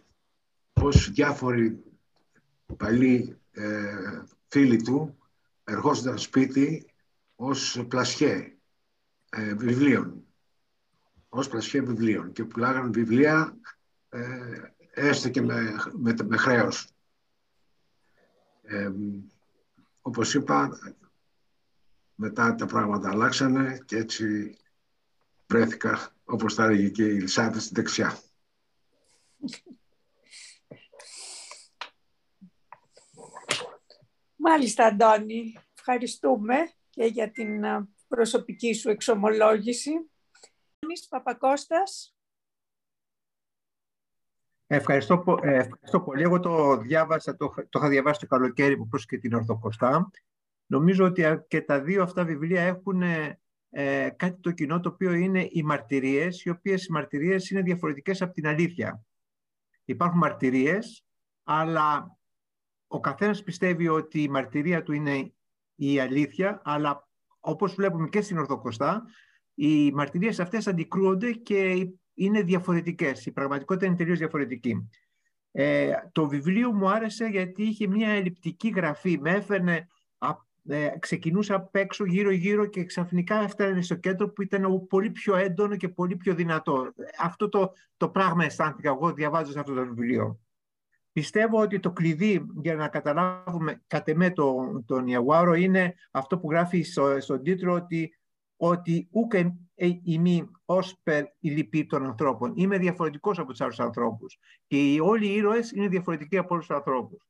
ε 0.89 0.91
πώς 0.91 1.11
διάφοροι 1.11 1.83
παλιοί 2.77 3.37
ε, 3.51 4.23
φίλοι 4.47 4.81
του 4.81 5.17
ερχόντουσαν 5.63 6.17
σπίτι 6.17 6.85
ως 7.35 7.85
πλασιέ 7.87 8.57
ε, 9.29 9.53
βιβλίων. 9.53 10.23
Ως 11.29 11.47
πλασιέ 11.47 11.81
βιβλίων 11.81 12.31
και 12.31 12.43
πουλάγαν 12.43 12.93
βιβλία 12.93 13.57
ε, 14.09 14.61
έστω 14.93 15.29
και 15.29 15.41
με, 15.41 15.75
με, 15.93 16.15
με 16.23 16.37
χρέος. 16.37 16.87
Ε, 18.61 18.91
όπως 20.01 20.33
είπα, 20.33 20.79
μετά 22.15 22.55
τα 22.55 22.65
πράγματα 22.65 23.09
αλλάξανε 23.09 23.81
και 23.85 23.97
έτσι 23.97 24.57
βρέθηκα, 25.47 26.11
όπως 26.23 26.55
τα 26.55 26.63
έλεγε 26.63 26.89
και 26.89 27.03
η 27.03 27.15
Ελισάβη, 27.15 27.59
στην 27.59 27.75
δεξιά. 27.75 28.19
Μάλιστα, 34.41 34.85
Αντώνη. 34.85 35.53
Ευχαριστούμε 35.77 36.55
και 36.89 37.05
για 37.05 37.31
την 37.31 37.63
προσωπική 38.07 38.73
σου 38.73 38.89
εξομολόγηση. 38.89 39.91
Εμείς, 40.79 41.07
Παπακώστας. 41.07 42.15
Ευχαριστώ, 44.67 45.39
ε, 45.41 45.55
ευχαριστώ 45.55 46.01
πολύ. 46.01 46.21
Εγώ 46.21 46.39
το 46.39 46.77
διάβασα, 46.77 47.35
το, 47.35 47.53
το 47.69 47.79
είχα 47.79 47.89
διαβάσει 47.89 48.19
το 48.19 48.27
καλοκαίρι 48.27 48.77
που 48.77 48.87
προς 48.87 49.05
και 49.05 49.17
την 49.17 49.33
Ορθοκοστά 49.33 50.11
Νομίζω 50.65 51.05
ότι 51.05 51.43
και 51.47 51.61
τα 51.61 51.81
δύο 51.81 52.03
αυτά 52.03 52.23
βιβλία 52.23 52.61
έχουν 52.61 53.01
ε, 53.69 54.09
κάτι 54.09 54.39
το 54.41 54.51
κοινό 54.51 54.79
το 54.79 54.89
οποίο 54.89 55.13
είναι 55.13 55.47
οι 55.51 55.63
μαρτυρίες, 55.63 56.43
οι 56.43 56.49
οποίες 56.49 56.85
οι 56.85 56.91
μαρτυρίες 56.91 57.49
είναι 57.49 57.61
διαφορετικές 57.61 58.21
από 58.21 58.33
την 58.33 58.47
αλήθεια. 58.47 59.03
Υπάρχουν 59.85 60.17
μαρτυρίες, 60.17 61.05
αλλά 61.43 62.17
ο 62.91 62.99
καθένας 62.99 63.43
πιστεύει 63.43 63.87
ότι 63.87 64.21
η 64.21 64.29
μαρτυρία 64.29 64.83
του 64.83 64.93
είναι 64.93 65.33
η 65.75 65.99
αλήθεια, 65.99 66.61
αλλά 66.63 67.07
όπως 67.39 67.73
βλέπουμε 67.75 68.07
και 68.09 68.21
στην 68.21 68.37
Ορθοκοστά, 68.37 69.03
οι 69.53 69.91
μαρτυρίες 69.91 70.39
αυτές 70.39 70.67
αντικρούονται 70.67 71.31
και 71.31 71.89
είναι 72.13 72.41
διαφορετικές. 72.41 73.25
Η 73.25 73.31
πραγματικότητα 73.31 73.85
είναι 73.85 73.95
τελείως 73.95 74.17
διαφορετική. 74.17 74.89
Ε, 75.51 75.91
το 76.11 76.27
βιβλίο 76.27 76.71
μου 76.71 76.89
άρεσε 76.89 77.25
γιατί 77.25 77.63
είχε 77.63 77.87
μια 77.87 78.09
ελλειπτική 78.09 78.69
γραφή. 78.69 79.19
Με 79.21 79.31
έφερνε 79.31 79.87
ε, 80.67 80.89
ξεκινούσα 80.99 81.55
απ' 81.55 81.75
έξω 81.75 82.05
γύρω-γύρω 82.05 82.65
και 82.65 82.83
ξαφνικά 82.83 83.43
έφτανε 83.43 83.81
στο 83.81 83.95
κέντρο 83.95 84.29
που 84.29 84.41
ήταν 84.41 84.87
πολύ 84.87 85.09
πιο 85.09 85.35
έντονο 85.35 85.75
και 85.75 85.89
πολύ 85.89 86.15
πιο 86.15 86.35
δυνατό. 86.35 86.93
Αυτό 87.19 87.49
το, 87.49 87.71
το 87.97 88.09
πράγμα 88.09 88.43
αισθάνθηκα 88.43 88.89
εγώ 88.89 89.13
διαβάζοντας 89.13 89.55
αυτό 89.55 89.73
το 89.73 89.85
βιβλίο. 89.85 90.39
Πιστεύω 91.11 91.61
ότι 91.61 91.79
το 91.79 91.91
κλειδί 91.91 92.45
για 92.61 92.75
να 92.75 92.87
καταλάβουμε 92.87 93.81
κατ' 93.87 94.07
εμέ 94.07 94.29
τον, 94.29 94.85
τον 94.85 95.07
Ιαγουάρο 95.07 95.53
είναι 95.53 95.93
αυτό 96.11 96.39
που 96.39 96.51
γράφει 96.51 96.81
στο, 96.81 97.19
στον 97.19 97.43
τίτλο 97.43 97.73
ότι 97.73 98.13
ότι 98.61 99.07
ούκε 99.11 99.55
ημί 100.03 100.51
ως 100.65 100.99
περ 101.03 101.23
η 101.39 101.49
λυπή 101.49 101.85
των 101.85 102.05
ανθρώπων. 102.05 102.53
Είμαι 102.55 102.77
διαφορετικός 102.77 103.39
από 103.39 103.49
τους 103.49 103.61
άλλους 103.61 103.79
ανθρώπους. 103.79 104.39
Και 104.67 104.97
όλοι 105.01 105.27
οι 105.27 105.35
ήρωες 105.35 105.71
είναι 105.71 105.87
διαφορετικοί 105.87 106.37
από 106.37 106.53
όλους 106.53 106.67
τους 106.67 106.75
ανθρώπους. 106.75 107.27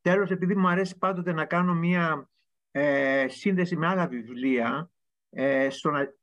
Τέλος, 0.00 0.30
επειδή 0.30 0.54
μου 0.54 0.68
αρέσει 0.68 0.98
πάντοτε 0.98 1.32
να 1.32 1.44
κάνω 1.44 1.74
μία 1.74 2.28
ε, 2.70 3.26
σύνδεση 3.28 3.76
με 3.76 3.86
άλλα 3.86 4.06
βιβλία, 4.06 4.90
ε, 5.30 5.68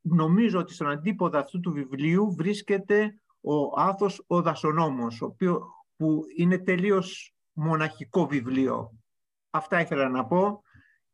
νομίζω 0.01 0.59
ότι 0.59 0.74
στον 0.74 0.89
αντίποδα 0.89 1.39
αυτού 1.39 1.59
του 1.59 1.72
βιβλίου 1.72 2.36
βρίσκεται 2.36 3.20
ο 3.41 3.82
Άθος 3.82 4.24
ο 4.28 4.41
Δασονόμος, 4.41 5.22
ο 5.22 5.26
οποίος, 5.26 5.61
που 5.95 6.23
είναι 6.37 6.57
τελείως 6.57 7.35
μοναχικό 7.53 8.27
βιβλίο. 8.27 8.99
Αυτά 9.49 9.81
ήθελα 9.81 10.09
να 10.09 10.25
πω 10.25 10.63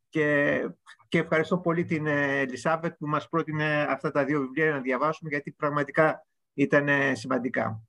και, 0.08 0.60
και 1.08 1.18
ευχαριστώ 1.18 1.58
πολύ 1.58 1.84
την 1.84 2.06
ε, 2.06 2.38
Ελισάβετ 2.40 2.94
που 2.98 3.06
μας 3.06 3.28
πρότεινε 3.28 3.86
αυτά 3.88 4.10
τα 4.10 4.24
δύο 4.24 4.40
βιβλία 4.40 4.70
να 4.70 4.80
διαβάσουμε 4.80 5.30
γιατί 5.30 5.52
πραγματικά 5.52 6.26
ήταν 6.54 6.88
σημαντικά. 7.16 7.82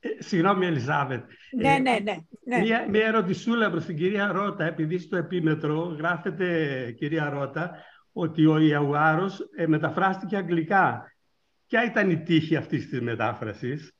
Ε, 0.00 0.22
συγγνώμη, 0.22 0.66
Ελισάβετ. 0.66 1.24
Ναι, 1.56 1.74
ε, 1.74 1.78
ναι, 1.78 1.98
ναι, 2.02 2.16
ναι. 2.44 2.58
Μία, 2.60 2.88
μία 2.88 3.06
ερωτησούλα 3.06 3.70
προς 3.70 3.84
την 3.84 3.96
κυρία 3.96 4.32
Ρώτα, 4.32 4.64
επειδή 4.64 4.98
στο 4.98 5.16
επίμετρο 5.16 5.80
γράφεται, 5.98 6.90
κυρία 6.96 7.30
Ρώτα, 7.30 7.70
ότι 8.12 8.46
ο 8.46 8.58
Ιαουάρος 8.58 9.40
ε, 9.56 9.66
μεταφράστηκε 9.66 10.36
αγγλικά. 10.36 11.13
Ποια 11.74 11.84
ήταν 11.84 12.10
η 12.10 12.22
τύχη 12.22 12.56
αυτής 12.56 12.88
της 12.88 13.00
μετάφρασης; 13.00 13.92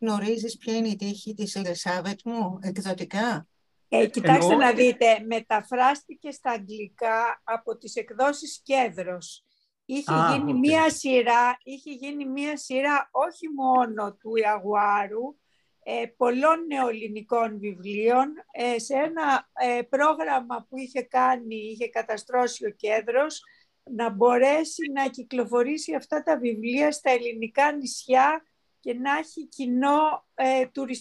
Γνωρίζεις 0.00 0.56
ποια 0.56 0.76
είναι 0.76 0.88
η 0.88 0.96
τύχη 0.96 1.34
της 1.34 1.54
Ελισάβετ 1.54 2.20
μου, 2.24 2.58
εκδοτικά; 2.62 3.48
Ε, 3.88 4.06
κοιτάξτε 4.06 4.54
να 4.54 4.72
δείτε, 4.72 5.24
μεταφράστηκε 5.26 6.30
στα 6.30 6.50
αγγλικά 6.50 7.40
από 7.44 7.76
τις 7.76 7.94
εκδόσεις 7.96 8.60
Κέδρος 8.62 9.44
Είχε 9.84 10.12
γίνει 10.30 10.54
μία 10.54 10.90
σειρά, 10.90 11.58
είχε 11.62 11.90
γίνει 11.90 12.24
μία 12.26 12.56
σειρά 12.56 13.08
όχι 13.10 13.48
μόνο 13.48 14.14
του 14.14 14.36
Ιαγουάρου, 14.36 15.36
ε, 15.82 16.06
πολλών 16.16 16.66
νεοελληνικών 16.66 17.58
βιβλίων 17.58 18.32
ε, 18.52 18.78
σε 18.78 18.94
ένα 18.94 19.48
ε, 19.52 19.82
πρόγραμμα 19.82 20.66
που 20.68 20.78
είχε 20.78 21.02
κάνει, 21.02 21.56
είχε 21.56 21.88
καταστρώσει 21.88 22.66
ο 22.66 22.70
Κέντρος, 22.70 23.42
να 23.90 24.10
μπορέσει 24.10 24.90
να 24.92 25.08
κυκλοφορήσει 25.08 25.94
αυτά 25.94 26.22
τα 26.22 26.38
βιβλία 26.38 26.92
στα 26.92 27.10
ελληνικά 27.10 27.72
νησιά 27.72 28.42
και 28.80 28.94
να 28.94 29.18
έχει 29.18 29.46
κοινό 29.46 30.26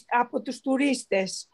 από 0.07 0.41
τους 0.41 0.59
τουρίστες. 0.59 1.49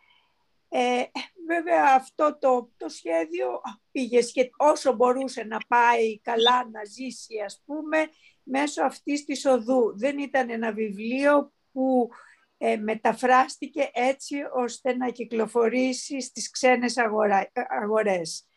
Ε, 0.70 1.04
βέβαια 1.48 1.96
αυτό 1.96 2.38
το, 2.40 2.72
το 2.78 2.90
σχέδιο 2.90 3.62
πήγε 3.92 4.20
όσο 4.58 4.94
μπορούσε 4.94 5.44
να 5.44 5.58
πάει 5.68 6.20
καλά 6.20 6.70
να 6.72 6.84
ζήσει 6.84 7.40
ας 7.46 7.62
πούμε 7.66 8.08
μέσω 8.44 8.84
αυτής 8.84 9.24
της 9.24 9.46
οδού. 9.46 9.98
Δεν 9.98 10.18
ήταν 10.18 10.50
ένα 10.50 10.72
βιβλίο 10.74 11.54
που 11.72 12.10
ε, 12.58 12.76
μεταφράστηκε 12.78 13.90
έτσι 13.94 14.36
ώστε 14.54 14.96
να 14.96 15.10
κυκλοφορήσει 15.10 16.22
στις 16.22 16.50
ξένες 16.50 16.98
αγορά, 16.98 17.52
αγορές. 17.82 18.48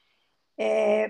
Ε, 0.55 1.09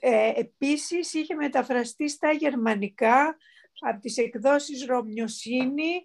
ε, 0.00 0.32
επίσης 0.34 1.14
είχε 1.14 1.34
μεταφραστεί 1.34 2.08
στα 2.08 2.32
γερμανικά 2.32 3.36
από 3.80 4.00
τις 4.00 4.16
εκδόσεις 4.16 4.86
Ρωμιοσύνη 4.86 6.04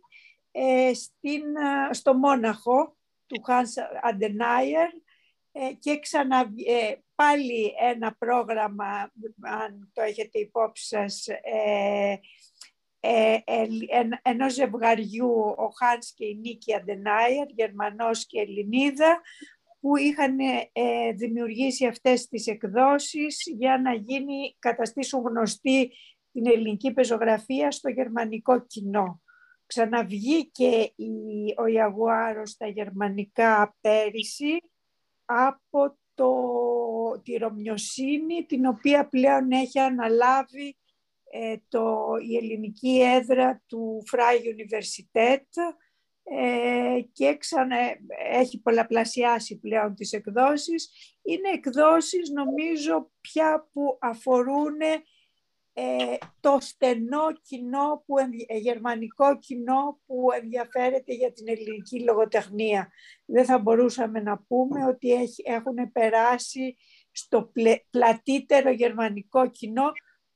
ε, 0.52 0.94
στην, 0.94 1.44
στο 1.92 2.14
Μόναχο 2.14 2.98
του 3.28 3.42
Hans 3.48 4.10
Adenauer 4.12 4.90
ε, 5.52 5.74
και 5.80 6.00
ξανα, 6.00 6.40
ε, 6.68 6.96
πάλι 7.16 7.74
ένα 7.80 8.16
πρόγραμμα, 8.16 9.12
αν 9.42 9.92
το 9.94 10.02
έχετε 10.02 10.40
υπόψη 10.40 10.86
σας, 10.86 11.28
ε, 11.28 12.20
ε, 13.00 13.38
ενός 14.22 14.54
ζευγαριού, 14.54 15.32
ο 15.58 15.70
Χάνς 15.78 16.14
και 16.14 16.26
η 16.26 16.36
Νίκη 16.36 16.76
Αντενάιερ, 16.76 17.48
Γερμανός 17.50 18.26
και 18.26 18.40
Ελληνίδα, 18.40 19.22
που 19.82 19.98
είχαν 19.98 20.38
δημιουργήσει 21.16 21.86
αυτές 21.86 22.28
τις 22.28 22.48
εκδόσεις 22.48 23.44
για 23.58 23.78
να 23.78 23.94
γίνει, 23.94 24.56
καταστήσουν 24.60 25.22
γνωστή 25.22 25.92
την 26.32 26.48
ελληνική 26.48 26.94
πεζογραφία 26.94 27.72
στο 27.72 27.90
γερμανικό 27.90 28.66
κοινό. 28.66 29.22
Ξαναβγήκε 29.66 30.92
η, 30.96 31.12
ο 31.58 31.66
Ιαγουάρος 31.66 32.50
στα 32.50 32.68
γερμανικά 32.68 33.76
πέρυσι 33.82 34.62
από 35.26 35.98
το, 36.14 36.32
τη 37.24 37.38
Ρωμιοσύνη, 37.38 38.46
την 38.46 38.66
οποία 38.66 39.08
πλέον 39.08 39.52
έχει 39.52 39.80
αναλάβει 39.80 40.78
ε, 41.32 41.56
το, 41.68 41.98
η 42.30 42.38
ελληνική 42.38 43.02
έδρα 43.02 43.62
του 43.68 44.04
Φράι 44.06 44.38
Universität 44.38 45.48
ε, 46.34 47.02
και 47.12 47.38
ξανα, 47.38 47.78
έχει 48.32 48.62
πολλαπλασιάσει 48.62 49.60
πλέον 49.60 49.96
τις 49.96 50.12
εκδόσεις. 50.12 50.90
Είναι 51.22 51.50
εκδόσεις 51.54 52.30
νομίζω 52.30 53.12
πια 53.22 53.70
που 53.72 53.98
αφορούν 54.02 54.78
ε, 55.74 56.18
το 56.40 56.58
στενό 56.60 57.34
κοινό, 57.42 58.04
που, 58.06 58.18
ε, 58.48 58.58
γερμανικό 58.58 59.38
κοινό 59.38 60.00
που 60.06 60.28
ενδιαφέρεται 60.42 61.14
για 61.14 61.32
την 61.32 61.48
ελληνική 61.48 62.04
λογοτεχνία. 62.04 62.92
Δεν 63.26 63.46
θα 63.46 63.60
μπορούσαμε 63.60 64.20
να 64.20 64.38
πούμε 64.38 64.86
ότι 64.86 65.10
έχουν 65.44 65.92
περάσει 65.92 66.78
στο 67.12 67.52
πλατύτερο 67.90 68.72
γερμανικό 68.72 69.50
κοινό, 69.50 69.92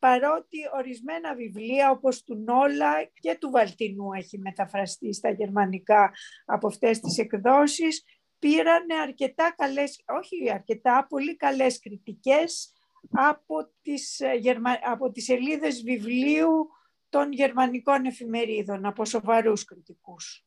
παρότι 0.06 0.58
ορισμένα 0.74 1.36
βιβλία 1.36 1.92
όπως 1.92 2.24
του 2.24 2.36
Νόλα 2.36 3.04
και 3.20 3.38
του 3.40 3.50
Βαλτινού 3.50 4.14
έχει 4.14 4.38
μεταφραστεί 4.40 5.14
στα 5.14 5.30
γερμανικά 5.30 6.12
από 6.46 6.68
αυτές 6.68 7.00
τις 7.00 7.18
εκδόσεις, 7.18 8.04
πήραν 8.40 8.86
αρκετά 9.04 9.54
καλές, 9.58 10.04
όχι 10.08 10.52
αρκετά, 10.52 11.06
πολύ 11.10 11.36
καλές 11.36 11.80
κριτικές 11.80 12.74
από 13.12 13.72
τις, 13.82 14.20
ε, 14.20 14.40
από 14.84 15.12
τις 15.12 15.24
σελίδες 15.24 15.84
βιβλίου 15.84 16.70
των 17.10 17.32
γερμανικών 17.32 18.06
εφημερίδων, 18.06 18.86
από 18.86 19.06
σοβαρούς 19.06 19.64
κριτικούς. 19.64 20.46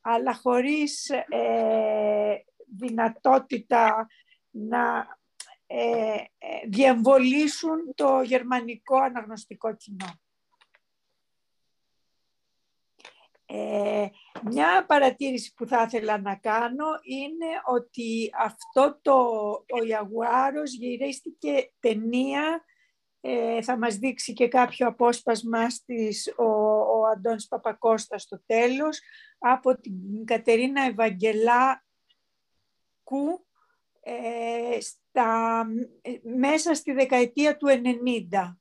Αλλά 0.00 0.34
χωρίς 0.34 1.10
ε, 1.10 2.44
δυνατότητα 2.76 4.06
να 4.50 5.17
ε, 5.70 6.14
ε, 6.38 6.66
διεμβολήσουν 6.68 7.94
το 7.94 8.22
γερμανικό 8.22 8.96
αναγνωστικό 8.96 9.76
κοινό. 9.76 10.20
Ε, 13.50 14.08
μια 14.42 14.84
παρατήρηση 14.86 15.54
που 15.54 15.66
θα 15.66 15.82
ήθελα 15.82 16.20
να 16.20 16.36
κάνω 16.36 16.86
είναι 17.02 17.46
ότι 17.66 18.30
αυτό 18.38 18.98
το 19.02 19.14
ο 19.68 19.84
Ιαγουάρος 19.86 20.72
γυρίστηκε 20.72 21.72
ταινία 21.80 22.64
ε, 23.20 23.62
θα 23.62 23.78
μας 23.78 23.96
δείξει 23.96 24.32
και 24.32 24.48
κάποιο 24.48 24.86
απόσπασμα 24.86 25.70
στις, 25.70 26.34
ο, 26.36 26.44
ο 26.98 27.06
Αντώνης 27.06 27.48
Παπακώστα 27.48 28.18
στο 28.18 28.42
τέλος 28.46 29.00
από 29.38 29.80
την 29.80 30.24
Κατερίνα 30.24 30.82
Ευαγγελάκου 30.82 31.78
ε, 34.00 34.80
στα, 35.18 35.66
μέσα 36.38 36.74
στη 36.74 36.92
δεκαετία 36.92 37.56
του 37.56 37.66
90 37.68 38.56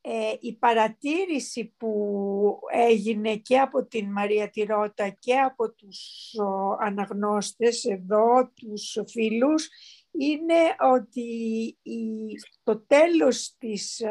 ε, 0.00 0.34
η 0.40 0.56
παρατήρηση 0.56 1.74
που 1.76 2.60
έγινε 2.72 3.36
και 3.36 3.58
από 3.58 3.86
την 3.86 4.12
Μαρία 4.12 4.50
Τυρότα 4.50 5.08
και 5.08 5.38
από 5.38 5.72
τους 5.72 6.32
αναγνώστες 6.80 7.84
εδώ, 7.84 8.50
τους 8.54 8.98
φίλους, 9.06 9.68
είναι 10.10 10.74
ότι 10.94 11.26
το 12.62 12.80
τέλος 12.86 13.54
της 13.58 14.02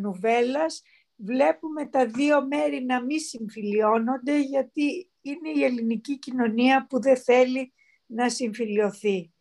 νουβέλας 0.00 0.82
βλέπουμε 1.16 1.86
τα 1.86 2.06
δύο 2.06 2.46
μέρη 2.46 2.84
να 2.84 3.04
μην 3.04 3.18
συμφιλιώνονται 3.18 4.40
γιατί 4.40 5.10
είναι 5.20 5.50
η 5.54 5.64
ελληνική 5.64 6.18
κοινωνία 6.18 6.86
που 6.86 7.00
δεν 7.00 7.16
θέλει 7.16 7.72
να 8.06 8.28
συμφιλιωθεί. 8.28 9.32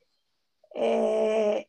Ε, 0.73 1.59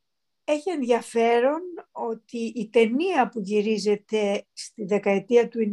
έχει 0.51 0.71
ενδιαφέρον 0.71 1.61
ότι 1.93 2.39
η 2.39 2.69
ταινία 2.69 3.29
που 3.29 3.41
γυρίζεται 3.41 4.47
στη 4.53 4.85
δεκαετία 4.85 5.49
του 5.49 5.71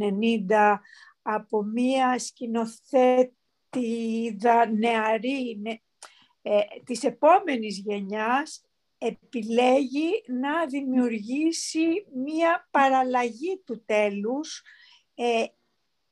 90 0.49 0.75
από 1.21 1.63
μία 1.63 2.19
σκηνοθέτηδα 2.19 4.71
νεαρή 4.77 5.61
ε, 6.41 6.59
της 6.83 7.03
επόμενης 7.03 7.77
γενιάς 7.77 8.61
επιλέγει 8.97 10.23
να 10.27 10.65
δημιουργήσει 10.65 12.05
μία 12.25 12.67
παραλλαγή 12.71 13.61
του 13.65 13.83
τέλους 13.85 14.61
ε, 15.15 15.43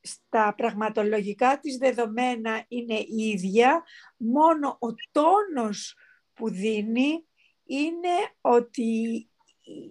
στα 0.01 0.53
πραγματολογικά 0.57 1.59
της 1.59 1.77
δεδομένα 1.77 2.65
είναι 2.67 3.05
ίδια, 3.07 3.83
μόνο 4.17 4.77
ο 4.79 4.87
τόνος 5.11 5.95
που 6.33 6.49
δίνει 6.49 7.25
είναι 7.65 8.15
ότι 8.41 9.29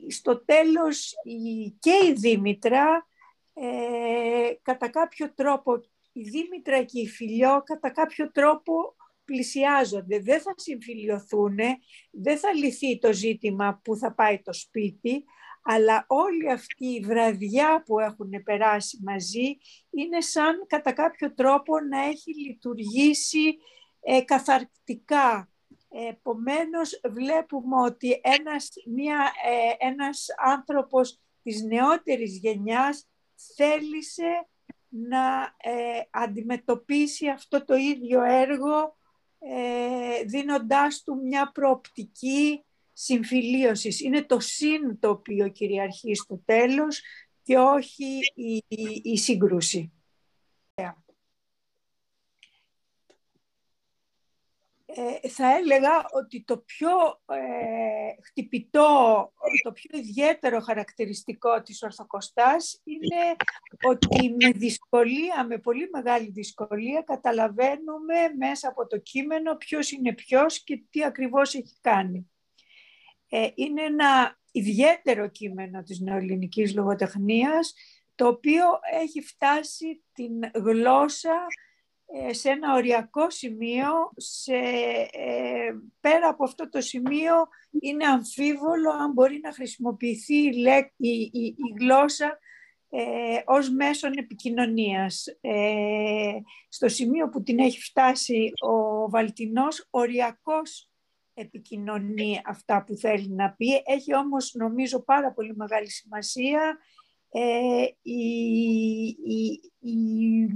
στο 0.09 0.45
τέλος 0.45 1.13
και 1.79 2.07
η 2.07 2.13
Δήμητρα 2.13 3.07
ε, 3.55 4.53
κατά 4.63 4.89
κάποιο 4.89 5.35
τρόπο, 5.35 5.81
η 6.13 6.23
Δήμητρα 6.23 6.83
και 6.83 7.01
η 7.01 7.09
Φιλιό 7.09 7.63
κατά 7.65 7.91
κάποιο 7.91 8.31
τρόπο 8.31 8.95
πλησιάζονται, 9.25 10.19
δεν 10.19 10.41
θα 10.41 10.55
συμφιλιωθούν, 10.57 11.57
δεν 12.11 12.39
θα 12.39 12.53
λυθεί 12.53 12.99
το 12.99 13.13
ζήτημα 13.13 13.81
που 13.85 13.97
θα 13.97 14.15
πάει 14.15 14.43
το 14.43 14.53
σπίτι, 14.53 15.25
αλλά 15.63 16.05
όλη 16.09 16.51
αυτή 16.51 16.87
η 16.87 17.01
βραδιά 17.01 17.83
που 17.87 17.99
έχουν 17.99 18.31
περάσει 18.45 19.01
μαζί 19.05 19.57
είναι 19.91 20.21
σαν 20.21 20.67
κατά 20.67 20.93
κάποιο 20.93 21.35
τρόπο 21.35 21.81
να 21.81 22.05
έχει 22.05 22.35
λειτουργήσει 22.35 23.57
ε, 24.01 24.21
καθαρτικά 24.21 25.49
Επομένως 25.97 27.01
βλέπουμε 27.11 27.77
ότι 27.81 28.21
ένας, 28.23 28.71
μια, 28.87 29.33
ε, 29.45 29.87
ένας 29.87 30.27
άνθρωπος 30.45 31.21
της 31.43 31.63
νεότερης 31.63 32.39
γενιάς 32.39 33.07
θέλησε 33.57 34.49
να 34.89 35.55
ε, 35.57 36.01
αντιμετωπίσει 36.11 37.29
αυτό 37.29 37.65
το 37.65 37.75
ίδιο 37.75 38.23
έργο 38.23 38.97
ε, 39.39 40.25
δίνοντάς 40.25 41.03
του 41.03 41.21
μια 41.23 41.51
προοπτική 41.53 42.65
συμφιλίωσης. 42.93 44.01
Είναι 44.01 44.23
το 44.23 44.41
συν 44.41 44.99
το 44.99 45.09
οποίο 45.09 45.49
κυριαρχεί 45.49 46.15
στο 46.15 46.43
τέλος 46.45 47.03
και 47.43 47.59
όχι 47.59 48.19
η, 48.35 48.65
η, 48.69 49.01
η 49.03 49.19
σύγκρουση. 49.19 49.93
Ε, 54.97 55.29
θα 55.29 55.57
έλεγα 55.57 56.07
ότι 56.13 56.45
το 56.45 56.59
πιο 56.59 56.91
ε, 57.27 58.23
χτυπητό, 58.23 59.33
το 59.63 59.73
πιο 59.73 59.99
ιδιαίτερο 59.99 60.61
χαρακτηριστικό 60.61 61.63
της 61.63 61.83
Ορθοκοστάς 61.83 62.81
είναι 62.85 63.37
ότι 63.83 64.35
με 64.41 64.51
δυσκολία, 64.51 65.47
με 65.47 65.59
πολύ 65.59 65.89
μεγάλη 65.93 66.31
δυσκολία 66.31 67.03
καταλαβαίνουμε 67.07 68.17
μέσα 68.39 68.69
από 68.69 68.87
το 68.87 68.99
κείμενο 68.99 69.57
ποιος 69.57 69.91
είναι 69.91 70.15
ποιος 70.15 70.65
και 70.65 70.83
τι 70.91 71.05
ακριβώς 71.05 71.55
έχει 71.55 71.77
κάνει. 71.81 72.31
Ε, 73.29 73.49
είναι 73.55 73.83
ένα 73.83 74.39
ιδιαίτερο 74.53 75.29
κείμενο 75.29 75.83
της 75.83 76.01
νεοελληνικής 76.01 76.75
λογοτεχνίας 76.75 77.75
το 78.15 78.27
οποίο 78.27 78.65
έχει 79.03 79.21
φτάσει 79.21 80.05
την 80.13 80.51
γλώσσα 80.55 81.33
ε, 81.33 81.47
σε 82.31 82.49
ένα 82.49 82.75
οριακό 82.75 83.31
σημείο, 83.31 83.91
σε, 84.17 84.55
ε, 85.13 85.73
πέρα 86.01 86.29
από 86.29 86.45
αυτό 86.45 86.69
το 86.69 86.81
σημείο 86.81 87.35
είναι 87.81 88.07
αμφίβολο 88.07 88.91
αν 88.91 89.13
μπορεί 89.13 89.41
να 89.43 89.53
χρησιμοποιηθεί 89.53 90.35
η, 90.97 91.31
η, 91.33 91.55
γλώσσα 91.81 92.39
ε, 92.91 93.43
ως 93.45 93.71
μέσον 93.71 94.13
επικοινωνίας. 94.17 95.27
Ε, 95.41 96.33
στο 96.69 96.89
σημείο 96.89 97.29
που 97.29 97.43
την 97.43 97.59
έχει 97.59 97.81
φτάσει 97.81 98.53
ο 98.61 99.09
Βαλτινός, 99.11 99.87
οριακός 99.91 100.89
επικοινωνεί 101.35 102.41
αυτά 102.45 102.85
που 102.85 102.97
θέλει 102.97 103.29
να 103.29 103.53
πει. 103.53 103.83
Έχει 103.85 104.15
όμως 104.17 104.55
νομίζω 104.55 105.01
πάρα 105.05 105.33
πολύ 105.33 105.57
μεγάλη 105.57 105.91
σημασία 105.91 106.79
ε, 107.37 107.87
η, 108.03 108.21
η, 109.81 110.49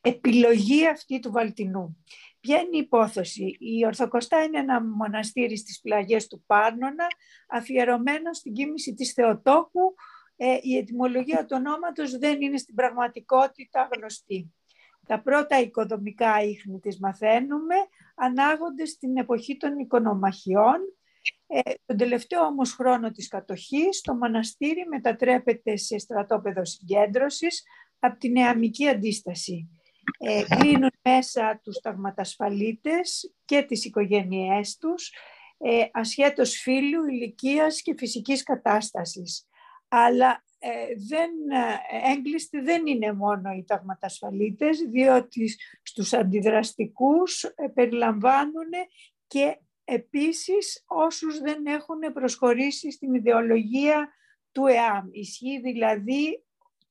επιλογή 0.00 0.88
αυτή 0.88 1.20
του 1.20 1.32
Βαλτινού. 1.32 2.04
Ποια 2.40 2.56
είναι 2.56 2.76
η 2.76 2.78
υπόθεση; 2.78 3.56
Η 3.58 3.86
Ορθοκοστά 3.86 4.42
είναι 4.42 4.58
ένα 4.58 4.84
μοναστήρι 4.84 5.56
στις 5.56 5.80
πλαγιές 5.80 6.26
του 6.26 6.42
Πάρνονα, 6.46 7.06
αφιερωμένο 7.48 8.32
στην 8.32 8.52
κοίμηση 8.52 8.94
της 8.94 9.12
Θεοτόκου. 9.12 9.94
Ε, 10.36 10.58
η 10.60 10.76
ετυμολογία 10.76 11.44
του 11.44 11.56
ονόματος 11.58 12.18
δεν 12.18 12.40
είναι 12.40 12.58
στην 12.58 12.74
πραγματικότητα 12.74 13.88
γνωστή. 13.96 14.54
Τα 15.06 15.22
πρώτα 15.22 15.60
οικοδομικά 15.60 16.42
ίχνη 16.42 16.78
της 16.78 16.98
μαθαίνουμε 16.98 17.74
ανάγονται 18.14 18.84
στην 18.84 19.16
εποχή 19.16 19.56
των 19.56 19.78
οικονομαχιών 19.78 20.78
ε, 21.52 21.60
τον 21.86 21.96
τελευταίο 21.96 22.44
όμως 22.44 22.72
χρόνο 22.72 23.10
της 23.10 23.28
κατοχής, 23.28 24.00
το 24.00 24.14
μοναστήρι 24.14 24.86
μετατρέπεται 24.88 25.76
σε 25.76 25.98
στρατόπεδο 25.98 26.64
συγκέντρωσης 26.64 27.62
από 27.98 28.18
την 28.18 28.32
νεαμική 28.32 28.88
αντίσταση. 28.88 29.68
Ε, 30.18 30.42
κλείνουν 30.56 30.90
μέσα 31.02 31.60
τους 31.62 31.78
ταγματασφαλίτες 31.78 33.34
και 33.44 33.62
τις 33.62 33.84
οικογένειές 33.84 34.76
τους, 34.76 35.12
ε, 35.58 35.84
ασχέτως 35.92 36.54
φίλου, 36.54 37.08
ηλικίας 37.08 37.82
και 37.82 37.94
φυσικής 37.98 38.42
κατάστασης. 38.42 39.48
Αλλά 39.88 40.44
ε, 40.62 40.70
δεν, 41.08 41.30
ε, 41.50 42.10
έγκλειστοι 42.12 42.60
δεν 42.60 42.86
είναι 42.86 43.12
μόνο 43.12 43.52
οι 43.52 43.64
ταγματασφαλίτες, 43.64 44.78
διότι 44.78 45.54
στους 45.82 46.12
αντιδραστικούς 46.12 47.42
ε, 47.42 47.54
περιλαμβάνουν 47.74 48.70
και 49.26 49.58
επίσης 49.90 50.84
όσους 50.86 51.38
δεν 51.38 51.66
έχουν 51.66 52.12
προσχωρήσει 52.12 52.90
στην 52.90 53.14
ιδεολογία 53.14 54.08
του 54.52 54.66
ΕΑΜ. 54.66 55.08
Ισχύει 55.10 55.60
δηλαδή 55.60 56.44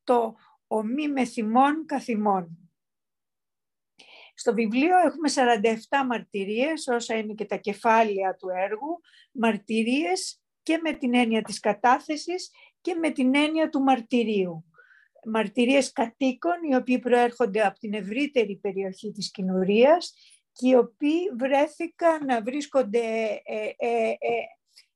το 0.04 0.36
«ο 0.68 0.84
μη 0.84 1.08
μεθυμών 1.08 1.86
καθημών». 1.86 2.70
Στο 4.36 4.54
βιβλίο 4.54 4.97
έχουμε 4.97 5.30
47 6.00 6.06
μαρτυρίες, 6.08 6.88
όσα 6.88 7.16
είναι 7.18 7.34
και 7.34 7.45
τα 7.45 7.56
κεφάλαια 7.56 8.36
του 8.36 8.50
έργου, 8.50 9.00
μαρτυρίες 9.32 10.41
και 10.64 10.80
με 10.84 10.93
την 10.93 11.16
έννοια 11.16 11.41
της 11.41 11.60
κατάθεσης 11.60 12.52
και 12.82 12.95
με 12.95 13.10
την 13.10 13.36
έννοια 13.36 13.70
του 13.70 13.80
μαρτυρίου. 13.80 14.64
Μαρτυρίες 15.26 15.91
κατοίκων, 15.91 16.54
οι 16.70 16.76
οποίοι 16.76 17.00
προέρχονται 17.00 17.66
από 17.66 17.80
την 17.80 17.93
ευρύτερη 17.93 18.56
περιοχή 18.56 19.12
της 19.12 19.32
κοινουρίας 19.32 20.14
και 20.52 20.68
οι 20.68 20.76
οποίοι 20.76 21.30
βρέθηκαν 21.38 22.26
να 22.26 22.41
βρίσκονται, 22.41 23.41
ε, 23.43 23.70
ε, 23.78 24.10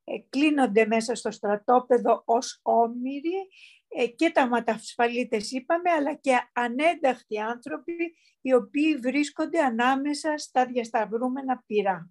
ε, 0.04 0.20
κλείνονται 0.30 0.86
μέσα 0.86 1.16
στο 1.16 1.32
στρατόπεδο 1.32 2.22
ως 2.26 2.60
όμοιροι 2.62 3.47
και 4.16 4.30
τα 4.30 4.47
ματασφαλίτες 4.47 5.51
είπαμε, 5.51 5.89
αλλά 5.89 6.14
και 6.14 6.49
ανένταχτοι 6.54 7.39
άνθρωποι 7.39 8.16
οι 8.41 8.54
οποίοι 8.54 8.95
βρίσκονται 8.95 9.60
ανάμεσα 9.60 10.38
στα 10.38 10.66
διασταυρούμενα 10.66 11.64
πυρά. 11.66 12.10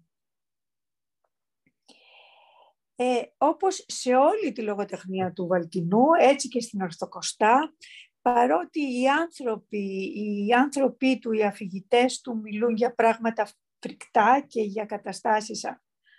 Ε, 2.95 3.21
όπως 3.37 3.85
σε 3.87 4.15
όλη 4.15 4.51
τη 4.51 4.61
λογοτεχνία 4.61 5.33
του 5.33 5.47
Βαλτινού, 5.47 6.05
έτσι 6.19 6.47
και 6.47 6.61
στην 6.61 6.81
Ορθοκοστά, 6.81 7.73
παρότι 8.23 8.79
οι 8.79 9.07
άνθρωποι, 9.07 10.13
οι 10.15 10.53
άνθρωποι 10.53 11.19
του, 11.19 11.31
οι 11.31 11.43
αφηγητές 11.43 12.21
του 12.21 12.37
μιλούν 12.37 12.75
για 12.75 12.93
πράγματα 12.93 13.49
φρικτά 13.79 14.45
και 14.47 14.61
για 14.61 14.85
καταστάσεις 14.85 15.65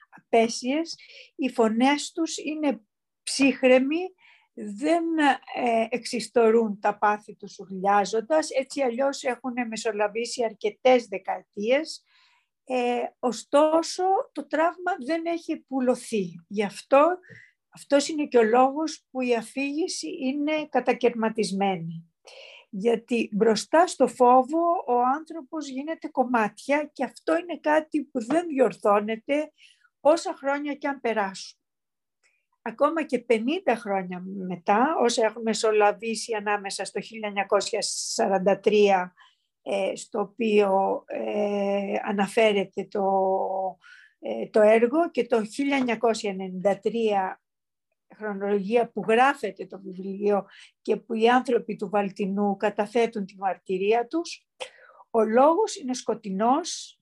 απέσιες, 0.08 0.96
οι 1.36 1.50
φωνές 1.50 2.12
τους 2.12 2.36
είναι 2.36 2.80
ψύχρεμοι, 3.22 4.14
δεν 4.54 5.04
ε, 5.54 5.86
εξιστορούν 5.88 6.80
τα 6.80 6.98
πάθη 6.98 7.34
τους 7.34 7.58
ουρλιάζοντας, 7.58 8.50
έτσι 8.50 8.82
αλλιώς 8.82 9.22
έχουν 9.22 9.52
μεσολαβήσει 9.68 10.44
αρκετές 10.44 11.06
δεκαετίες, 11.06 12.04
ε, 12.64 13.00
ωστόσο 13.18 14.04
το 14.32 14.46
τραύμα 14.46 14.92
δεν 15.06 15.26
έχει 15.26 15.56
πουλωθεί. 15.56 16.44
Γι' 16.48 16.64
αυτό 16.64 17.18
αυτός 17.74 18.08
είναι 18.08 18.26
και 18.26 18.38
ο 18.38 18.42
λόγος 18.42 19.06
που 19.10 19.20
η 19.20 19.34
αφήγηση 19.34 20.08
είναι 20.20 20.66
κατακαιρματισμένη. 20.68 22.08
Γιατί 22.70 23.28
μπροστά 23.32 23.86
στο 23.86 24.06
φόβο 24.06 24.84
ο 24.86 25.00
άνθρωπος 25.14 25.68
γίνεται 25.68 26.08
κομμάτια 26.08 26.90
και 26.92 27.04
αυτό 27.04 27.36
είναι 27.36 27.58
κάτι 27.58 28.04
που 28.04 28.24
δεν 28.24 28.46
διορθώνεται 28.46 29.52
όσα 30.00 30.34
χρόνια 30.34 30.74
και 30.74 30.88
αν 30.88 31.00
περάσουν. 31.00 31.58
Ακόμα 32.62 33.02
και 33.02 33.24
50 33.28 33.34
χρόνια 33.76 34.22
μετά, 34.46 34.96
όσα 35.00 35.24
έχουμε 35.24 35.42
μεσολαβήσει 35.42 36.34
ανάμεσα 36.34 36.84
στο 36.84 37.00
1943, 38.62 39.12
ε, 39.62 39.96
στο 39.96 40.20
οποίο 40.20 41.02
ε, 41.06 41.96
αναφέρεται 42.04 42.84
το, 42.84 43.04
ε, 44.18 44.46
το 44.46 44.60
έργο 44.60 45.10
και 45.10 45.26
το 45.26 45.36
1993 45.36 45.42
χρονολογία 48.16 48.90
που 48.90 49.04
γράφεται 49.08 49.66
το 49.66 49.80
βιβλίο 49.80 50.46
και 50.82 50.96
που 50.96 51.14
οι 51.14 51.28
άνθρωποι 51.28 51.76
του 51.76 51.88
Βαλτινού 51.88 52.56
καταθέτουν 52.56 53.24
τη 53.24 53.36
μαρτυρία 53.36 54.06
τους. 54.06 54.46
Ο 55.10 55.22
λόγος 55.22 55.76
είναι 55.76 55.94
σκοτεινός. 55.94 57.00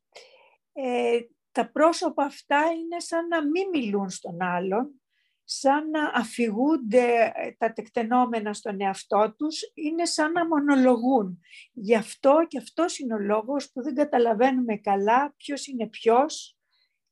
Ε, 0.72 1.18
τα 1.52 1.70
πρόσωπα 1.70 2.24
αυτά 2.24 2.58
είναι 2.58 3.00
σαν 3.00 3.26
να 3.26 3.46
μην 3.46 3.68
μιλούν 3.72 4.10
στον 4.10 4.42
άλλον, 4.42 5.02
σαν 5.44 5.90
να 5.90 6.10
αφηγούνται 6.14 7.32
ε, 7.34 7.52
τα 7.58 7.72
τεκτενόμενα 7.72 8.52
στον 8.52 8.80
εαυτό 8.80 9.34
τους, 9.36 9.60
είναι 9.74 10.04
σαν 10.04 10.32
να 10.32 10.46
μονολογούν. 10.46 11.40
Γι' 11.72 11.96
αυτό 11.96 12.44
και 12.48 12.58
αυτός 12.58 12.98
είναι 12.98 13.14
ο 13.14 13.18
λόγος 13.18 13.72
που 13.72 13.82
δεν 13.82 13.94
καταλαβαίνουμε 13.94 14.76
καλά 14.76 15.34
ποιος 15.36 15.66
είναι 15.66 15.88
ποιος, 15.88 16.56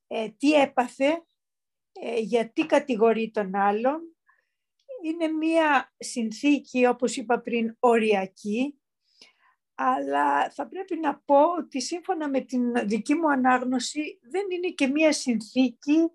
ε, 0.07 0.29
τι 0.29 0.53
έπαθε 0.53 1.07
ε, 1.07 1.23
γιατί 2.21 2.67
κατηγορεί 2.67 3.31
τον 3.31 3.55
άλλον. 3.55 4.01
Είναι 5.03 5.27
μία 5.27 5.93
συνθήκη, 5.99 6.87
όπως 6.87 7.17
είπα 7.17 7.41
πριν, 7.41 7.77
οριακή, 7.79 8.81
αλλά 9.75 10.51
θα 10.51 10.69
πρέπει 10.69 10.99
να 10.99 11.23
πω 11.25 11.43
ότι 11.59 11.81
σύμφωνα 11.81 12.29
με 12.29 12.41
την 12.41 12.89
δική 12.89 13.15
μου 13.15 13.31
ανάγνωση 13.31 14.19
δεν 14.31 14.43
είναι 14.51 14.69
και 14.69 14.87
μία 14.87 15.13
συνθήκη 15.13 16.11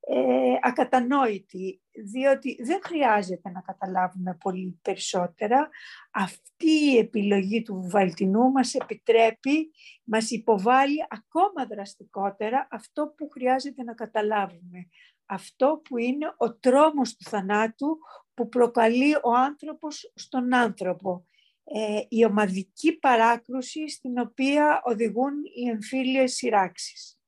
ε, 0.00 0.58
ακατανόητη, 0.60 1.82
διότι 2.04 2.62
δεν 2.62 2.80
χρειάζεται 2.82 3.50
να 3.50 3.60
καταλάβουμε 3.60 4.36
πολύ 4.40 4.78
περισσότερα. 4.82 5.68
Αυτή 6.10 6.70
η 6.70 6.96
επιλογή 6.96 7.62
του 7.62 7.88
Βαλτινού 7.90 8.50
μας 8.50 8.74
επιτρέπει, 8.74 9.70
μας 10.04 10.30
υποβάλλει 10.30 11.06
ακόμα 11.08 11.66
δραστικότερα 11.66 12.68
αυτό 12.70 13.14
που 13.16 13.28
χρειάζεται 13.28 13.82
να 13.82 13.94
καταλάβουμε 13.94 14.88
αυτό 15.30 15.80
που 15.84 15.98
είναι 15.98 16.34
ο 16.36 16.54
τρόμος 16.54 17.16
του 17.16 17.30
θανάτου 17.30 17.98
που 18.34 18.48
προκαλεί 18.48 19.14
ο 19.14 19.34
άνθρωπος 19.34 20.12
στον 20.14 20.54
άνθρωπο. 20.54 21.24
Ε, 21.64 22.00
η 22.08 22.24
ομαδική 22.24 22.98
παράκρουση 22.98 23.88
στην 23.88 24.18
οποία 24.18 24.82
οδηγούν 24.84 25.34
οι 25.54 25.68
εμφύλιες 25.68 26.34
σειράξεις. 26.34 27.18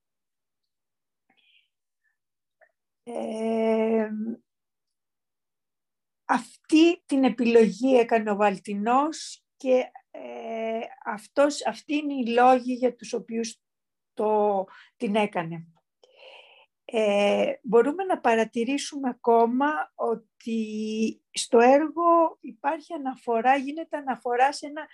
Ε, 3.02 4.08
αυτή 6.24 7.02
την 7.06 7.24
επιλογή 7.24 7.96
έκανε 7.96 8.30
ο 8.30 8.36
Βαλτινός 8.36 9.44
και 9.56 9.90
ε, 10.10 10.80
αυτός, 11.04 11.66
αυτοί 11.66 11.94
είναι 11.94 12.14
οι 12.14 12.26
λόγοι 12.26 12.72
για 12.72 12.94
τους 12.94 13.12
οποίους 13.12 13.60
το, 14.12 14.64
την 14.96 15.14
έκανε. 15.14 15.66
Ε, 16.94 17.52
μπορούμε 17.62 18.04
να 18.04 18.20
παρατηρήσουμε 18.20 19.08
ακόμα 19.08 19.92
ότι 19.94 20.60
στο 21.30 21.58
έργο 21.58 22.38
υπάρχει 22.40 22.92
αναφορά, 22.92 23.56
γίνεται 23.56 23.96
αναφορά 23.96 24.52
σε 24.52 24.66
ένα 24.66 24.86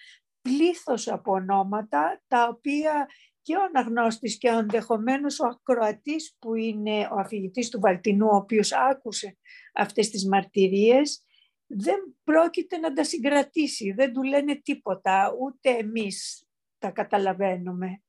πλήθος 0.42 1.09
από 1.09 1.32
ονόματα, 1.32 2.22
τα 2.28 2.49
οποία 2.49 3.09
και 3.42 3.57
ο 3.57 3.62
αναγνώστης 3.62 4.38
και 4.38 4.51
ο 4.51 4.59
ενδεχομένως 4.59 5.40
ο 5.40 5.46
ακροατής 5.46 6.36
που 6.38 6.55
είναι 6.55 7.09
ο 7.12 7.18
αφηγητής 7.18 7.68
του 7.68 7.80
Βαλτινού, 7.80 8.26
ο 8.26 8.36
οποίος 8.36 8.72
άκουσε 8.72 9.38
αυτές 9.74 10.11
τις 10.11 10.26
μαρτυρίες, 10.26 11.24
δεν 11.66 12.16
πρόκειται 12.24 12.76
να 12.76 12.92
τα 12.92 13.05
συγκρατήσει, 13.05 13.92
δεν 13.92 14.12
του 14.12 14.22
λένε 14.22 14.55
τίποτα, 14.55 15.34
ούτε 15.40 15.70
εμείς 15.70 16.46
τα 16.78 16.90
καταλαβαίνουμε. 16.90 18.03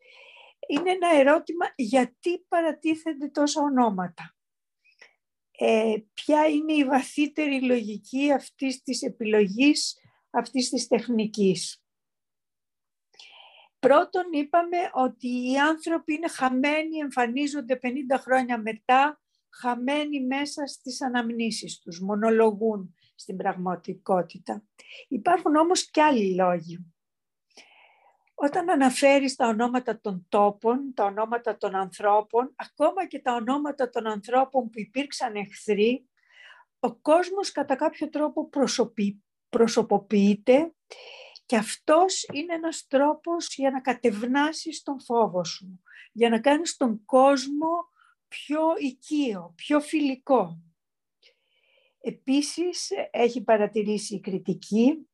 Είναι 0.67 0.91
ένα 0.91 1.09
ερώτημα 1.15 1.65
γιατί 1.75 2.39
παρατίθενται 2.47 3.27
τόσα 3.27 3.61
ονόματα. 3.61 4.35
Ε, 5.51 5.95
ποια 6.13 6.47
είναι 6.47 6.73
η 6.73 6.83
βαθύτερη 6.83 7.61
λογική 7.61 8.31
αυτής 8.31 8.81
της 8.81 9.01
επιλογής, 9.01 9.97
αυτής 10.29 10.69
της 10.69 10.87
τεχνικής; 10.87 11.83
Πρώτον 13.79 14.23
είπαμε 14.31 14.77
ότι 14.93 15.27
οι 15.27 15.57
άνθρωποι 15.59 16.13
είναι 16.13 16.27
χαμένοι, 16.27 16.97
εμφανίζονται 16.97 17.79
50 17.83 18.17
χρόνια 18.17 18.61
μετά, 18.61 19.21
χαμένοι 19.49 20.25
μέσα 20.25 20.65
στις 20.65 21.01
αναμνήσεις 21.01 21.79
τους, 21.79 21.99
μονολογούν 21.99 22.95
στην 23.15 23.37
πραγματικότητα. 23.37 24.63
Υπάρχουν 25.07 25.55
όμως 25.55 25.89
και 25.89 26.01
άλλοι 26.01 26.35
λόγοι. 26.35 26.93
Όταν 28.41 28.69
αναφέρεις 28.69 29.35
τα 29.35 29.47
ονόματα 29.47 29.99
των 30.01 30.25
τόπων, 30.29 30.93
τα 30.93 31.03
ονόματα 31.05 31.57
των 31.57 31.75
ανθρώπων, 31.75 32.53
ακόμα 32.55 33.07
και 33.07 33.19
τα 33.19 33.33
ονόματα 33.33 33.89
των 33.89 34.07
ανθρώπων 34.07 34.69
που 34.69 34.79
υπήρξαν 34.79 35.35
εχθροί, 35.35 36.05
ο 36.79 36.95
κόσμος 36.95 37.51
κατά 37.51 37.75
κάποιο 37.75 38.09
τρόπο 38.09 38.49
προσωποποιείται 39.49 40.73
και 41.45 41.55
αυτός 41.55 42.25
είναι 42.33 42.53
ένας 42.53 42.87
τρόπος 42.87 43.55
για 43.55 43.71
να 43.71 43.81
κατευνάσεις 43.81 44.83
τον 44.83 45.01
φόβο 45.01 45.43
σου, 45.43 45.81
για 46.11 46.29
να 46.29 46.39
κάνεις 46.39 46.77
τον 46.77 47.05
κόσμο 47.05 47.89
πιο 48.27 48.61
οικείο, 48.77 49.53
πιο 49.55 49.79
φιλικό. 49.79 50.61
Επίσης, 52.01 52.89
έχει 53.11 53.43
παρατηρήσει 53.43 54.15
η 54.15 54.19
κριτική, 54.19 55.09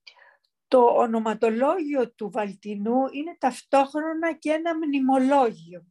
το 0.68 0.80
ονοματολόγιο 0.80 2.12
του 2.12 2.30
Βαλτινού 2.30 3.08
είναι 3.12 3.36
ταυτόχρονα 3.40 4.34
και 4.34 4.52
ένα 4.52 4.76
μνημολόγιο. 4.76 5.86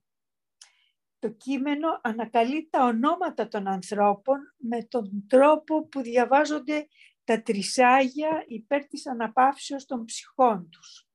Το 1.18 1.28
κείμενο 1.30 2.00
ανακαλεί 2.02 2.68
τα 2.70 2.84
ονόματα 2.84 3.48
των 3.48 3.68
ανθρώπων 3.68 4.54
με 4.56 4.82
τον 4.82 5.24
τρόπο 5.28 5.88
που 5.88 6.00
διαβάζονται 6.00 6.86
τα 7.24 7.42
τρισάγια 7.42 8.44
υπέρ 8.46 8.86
της 8.86 9.06
αναπαύσεως 9.06 9.84
των 9.84 10.04
ψυχών 10.04 10.68
τους. 10.70 11.06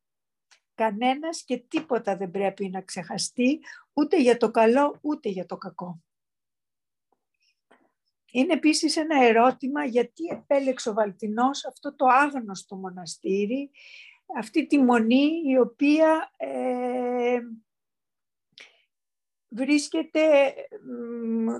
Κανένας 0.76 1.43
και 1.43 1.57
τίποτα 1.57 2.18
δεν 2.18 2.32
πρέπει 2.32 2.70
να 2.70 2.82
ξεχαστεί, 2.82 3.60
ούτε 3.93 4.22
για 4.22 4.38
το 4.38 4.51
καλό, 4.51 4.97
ούτε 5.01 5.30
για 5.30 5.45
το 5.45 5.57
κακό. 5.57 6.03
Είναι 8.32 8.54
επίσης 8.54 8.98
ένα 8.98 9.24
ερώτημα 9.24 9.86
γιατί 9.86 10.24
επέλεξε 10.32 10.90
ο 10.90 10.94
Βαλτινός 10.94 11.66
αυτό 11.66 11.96
το 11.96 12.06
άγνωστο 12.06 12.76
μοναστήρι, 12.76 13.72
αυτή 14.38 14.68
τη 14.68 14.78
μονή 14.78 15.42
η 15.46 15.58
οποία 15.58 16.32
ε, 16.38 17.40
βρίσκεται 19.48 20.54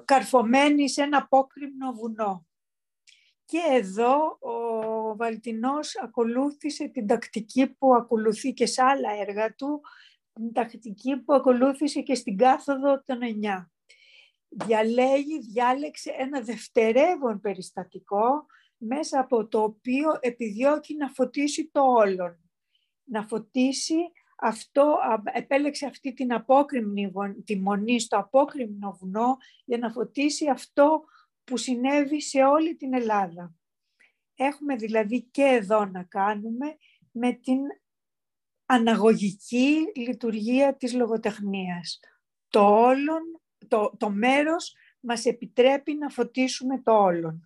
καρφωμένη 0.06 0.90
σε 0.90 1.02
ένα 1.02 1.18
απόκριμνο 1.18 1.94
βουνό. 1.94 2.48
Και 3.46 3.62
εδώ 3.72 4.38
ο 4.40 5.16
Βαλτινός 5.16 5.98
ακολούθησε 5.98 6.88
την 6.88 7.08
τακτική 7.08 7.68
που 7.68 7.96
ακολουθεί 7.96 8.54
και 8.54 8.66
σε 8.66 8.84
άλλα 8.84 9.12
έργα 9.12 9.56
του, 9.56 9.82
την 10.34 10.54
τακτική 10.54 11.18
που 11.18 11.34
ακολούθησε 11.34 12.02
και 12.02 12.16
στην 12.16 12.38
κάθοδο 12.38 13.04
των 13.06 13.20
9. 13.44 13.70
Διαλέγει, 14.50 15.40
διάλεξε 15.40 16.12
ένα 16.18 16.42
δευτερεύον 16.42 17.40
περιστατικό 17.40 18.46
μέσα 18.78 19.20
από 19.20 19.48
το 19.48 19.64
οποίο 19.64 20.18
επιδιώκει 20.20 20.96
να 20.96 21.10
φωτίσει 21.10 21.70
το 21.72 21.82
όλον. 21.82 22.40
Να 23.04 23.28
φωτίσει 23.28 23.96
αυτό, 24.40 24.98
επέλεξε 25.34 25.86
αυτή 25.86 26.14
την 26.14 26.34
απόκριμνη 26.34 27.12
τη 27.46 27.60
μονή 27.60 28.00
στο 28.00 28.18
απόκριμνο 28.18 28.98
βουνό 29.00 29.38
για 29.66 29.78
να 29.78 29.92
φωτίσει 29.92 30.50
αυτό 30.50 31.04
που 31.44 31.58
συνέβη 31.58 32.22
σε 32.22 32.44
όλη 32.44 32.76
την 32.76 32.94
Ελλάδα. 32.94 33.54
Έχουμε 34.36 34.76
δηλαδή 34.76 35.22
και 35.22 35.44
εδώ 35.44 35.86
να 35.86 36.04
κάνουμε 36.04 36.78
με 37.12 37.34
την 37.34 37.60
αναγωγική 38.66 39.92
λειτουργία 39.96 40.76
της 40.76 40.94
λογοτεχνίας. 40.94 42.00
Το, 42.50 42.60
όλον, 42.62 43.42
το, 43.68 43.96
το 43.98 44.10
μέρος 44.10 44.76
μας 45.00 45.26
επιτρέπει 45.26 45.94
να 45.94 46.10
φωτίσουμε 46.10 46.82
το 46.82 46.92
όλον. 46.92 47.44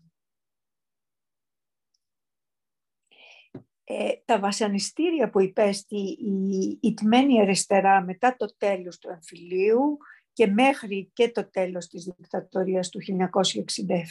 Ε, 3.83 4.11
τα 4.25 4.39
βασανιστήρια 4.39 5.29
που 5.29 5.41
υπέστη 5.41 5.97
η, 6.19 6.77
η 6.81 6.93
τμένη 6.93 7.41
αριστερά 7.41 8.01
μετά 8.01 8.35
το 8.35 8.55
τέλος 8.57 8.99
του 8.99 9.09
εμφυλίου 9.09 9.97
και 10.33 10.47
μέχρι 10.47 11.11
και 11.13 11.31
το 11.31 11.49
τέλος 11.49 11.87
της 11.87 12.03
δικτατορίας 12.03 12.89
του 12.89 12.99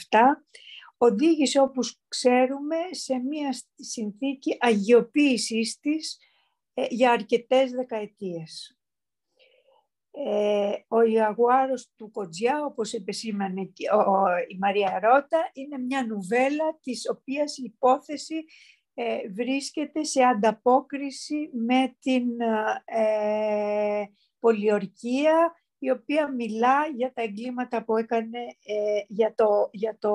1967 0.09 0.17
οδήγησε 0.97 1.59
όπως 1.59 1.99
ξέρουμε 2.07 2.75
σε 2.91 3.17
μια 3.17 3.49
συνθήκη 3.75 4.57
αγιοποίησης 4.59 5.79
της 5.79 6.17
ε, 6.73 6.85
για 6.89 7.11
αρκετές 7.11 7.71
δεκαετίες. 7.71 8.77
Ε, 10.15 10.71
ο 10.87 11.01
Ιαγουάρος 11.01 11.91
του 11.97 12.11
Κοτζιά, 12.11 12.65
όπως 12.65 12.93
επεσήμανε 12.93 13.61
η 14.47 14.57
Μαρία 14.59 14.99
Ρώτα, 14.99 15.49
είναι 15.53 15.77
μια 15.77 16.05
νουβέλα 16.05 16.77
της 16.81 17.09
οποίας 17.09 17.57
η 17.57 17.63
υπόθεση 17.63 18.35
ε, 18.93 19.29
βρίσκεται 19.29 20.03
σε 20.03 20.23
ανταπόκριση 20.23 21.49
με 21.53 21.95
την 21.99 22.23
πολιορκία 24.39 25.53
η 25.83 25.89
οποία 25.89 26.31
μιλά 26.31 26.87
για 26.95 27.13
τα 27.13 27.21
εγκλήματα 27.21 27.83
που 27.83 27.97
έκανε 27.97 28.39
ε, 28.65 29.01
για 29.07 29.33
το, 29.35 29.69
για 29.71 29.97
το 29.99 30.13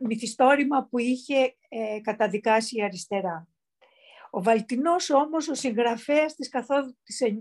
μυθιστόρημα 0.00 0.86
που 0.90 0.98
είχε 0.98 1.56
ε, 1.68 2.00
καταδικάσει 2.00 2.76
η 2.76 2.82
αριστερά. 2.82 3.48
Ο 4.36 4.42
Βαλτινός 4.42 5.10
όμως, 5.10 5.48
ο 5.48 5.54
συγγραφέας 5.54 6.34
της 6.34 6.48
καθόδου 6.48 6.96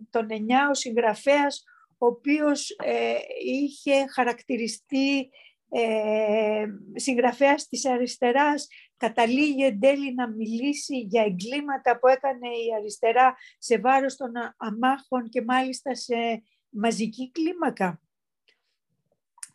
των 0.10 0.32
εννιά, 0.32 0.70
ο 0.70 0.74
συγγραφέας 0.74 1.64
ο 1.98 2.06
οποίος 2.06 2.70
ε, 2.70 3.16
είχε 3.46 4.06
χαρακτηριστεί 4.14 5.30
ε, 5.70 6.66
συγγραφέας 6.96 7.68
της 7.68 7.86
αριστεράς, 7.86 8.68
καταλήγει 8.98 9.64
εν 9.64 9.80
τέλει 9.80 10.14
να 10.14 10.30
μιλήσει 10.30 10.98
για 10.98 11.24
εγκλήματα 11.24 12.00
που 12.00 12.08
έκανε 12.08 12.48
η 12.48 12.74
αριστερά 12.78 13.36
σε 13.58 13.78
βάρος 13.78 14.16
των 14.16 14.32
αμάχων 14.58 15.30
και 15.30 15.42
μάλιστα 15.42 15.96
σε 15.96 16.44
μαζική 16.70 17.32
κλίμακα. 17.32 18.02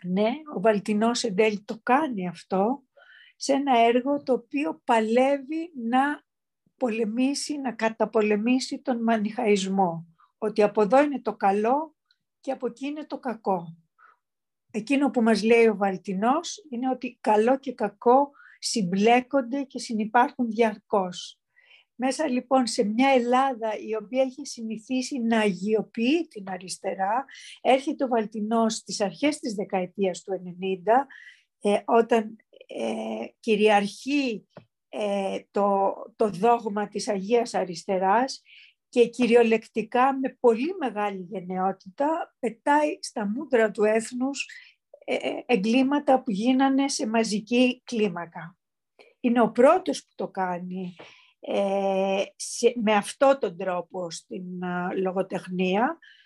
Ναι, 0.04 0.30
ο 0.56 0.60
Βαλτινός 0.60 1.24
εν 1.24 1.64
το 1.64 1.80
κάνει 1.82 2.28
αυτό 2.28 2.82
σε 3.36 3.52
ένα 3.52 3.78
έργο 3.78 4.22
το 4.22 4.32
οποίο 4.32 4.80
παλεύει 4.84 5.72
να 5.88 6.26
πολεμήσει, 6.78 7.58
να 7.58 7.72
καταπολεμήσει 7.72 8.78
τον 8.78 9.02
μανιχαϊσμό. 9.02 10.06
Ότι 10.38 10.62
από 10.62 10.82
εδώ 10.82 11.02
είναι 11.02 11.20
το 11.20 11.36
καλό 11.36 11.96
και 12.40 12.52
από 12.52 12.66
εκεί 12.66 12.86
είναι 12.86 13.04
το 13.04 13.18
κακό. 13.18 13.76
Εκείνο 14.70 15.10
που 15.10 15.22
μας 15.22 15.42
λέει 15.42 15.66
ο 15.66 15.76
Βαλτινός 15.76 16.64
είναι 16.70 16.90
ότι 16.90 17.18
καλό 17.20 17.58
και 17.58 17.72
κακό 17.72 18.30
συμπλέκονται 18.58 19.62
και 19.62 19.78
συνυπάρχουν 19.78 20.50
διαρκώς. 20.50 21.40
Μέσα 22.00 22.28
λοιπόν 22.28 22.66
σε 22.66 22.84
μια 22.84 23.08
Ελλάδα 23.08 23.78
η 23.78 23.94
οποία 23.94 24.22
έχει 24.22 24.46
συνηθίσει 24.46 25.18
να 25.18 25.38
αγιοποιεί 25.38 26.28
την 26.28 26.50
αριστερά, 26.50 27.24
έρχεται 27.60 28.04
ο 28.04 28.08
Βαλτινός 28.08 28.74
στις 28.74 29.00
αρχές 29.00 29.38
της 29.38 29.54
δεκαετίας 29.54 30.22
του 30.22 30.32
90, 30.32 31.06
ε, 31.60 31.82
όταν 31.84 32.36
ε, 32.66 33.26
κυριαρχεί 33.40 34.48
ε, 34.88 35.38
το, 35.50 35.94
το 36.16 36.30
δόγμα 36.30 36.88
της 36.88 37.08
Αγίας 37.08 37.54
Αριστεράς 37.54 38.42
και 38.88 39.08
κυριολεκτικά 39.08 40.18
με 40.18 40.36
πολύ 40.40 40.74
μεγάλη 40.78 41.26
γενναιότητα 41.30 42.34
πετάει 42.38 42.98
στα 43.00 43.26
μούτρα 43.26 43.70
του 43.70 43.84
έθνους 43.84 44.46
εγκλήματα 45.46 46.22
που 46.22 46.30
γίνανε 46.30 46.88
σε 46.88 47.06
μαζική 47.06 47.82
κλίμακα. 47.84 48.56
Είναι 49.20 49.40
ο 49.40 49.50
πρώτος 49.50 50.02
που 50.02 50.12
το 50.14 50.28
κάνει 50.28 50.96
ε, 51.40 52.22
με 52.82 52.94
αυτό 52.94 53.38
τον 53.40 53.56
τρόπο 53.56 54.10
στην 54.10 54.44
λογοτεχνία 54.96 55.82
ε, 55.82 56.16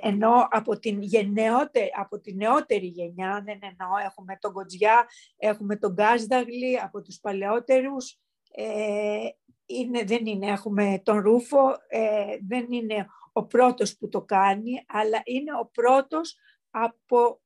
ενώ 0.00 0.48
από 0.50 0.78
την, 0.78 1.02
γενναιότερη, 1.02 1.90
από 1.96 2.20
την 2.20 2.36
νεότερη 2.36 2.86
γενιά, 2.86 3.42
δεν 3.44 3.58
εννοώ, 3.62 3.96
έχουμε 4.04 4.38
τον 4.40 4.52
Κοτζιά, 4.52 5.08
έχουμε 5.36 5.76
τον 5.76 5.92
Γκάσδαγλι, 5.92 6.80
από 6.80 7.02
τους 7.02 7.20
παλαιότερους, 7.20 8.18
ε, 8.50 9.28
είναι, 9.66 10.04
δεν 10.04 10.26
είναι, 10.26 10.46
έχουμε 10.46 11.00
τον 11.04 11.20
Ρούφο, 11.20 11.76
ε, 11.88 12.36
δεν 12.48 12.72
είναι 12.72 13.06
ο 13.32 13.46
πρώτος 13.46 13.96
που 13.96 14.08
το 14.08 14.22
κάνει, 14.22 14.84
αλλά 14.86 15.20
είναι 15.24 15.52
ο 15.60 15.70
πρώτος 15.72 16.36
από 16.70 17.40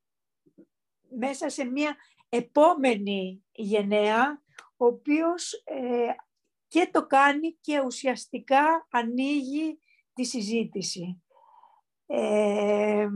μέσα 1.18 1.48
σε 1.48 1.64
μια 1.64 1.96
επόμενη 2.28 3.44
γενναία, 3.52 4.42
ο 4.76 4.86
οποίος 4.86 5.52
ε, 5.52 6.14
και 6.68 6.88
το 6.92 7.06
κάνει 7.06 7.56
και 7.60 7.80
ουσιαστικά 7.80 8.86
ανοίγει 8.90 9.78
τη 10.14 10.24
συζήτηση. 10.24 11.23
Ε, 12.06 13.08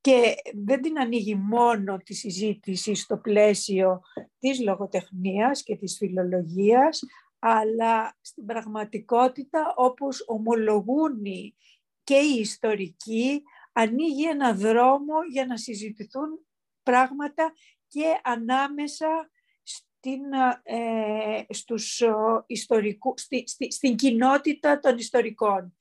και 0.00 0.34
δεν 0.54 0.82
την 0.82 0.98
ανοίγει 0.98 1.34
μόνο 1.34 1.96
τη 1.96 2.14
συζήτηση 2.14 2.94
στο 2.94 3.16
πλαίσιο 3.16 4.00
της 4.38 4.60
λογοτεχνίας 4.60 5.62
και 5.62 5.76
της 5.76 5.96
φιλολογίας, 5.96 7.02
αλλά 7.38 8.16
στην 8.20 8.46
πραγματικότητα 8.46 9.74
όπως 9.76 10.24
ομολογούν 10.26 11.22
και 12.04 12.16
οι 12.16 12.40
ιστορικοί, 12.40 13.42
ανοίγει 13.72 14.28
ένα 14.28 14.54
δρόμο 14.54 15.14
για 15.30 15.46
να 15.46 15.56
συζητηθούν 15.56 16.46
πράγματα 16.82 17.52
και 17.88 18.20
ανάμεσα 18.22 19.30
στην, 19.62 20.20
ε, 20.62 21.44
στους 21.48 22.02
ιστορικού, 22.46 23.14
στην 23.68 23.96
κοινότητα 23.96 24.78
των 24.78 24.98
ιστορικών. 24.98 25.77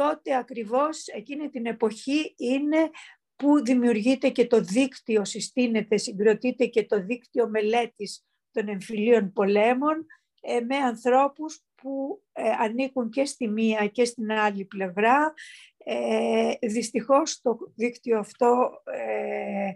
Τότε 0.00 0.36
ακριβώς 0.36 1.06
εκείνη 1.06 1.50
την 1.50 1.66
εποχή 1.66 2.34
είναι 2.36 2.90
που 3.36 3.64
δημιουργείται 3.64 4.28
και 4.28 4.46
το 4.46 4.60
δίκτυο, 4.60 5.24
συστήνεται, 5.24 5.96
συγκροτείται 5.96 6.66
και 6.66 6.84
το 6.84 7.04
δίκτυο 7.04 7.48
μελέτης 7.48 8.24
των 8.50 8.68
εμφυλίων 8.68 9.32
πολέμων 9.32 10.06
ε, 10.40 10.60
με 10.60 10.76
ανθρώπους 10.76 11.64
που 11.74 12.22
ε, 12.32 12.50
ανήκουν 12.58 13.10
και 13.10 13.24
στη 13.24 13.48
μία 13.48 13.86
και 13.86 14.04
στην 14.04 14.32
άλλη 14.32 14.64
πλευρά. 14.64 15.34
Ε, 15.76 16.52
δυστυχώς 16.60 17.40
το 17.40 17.58
δίκτυο 17.74 18.18
αυτό 18.18 18.82
ε, 18.84 19.72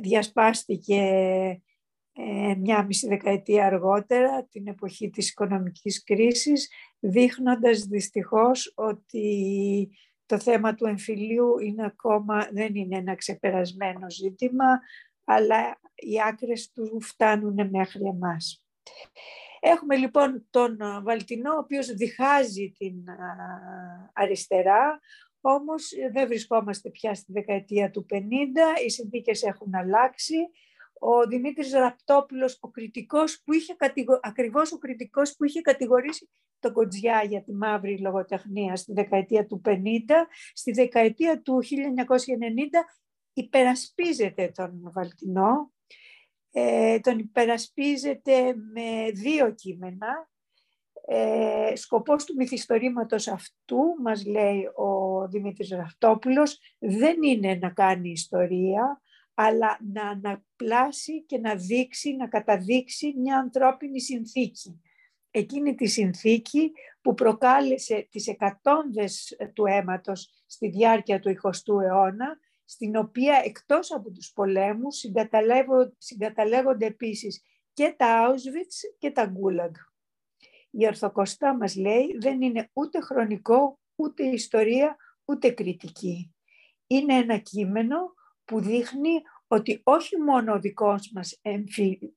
διασπάστηκε 0.00 1.02
ε, 2.12 2.54
μια 2.54 2.84
μισή 2.84 3.08
δεκαετία 3.08 3.66
αργότερα, 3.66 4.44
την 4.44 4.66
εποχή 4.66 5.10
της 5.10 5.30
οικονομικής 5.30 6.04
κρίσης, 6.04 6.70
δείχνοντας 6.98 7.80
δυστυχώς 7.80 8.72
ότι 8.74 9.90
το 10.26 10.38
θέμα 10.38 10.74
του 10.74 10.86
εμφυλίου 10.86 11.58
είναι 11.58 11.84
ακόμα, 11.84 12.48
δεν 12.52 12.74
είναι 12.74 12.96
ένα 12.96 13.14
ξεπερασμένο 13.14 14.10
ζήτημα, 14.10 14.80
αλλά 15.24 15.80
οι 15.94 16.22
άκρες 16.28 16.70
του 16.72 17.00
φτάνουν 17.00 17.68
μέχρι 17.70 18.06
εμάς. 18.06 18.66
Έχουμε 19.60 19.96
λοιπόν 19.96 20.46
τον 20.50 20.76
Βαλτινό, 21.02 21.52
ο 21.54 21.58
οποίος 21.58 21.86
διχάζει 21.86 22.72
την 22.78 22.94
αριστερά, 24.12 25.00
όμως 25.40 25.92
δεν 26.12 26.26
βρισκόμαστε 26.26 26.90
πια 26.90 27.14
στη 27.14 27.32
δεκαετία 27.32 27.90
του 27.90 28.06
50, 28.10 28.16
οι 28.86 28.90
συνθήκες 28.90 29.42
έχουν 29.42 29.74
αλλάξει. 29.74 30.36
Ο 31.04 31.26
Δημήτρης 31.26 31.72
Ραπτόπουλος, 31.72 32.58
ο 32.60 32.68
κριτικός 32.68 33.42
που 33.44 33.52
είχε 33.52 33.74
κατηγο... 33.74 34.20
ακριβώς 34.22 34.72
ο 34.72 34.78
κριτικός 34.78 35.36
που 35.36 35.44
είχε 35.44 35.60
κατηγορήσει 35.60 36.28
το 36.58 36.72
Κοντζιά 36.72 37.22
για 37.22 37.42
τη 37.42 37.52
μαύρη 37.52 37.98
λογοτεχνία 37.98 38.76
στη 38.76 38.92
δεκαετία 38.92 39.46
του 39.46 39.60
50, 39.64 39.70
στη 40.52 40.72
δεκαετία 40.72 41.40
του 41.40 41.62
1990 41.62 41.68
υπερασπίζεται 43.32 44.52
τον 44.54 44.90
Βαλτινό, 44.94 45.72
ε, 46.50 46.98
τον 47.00 47.18
υπερασπίζεται 47.18 48.54
με 48.54 49.10
δύο 49.12 49.54
κείμενα. 49.54 50.30
Ε, 51.06 51.72
σκοπός 51.76 52.24
του 52.24 52.34
μυθιστορήματος 52.36 53.28
αυτού, 53.28 53.78
μας 54.02 54.26
λέει 54.26 54.64
ο 54.64 55.28
Δημήτρης 55.28 55.70
Ραυτόπουλος, 55.70 56.58
δεν 56.78 57.22
είναι 57.22 57.54
να 57.54 57.70
κάνει 57.70 58.10
ιστορία, 58.10 59.01
αλλά 59.34 59.78
να 59.92 60.08
αναπλάσει 60.08 61.22
και 61.22 61.38
να 61.38 61.54
δείξει, 61.54 62.16
να 62.16 62.28
καταδείξει 62.28 63.14
μια 63.16 63.38
ανθρώπινη 63.38 64.00
συνθήκη. 64.00 64.80
Εκείνη 65.30 65.74
τη 65.74 65.86
συνθήκη 65.86 66.72
που 67.00 67.14
προκάλεσε 67.14 68.08
τις 68.10 68.26
εκατόνδες 68.26 69.36
του 69.52 69.66
αίματος 69.66 70.44
στη 70.46 70.68
διάρκεια 70.68 71.20
του 71.20 71.34
20ου 71.42 71.82
αιώνα 71.82 72.38
στην 72.64 72.96
οποία 72.96 73.42
εκτός 73.44 73.92
από 73.92 74.10
τους 74.10 74.32
πολέμους 74.32 75.04
συγκαταλέγονται 75.98 76.86
επίσης 76.86 77.42
και 77.72 77.94
τα 77.96 78.28
Auschwitz 78.28 78.96
και 78.98 79.10
τα 79.10 79.26
Γκούλαγκ. 79.26 79.74
Η 80.70 80.86
Ορθοκοστά 80.86 81.56
μας 81.56 81.76
λέει 81.76 82.16
δεν 82.20 82.42
είναι 82.42 82.70
ούτε 82.72 83.00
χρονικό, 83.00 83.78
ούτε 83.94 84.24
ιστορία, 84.24 84.96
ούτε 85.24 85.50
κριτική. 85.50 86.34
Είναι 86.86 87.14
ένα 87.14 87.36
κείμενο 87.36 88.14
που 88.52 88.60
δείχνει 88.60 89.22
ότι 89.46 89.80
όχι 89.84 90.16
μόνο 90.16 90.52
ο 90.52 90.60
δικός 90.60 91.10
μας 91.14 91.40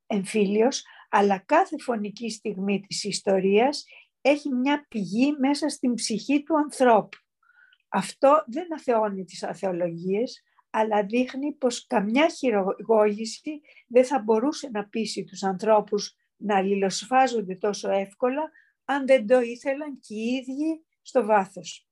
εμφύλιος, 0.08 0.84
αλλά 1.10 1.38
κάθε 1.38 1.76
φωνική 1.80 2.30
στιγμή 2.30 2.80
της 2.80 3.04
ιστορίας 3.04 3.86
έχει 4.22 4.50
μια 4.50 4.86
πηγή 4.88 5.36
μέσα 5.40 5.70
στην 5.70 5.94
ψυχή 5.94 6.44
του 6.44 6.58
ανθρώπου. 6.58 7.18
Αυτό 7.90 8.44
δεν 8.48 8.74
αθεώνει 8.74 9.24
τις 9.24 9.44
αθεολογίες, 9.44 10.44
αλλά 10.70 11.04
δείχνει 11.04 11.54
πως 11.54 11.88
καμιά 11.88 12.30
χειρογόγηση 12.30 13.62
δεν 13.88 14.06
θα 14.06 14.20
μπορούσε 14.20 14.70
να 14.74 14.88
πείσει 14.88 15.24
τους 15.24 15.44
ανθρώπους 15.44 16.16
να 16.38 16.58
αλληλοσφάζονται 16.58 17.56
τόσο 17.56 17.92
εύκολα 17.92 18.52
αν 18.86 19.06
δεν 19.06 19.28
το 19.28 19.40
ήθελαν 19.40 20.00
και 20.00 20.14
οι 20.14 20.24
ίδιοι 20.24 20.86
στο 21.02 21.26
βάθος. 21.26 21.88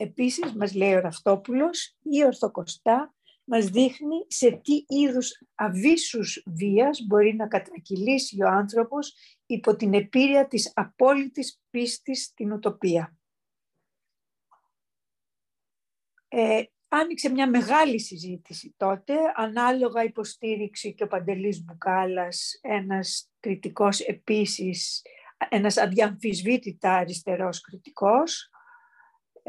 Επίσης, 0.00 0.52
μας 0.52 0.74
λέει 0.74 0.94
ο 0.94 1.00
Ραφτόπουλος, 1.00 1.96
η 2.02 2.24
Ορθοκοστά 2.24 3.14
μας 3.44 3.66
δείχνει 3.66 4.24
σε 4.26 4.50
τι 4.50 4.84
είδους 4.86 5.42
αβίσους 5.54 6.42
βίας 6.46 7.00
μπορεί 7.06 7.34
να 7.34 7.48
κατρακυλήσει 7.48 8.42
ο 8.42 8.48
άνθρωπος 8.48 9.14
υπό 9.46 9.76
την 9.76 9.94
επίρρεια 9.94 10.46
της 10.46 10.72
απόλυτης 10.74 11.60
πίστης 11.70 12.24
στην 12.24 12.52
ουτοπία. 12.52 13.16
Ε, 16.28 16.62
άνοιξε 16.88 17.28
μια 17.28 17.48
μεγάλη 17.48 18.00
συζήτηση 18.00 18.74
τότε, 18.76 19.14
ανάλογα 19.34 20.02
υποστήριξη 20.02 20.94
και 20.94 21.04
ο 21.04 21.06
Παντελής 21.06 21.64
Μπουκάλας, 21.64 22.58
ένας 22.62 23.30
κριτικός 23.40 24.00
επίσης, 24.00 25.02
ένας 25.48 25.76
αδιαμφισβήτητα 25.76 26.92
αριστερός 26.92 27.60
κριτικός, 27.60 28.50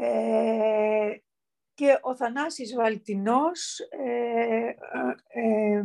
ε, 0.00 1.20
και 1.74 1.98
ο 2.00 2.16
Θανάσης 2.16 2.74
Βαλτινός 2.74 3.78
ε, 3.78 4.74
ε 5.28 5.82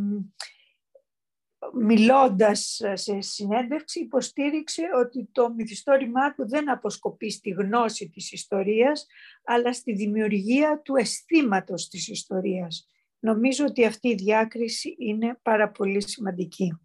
μιλώντας 1.73 2.81
σε 2.93 3.21
συνέντευξη 3.21 3.99
υποστήριξε 3.99 4.83
ότι 4.95 5.29
το 5.31 5.53
μυθιστόρημά 5.53 6.33
του 6.33 6.47
δεν 6.47 6.69
αποσκοπεί 6.69 7.31
στη 7.31 7.49
γνώση 7.49 8.09
της 8.09 8.31
ιστορίας 8.31 9.07
αλλά 9.43 9.73
στη 9.73 9.93
δημιουργία 9.93 10.81
του 10.83 10.95
αισθήματος 10.95 11.87
της 11.87 12.07
ιστορίας. 12.07 12.87
Νομίζω 13.19 13.65
ότι 13.65 13.85
αυτή 13.85 14.07
η 14.07 14.15
διάκριση 14.15 14.95
είναι 14.99 15.39
πάρα 15.41 15.69
πολύ 15.69 16.09
σημαντική. 16.09 16.79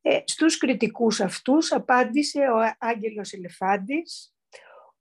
Ε, 0.00 0.20
στους 0.24 0.58
κριτικούς 0.58 1.20
αυτούς 1.20 1.72
απάντησε 1.72 2.40
ο 2.40 2.74
Άγγελος 2.78 3.32
Ελεφάντης, 3.32 4.35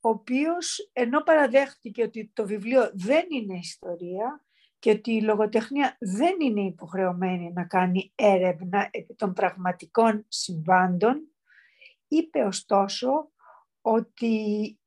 ο 0.05 0.09
οποίος 0.09 0.89
ενώ 0.93 1.21
παραδέχτηκε 1.21 2.03
ότι 2.03 2.31
το 2.33 2.45
βιβλίο 2.45 2.91
δεν 2.93 3.25
είναι 3.29 3.57
ιστορία, 3.57 4.45
και 4.79 4.91
ότι 4.91 5.11
η 5.11 5.21
λογοτεχνία 5.21 5.97
δεν 5.99 6.39
είναι 6.39 6.61
υποχρεωμένη 6.61 7.51
να 7.51 7.65
κάνει 7.65 8.11
έρευνα 8.15 8.89
επί 8.91 9.15
των 9.15 9.33
πραγματικών 9.33 10.25
συμβάντων, 10.27 11.27
είπε 12.07 12.39
ωστόσο 12.39 13.31
ότι 13.81 14.79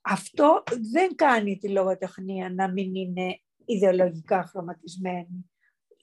αυτό 0.00 0.62
δεν 0.92 1.14
κάνει 1.14 1.58
τη 1.58 1.68
λογοτεχνία 1.68 2.50
να 2.50 2.72
μην 2.72 2.94
είναι 2.94 3.40
ιδεολογικά 3.64 4.42
χρωματισμένη. 4.42 5.50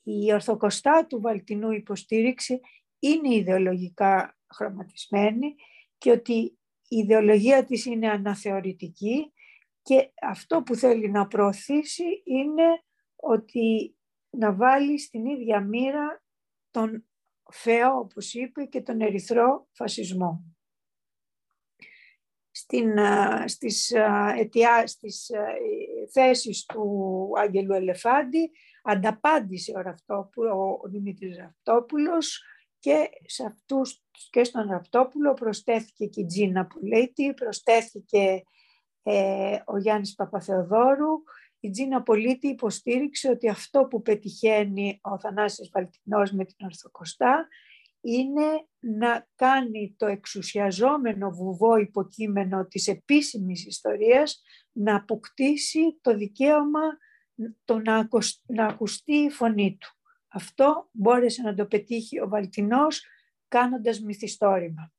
Η 0.04 0.34
ορθοκοστά 0.34 1.06
του 1.06 1.22
Βαλτινού 1.22 1.72
υποστήριξη 1.72 2.60
είναι 3.00 3.36
ιδεολογικά 3.36 4.38
χρωματισμένη 4.54 5.56
και 5.98 6.12
ότι 6.12 6.58
η 6.88 6.98
ιδεολογία 6.98 7.66
της 7.66 7.86
είναι 7.86 8.10
αναθεωρητική 8.10 9.32
και 9.82 10.12
αυτό 10.22 10.62
που 10.62 10.76
θέλει 10.76 11.10
να 11.10 11.28
προωθήσει 11.28 12.22
είναι 12.24 12.84
ότι 13.16 13.96
να 14.30 14.54
βάλει 14.54 15.00
στην 15.00 15.26
ίδια 15.26 15.62
μοίρα 15.62 16.24
τον 16.72 17.06
φαίο, 17.52 17.98
όπως 17.98 18.34
είπε, 18.34 18.64
και 18.64 18.82
τον 18.82 19.02
ερυθρό 19.02 19.68
φασισμό. 19.72 20.56
στην, 22.52 22.98
στις, 23.46 23.92
αιτιά, 24.38 24.88
στις 24.88 25.32
θέσεις 26.12 26.66
του 26.66 27.32
Άγγελου 27.38 27.74
Ελεφάντη, 27.74 28.52
ανταπάντησε 28.84 29.72
ο, 29.76 29.82
Ραυτόπουλο, 29.82 30.80
ο 30.84 30.90
Δημήτρης 30.90 31.38
Ραυτόπουλος 31.38 32.44
και, 32.88 33.10
σε 33.26 33.46
αυτούς, 33.46 34.04
και 34.30 34.44
στον 34.44 34.70
Ραυτόπουλο 34.70 35.34
προσθέθηκε 35.34 36.06
και 36.06 36.22
η 36.22 36.26
Τζίνα 36.26 36.66
Πουλέτη, 36.66 37.34
προσθέθηκε 37.34 38.44
ε, 39.04 39.58
ο 39.66 39.78
Γιάννης 39.78 40.16
Παπαθεοδόρου. 40.16 41.24
Η 41.60 41.70
Τζίνα 41.70 42.04
Πολίτη 42.04 42.48
υποστήριξε 42.48 43.30
ότι 43.30 43.50
αυτό 43.50 43.86
που 43.86 44.02
πετυχαίνει 44.02 45.00
ο 45.02 45.20
Θανάσης 45.20 45.70
Βαλτινός 45.74 46.32
με 46.32 46.46
την 46.46 46.66
Ορθοκοστά 46.66 47.48
είναι 48.02 48.68
να 48.80 49.28
κάνει 49.36 49.96
το 49.98 50.06
εξουσιαζόμενο 50.06 51.32
βουβό 51.32 51.78
υποκείμενο 51.78 52.66
της 52.66 52.88
επίσημης 52.88 53.66
ιστορίας 53.66 54.42
να 54.72 54.96
αποκτήσει 54.96 56.00
το 56.02 56.16
δικαίωμα 56.16 56.98
το 57.66 57.80
να, 57.80 58.08
να 58.46 58.66
ακουστεί 58.66 59.16
η 59.16 59.30
φωνή 59.30 59.78
του. 59.80 59.97
Αυτό 60.28 60.90
μπόρεσε 60.92 61.42
να 61.42 61.54
το 61.54 61.66
πετύχει 61.66 62.20
ο 62.20 62.28
Βαλτινός 62.28 63.06
κάνοντας 63.48 64.00
μυθιστόρημα. 64.00 64.92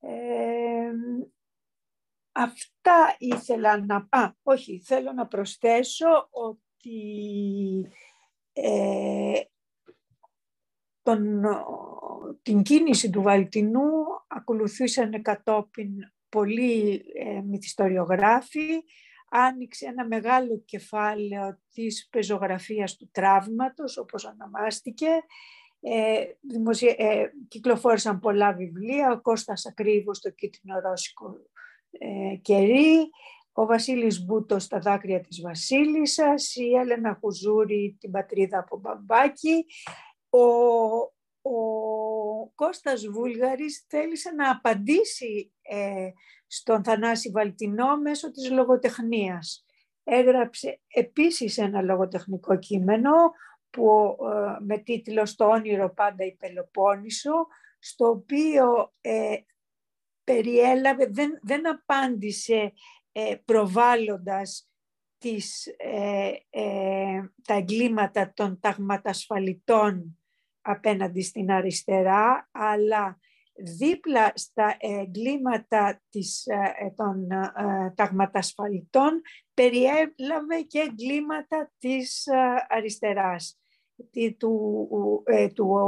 Ε, 0.00 0.90
αυτά 2.32 3.16
ήθελα 3.18 3.84
να... 3.84 4.08
Α, 4.10 4.32
όχι, 4.42 4.80
θέλω 4.80 5.12
να 5.12 5.26
προσθέσω 5.26 6.28
ότι 6.30 7.00
ε, 8.52 9.40
τον, 11.02 11.42
την 12.42 12.62
κίνηση 12.62 13.10
του 13.10 13.22
Βαλτινού 13.22 13.82
ακολουθούσαν 14.26 15.22
κατόπιν 15.22 15.90
πολλοί 16.28 17.04
ε, 17.14 17.40
μυθιστοριογράφοι. 17.40 18.82
Άνοιξε 19.38 19.86
ένα 19.86 20.06
μεγάλο 20.06 20.62
κεφάλαιο 20.64 21.58
της 21.72 22.08
πεζογραφίας 22.10 22.96
του 22.96 23.08
τραύματος, 23.12 23.96
όπως 23.96 24.24
ονομάστηκε. 24.24 25.06
Ε, 25.80 26.24
δημοσια... 26.40 26.94
ε, 26.98 27.30
κυκλοφόρησαν 27.48 28.20
πολλά 28.20 28.52
βιβλία, 28.52 29.12
ο 29.12 29.20
Κώστας 29.20 29.66
Ακρίβος 29.66 30.20
το 30.20 30.30
κίτρινο 30.30 30.80
ρώσικο 30.80 31.36
ε, 31.90 32.36
κερί, 32.36 33.10
ο 33.52 33.66
Βασίλης 33.66 34.24
Μπούτος 34.24 34.62
στα 34.62 34.78
δάκρυα 34.78 35.20
της 35.20 35.40
Βασίλισσας, 35.40 36.54
η 36.54 36.74
Έλενα 36.74 37.18
Χουζούρη 37.20 37.96
την 38.00 38.10
πατρίδα 38.10 38.58
από 38.58 38.78
μπαμπάκι, 38.78 39.66
ο, 40.28 40.44
ο 41.50 42.46
Κώστας 42.54 43.06
Βούλγαρης 43.06 43.84
θέλησε 43.88 44.30
να 44.30 44.50
απαντήσει 44.50 45.52
ε, 45.62 46.08
στον 46.46 46.84
Θανάση 46.84 47.30
Βαλτινό 47.30 47.96
μέσω 47.96 48.30
της 48.30 48.50
λογοτεχνίας. 48.50 49.64
Έγραψε 50.04 50.80
επίσης 50.88 51.58
ένα 51.58 51.82
λογοτεχνικό 51.82 52.58
κείμενο 52.58 53.12
που, 53.70 54.16
ε, 54.20 54.64
με 54.64 54.78
τίτλο 54.78 55.26
«Στο 55.26 55.48
όνειρο 55.48 55.94
πάντα 55.94 56.24
η 56.24 56.34
Πελοπόννησο», 56.34 57.46
στο 57.78 58.08
οποίο 58.08 58.94
ε, 59.00 59.36
περιέλαβε, 60.24 61.06
δεν, 61.06 61.38
δεν 61.42 61.68
απάντησε 61.68 62.72
ε, 63.12 63.34
προβάλλοντας 63.44 64.70
τις, 65.18 65.66
ε, 65.76 66.32
ε, 66.50 67.30
τα 67.42 67.54
εγκλήματα 67.54 68.32
των 68.32 68.60
ταγματασφαλιτών 68.60 70.18
απέναντι 70.60 71.22
στην 71.22 71.50
αριστερά, 71.50 72.48
αλλά 72.52 73.18
δίπλα 73.58 74.32
στα 74.34 74.76
εγκλήματα 74.78 76.02
της, 76.10 76.46
ε, 76.46 76.92
των 76.96 77.26
ταγματασφαλιτών 77.94 79.20
περιέλαβε 79.54 80.60
και 80.66 80.78
εγκλήματα 80.78 81.72
της 81.78 82.24
αριστεράς, 82.68 83.60
του, 84.38 85.22
του, 85.54 85.78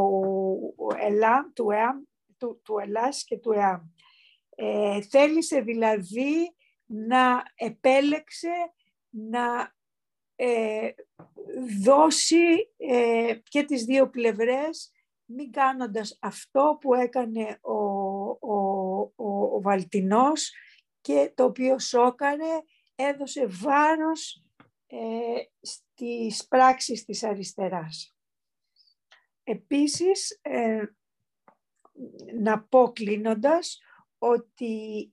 ΕΛΑ, 0.99 1.53
του, 1.55 1.71
ΕΑΜ, 1.71 1.97
του, 2.39 2.61
του 2.65 2.79
ΕΛΑΣ 2.79 3.25
και 3.25 3.39
του 3.39 3.53
ΕΑΜ. 3.53 3.81
θέλησε 5.11 5.61
δηλαδή 5.61 6.55
να 6.87 7.43
επέλεξε 7.55 8.53
να 9.11 9.77
ε, 10.41 10.91
δώσει 11.83 12.73
ε, 12.77 13.35
και 13.49 13.63
τις 13.63 13.85
δύο 13.85 14.11
πλευρές 14.11 14.93
μην 15.29 15.53
κάνοντας 15.53 16.19
αυτό 16.21 16.79
που 16.81 16.95
έκανε 16.95 17.59
ο, 17.61 17.73
ο, 18.55 19.01
ο, 19.17 19.61
Βαλτινός 19.61 20.53
και 21.01 21.33
το 21.35 21.45
οποίο 21.45 21.79
σώκαρε, 21.79 22.61
έδωσε 22.95 23.47
βάρος 23.47 24.45
ε, 24.87 24.97
στις 25.61 26.47
πράξεις 26.49 27.05
της 27.05 27.23
αριστεράς. 27.23 28.17
Επίσης, 29.43 30.39
ε, 30.43 30.83
να 32.41 32.63
πω 32.63 32.93
κλείνοντας 32.93 33.79
ότι 34.19 35.13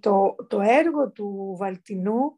το, 0.00 0.34
το 0.48 0.60
έργο 0.60 1.10
του 1.10 1.54
Βαλτινού 1.58 2.36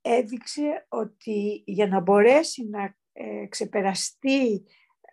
έδειξε 0.00 0.86
ότι 0.88 1.62
για 1.66 1.86
να 1.86 2.00
μπορέσει 2.00 2.68
να 2.68 2.96
ε, 3.12 3.46
ξεπεραστεί 3.46 4.64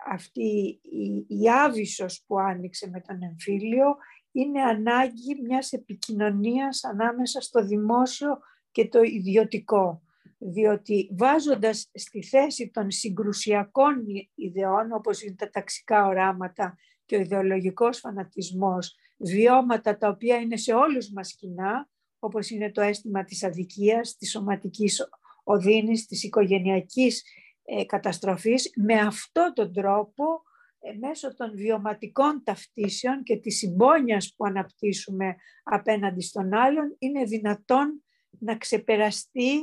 αυτή 0.05 0.79
η, 0.81 1.25
η 1.27 1.49
άβυσος 1.49 2.23
που 2.27 2.39
άνοιξε 2.39 2.89
με 2.89 3.01
τον 3.01 3.23
εμφύλιο 3.23 3.95
είναι 4.31 4.61
ανάγκη 4.61 5.41
μιας 5.43 5.71
επικοινωνίας 5.71 6.83
ανάμεσα 6.83 7.41
στο 7.41 7.65
δημόσιο 7.65 8.39
και 8.71 8.87
το 8.87 9.01
ιδιωτικό. 9.01 10.01
Διότι 10.37 11.09
βάζοντας 11.17 11.89
στη 11.93 12.23
θέση 12.23 12.69
των 12.69 12.91
συγκρουσιακών 12.91 14.05
ιδεών, 14.35 14.91
όπως 14.91 15.21
είναι 15.21 15.35
τα 15.35 15.49
ταξικά 15.49 16.05
οράματα 16.05 16.77
και 17.05 17.15
ο 17.15 17.19
ιδεολογικός 17.19 17.99
φανατισμός, 17.99 18.95
βιώματα 19.17 19.97
τα 19.97 20.07
οποία 20.07 20.37
είναι 20.37 20.57
σε 20.57 20.73
όλους 20.73 21.09
μας 21.09 21.35
κοινά, 21.35 21.89
όπως 22.19 22.49
είναι 22.49 22.71
το 22.71 22.81
αίσθημα 22.81 23.23
της 23.23 23.43
αδικίας, 23.43 24.15
της 24.17 24.29
σωματικής 24.29 25.09
οδύνης, 25.43 26.05
της 26.05 26.23
οικογενειακής 26.23 27.19
ε, 27.19 27.44
καταστροφής. 27.85 28.71
Με 28.75 28.93
αυτό 28.93 29.51
τον 29.53 29.73
τρόπο, 29.73 30.41
ε, 30.79 30.93
μέσω 30.99 31.35
των 31.35 31.55
βιωματικών 31.55 32.41
ταυτίσεων 32.43 33.23
και 33.23 33.37
της 33.37 33.57
συμπόνιας 33.57 34.33
που 34.35 34.45
αναπτύσσουμε 34.45 35.35
απέναντι 35.63 36.21
στον 36.21 36.53
άλλον, 36.53 36.95
είναι 36.99 37.23
δυνατόν 37.23 38.03
να 38.29 38.57
ξεπεραστεί 38.57 39.55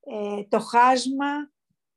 ε, 0.00 0.44
το 0.48 0.58
χάσμα 0.58 1.52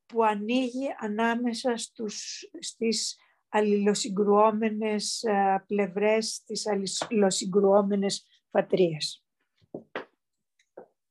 που 0.05 0.23
ανοίγει 0.23 0.87
ανάμεσα 0.99 1.77
στους, 1.77 2.49
στις 2.59 3.17
αλληλοσυγκρουόμενες 3.49 5.25
πλευρές, 5.67 6.33
στις 6.33 6.67
αλληλοσυγκρουόμενες 6.67 8.25
πατρίες. 8.51 9.25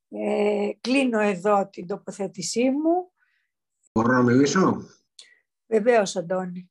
Ε, 0.08 0.70
κλείνω 0.80 1.20
εδώ 1.20 1.68
την 1.68 1.86
τοποθέτησή 1.86 2.70
μου. 2.70 3.09
Μπορώ 4.00 4.12
να 4.12 4.22
μιλήσω; 4.22 4.86
Βεβαίως, 5.66 6.16
Αντώνη. 6.16 6.70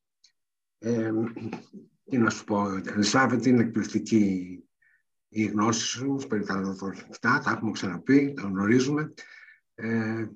Ε, 0.78 1.12
τι 2.04 2.18
να 2.18 2.30
σου 2.30 2.44
πω, 2.44 2.68
Ελισάβετ, 2.68 3.46
είναι 3.46 3.62
εκπληκτική 3.62 4.58
η 5.28 5.44
γνώση 5.44 5.80
σου 5.80 6.18
περί 6.28 6.44
τα 6.44 6.76
αυτά, 7.10 7.40
τα 7.44 7.50
έχουμε 7.50 7.70
ξαναπεί, 7.70 8.32
τα 8.32 8.42
γνωρίζουμε. 8.42 9.14
Ε, 9.74 10.26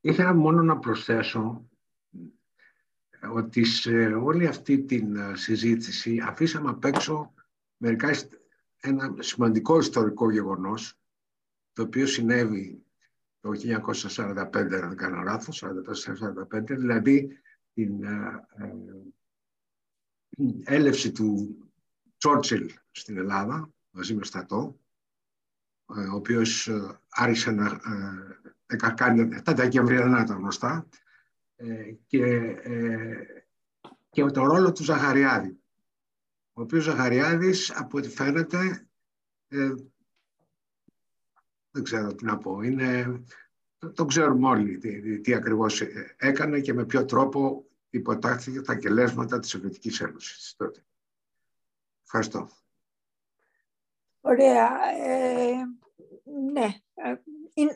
ήθελα 0.00 0.34
μόνο 0.34 0.62
να 0.62 0.78
προσθέσω 0.78 1.68
ότι 3.32 3.64
σε 3.64 4.06
όλη 4.06 4.46
αυτή 4.46 4.84
την 4.84 5.36
συζήτηση 5.36 6.20
αφήσαμε 6.26 6.70
απ' 6.70 6.84
έξω 6.84 7.34
μερικά 7.76 8.10
ένα 8.80 9.14
σημαντικό 9.18 9.78
ιστορικό 9.78 10.30
γεγονός 10.30 10.98
το 11.72 11.82
οποίο 11.82 12.06
συνέβη 12.06 12.82
το 13.40 13.50
1945, 13.50 14.48
αν 14.54 14.68
δεν 14.68 14.96
κάνω 14.96 15.22
λάθος, 15.22 15.64
1944-1945, 15.64 16.76
δηλαδή 16.76 17.40
την 17.72 18.04
ε, 18.04 18.46
ε, 18.56 18.74
έλευση 20.64 21.12
του 21.12 21.58
Τσόρτσιλ 22.16 22.70
στην 22.90 23.16
Ελλάδα, 23.16 23.72
μαζί 23.90 24.14
με 24.14 24.24
στατό, 24.24 24.80
ε, 25.96 26.00
ο 26.00 26.14
οποίος 26.14 26.70
άρχισε 27.08 27.50
να 27.50 27.80
κάνει 28.94 29.42
τα 29.42 29.54
Δεκεμβριανά 29.54 30.24
τα 30.24 30.34
γνωστά 30.34 30.88
και, 32.06 32.54
και 34.10 34.24
το 34.24 34.44
ρόλο 34.44 34.72
του 34.72 34.84
Ζαχαριάδη, 34.84 35.60
ο 36.52 36.62
οποίος 36.62 36.84
Ζαχαριάδης, 36.84 37.70
από 37.70 37.98
ό,τι 37.98 38.08
φαίνεται, 38.08 38.88
δεν 41.70 41.82
ξέρω 41.82 42.14
τι 42.14 42.24
να 42.24 42.38
πω. 42.38 42.60
Είναι, 42.60 43.20
το 43.94 44.04
ξέρουμε 44.04 44.48
όλοι 44.48 44.78
τι, 44.78 45.20
τι 45.20 45.34
ακριβώς 45.34 45.82
έκανε 46.16 46.60
και 46.60 46.72
με 46.72 46.84
ποιο 46.84 47.04
τρόπο 47.04 47.66
υποτάχθηκε 47.90 48.60
τα 48.60 48.76
κελέσματα 48.76 49.38
της 49.38 49.50
Σοβιετικής 49.50 50.00
Ένωσης 50.00 50.54
τότε. 50.56 50.84
Ευχαριστώ. 52.04 52.48
Ωραία. 54.20 54.68
Ε, 55.04 55.54
ναι. 56.52 56.74
Ε, 56.94 57.14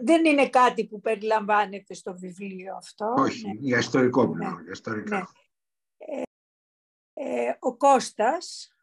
δεν 0.02 0.24
είναι 0.24 0.48
κάτι 0.48 0.86
που 0.86 1.00
περιλαμβάνεται 1.00 1.94
στο 1.94 2.18
βιβλίο 2.18 2.76
αυτό. 2.76 3.14
Όχι, 3.18 3.46
ναι. 3.46 3.52
για 3.58 3.78
ιστορικό 3.78 4.26
ναι. 4.26 4.44
για 4.44 4.72
ιστορικά. 4.72 5.16
Ναι. 5.16 6.22
Ε, 7.14 7.56
ο 7.58 7.76
Κώστας. 7.76 8.74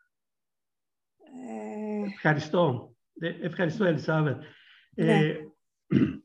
Ε... 1.49 2.05
Ευχαριστώ. 2.05 2.95
Ε, 3.19 3.45
ευχαριστώ, 3.45 3.85
Ελισάβετ. 3.85 4.43
Ναι. 5.03 5.17
Ε, 5.17 5.47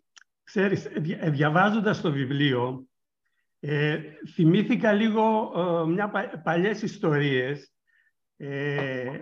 ξέρεις, 0.44 0.88
διαβάζοντας 1.30 2.00
το 2.00 2.12
βιβλίο, 2.12 2.88
ε, 3.60 4.00
θυμήθηκα 4.34 4.92
λίγο 4.92 5.52
ε, 5.56 5.90
μια 5.90 6.08
πα, 6.08 6.40
παλιές 6.44 6.82
ιστορίες. 6.82 7.72
Ε, 8.36 9.18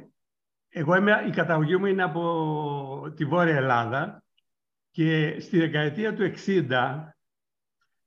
εγώ 0.69 0.97
είμαι, 0.97 1.25
η 1.27 1.31
καταγωγή 1.31 1.77
μου 1.77 1.87
είναι 1.87 2.03
από 2.03 3.13
τη 3.17 3.25
Βόρεια 3.25 3.57
Ελλάδα 3.57 4.25
και 4.91 5.41
στη 5.41 5.59
δεκαετία 5.59 6.15
του 6.15 6.33
60, 6.47 7.15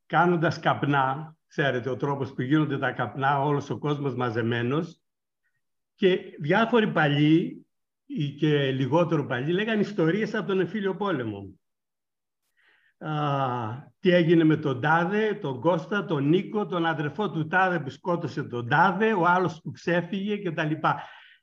κάνοντας 0.05 0.59
καπνά, 0.59 1.35
ξέρετε, 1.47 1.89
ο 1.89 1.95
τρόπος 1.95 2.33
που 2.33 2.41
γίνονται 2.41 2.77
τα 2.77 2.91
καπνά, 2.91 3.41
όλος 3.41 3.69
ο 3.69 3.77
κόσμος 3.77 4.15
μαζεμένος, 4.15 4.99
και 5.95 6.19
διάφοροι 6.39 6.91
παλιοί 6.91 7.37
ή 7.37 7.64
και 8.39 8.71
λιγότερο 8.71 9.25
παλιοί 9.25 9.51
λέγανε 9.53 9.81
ιστορίες 9.81 10.33
από 10.33 10.47
τον 10.47 10.59
εμφύλιο 10.59 10.95
πόλεμο. 10.95 11.59
Α, 12.97 13.11
τι 13.99 14.09
έγινε 14.09 14.43
με 14.43 14.57
τον 14.57 14.81
Τάδε, 14.81 15.33
τον 15.41 15.59
Κώστα, 15.59 16.05
τον 16.05 16.27
Νίκο, 16.27 16.65
τον 16.65 16.85
αδερφό 16.85 17.31
του 17.31 17.47
Τάδε 17.47 17.79
που 17.79 17.89
σκότωσε 17.89 18.43
τον 18.43 18.67
Τάδε, 18.69 19.13
ο 19.13 19.25
άλλος 19.25 19.61
που 19.61 19.71
ξέφυγε 19.71 20.37
κτλ. 20.37 20.71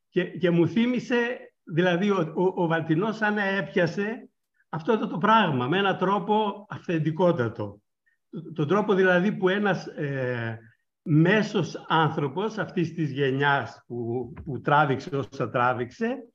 Και, 0.09 0.24
και 0.24 0.51
μου 0.51 0.68
θύμισε, 0.68 1.39
δηλαδή 1.64 2.10
ο, 2.10 2.32
ο, 2.36 2.62
ο 2.62 2.66
Βαλτινός 2.66 3.16
σαν 3.16 3.34
να 3.34 3.44
έπιασε 3.44 4.28
αυτό 4.68 4.98
το, 4.98 5.06
το 5.06 5.18
πράγμα 5.18 5.66
με 5.66 5.78
έναν 5.78 5.98
τρόπο 5.98 6.66
αυθεντικότατο. 6.68 7.80
Τον 8.55 8.68
τρόπο 8.68 8.94
δηλαδή 8.94 9.32
που 9.32 9.48
ένας 9.48 9.86
ε, 9.86 10.59
μέσος 11.02 11.84
άνθρωπος 11.89 12.59
αυτής 12.59 12.94
της 12.94 13.10
γενιάς 13.10 13.84
που, 13.86 14.32
που 14.44 14.60
τράβηξε 14.60 15.16
όσα 15.16 15.51
τράβηξε, 15.51 16.32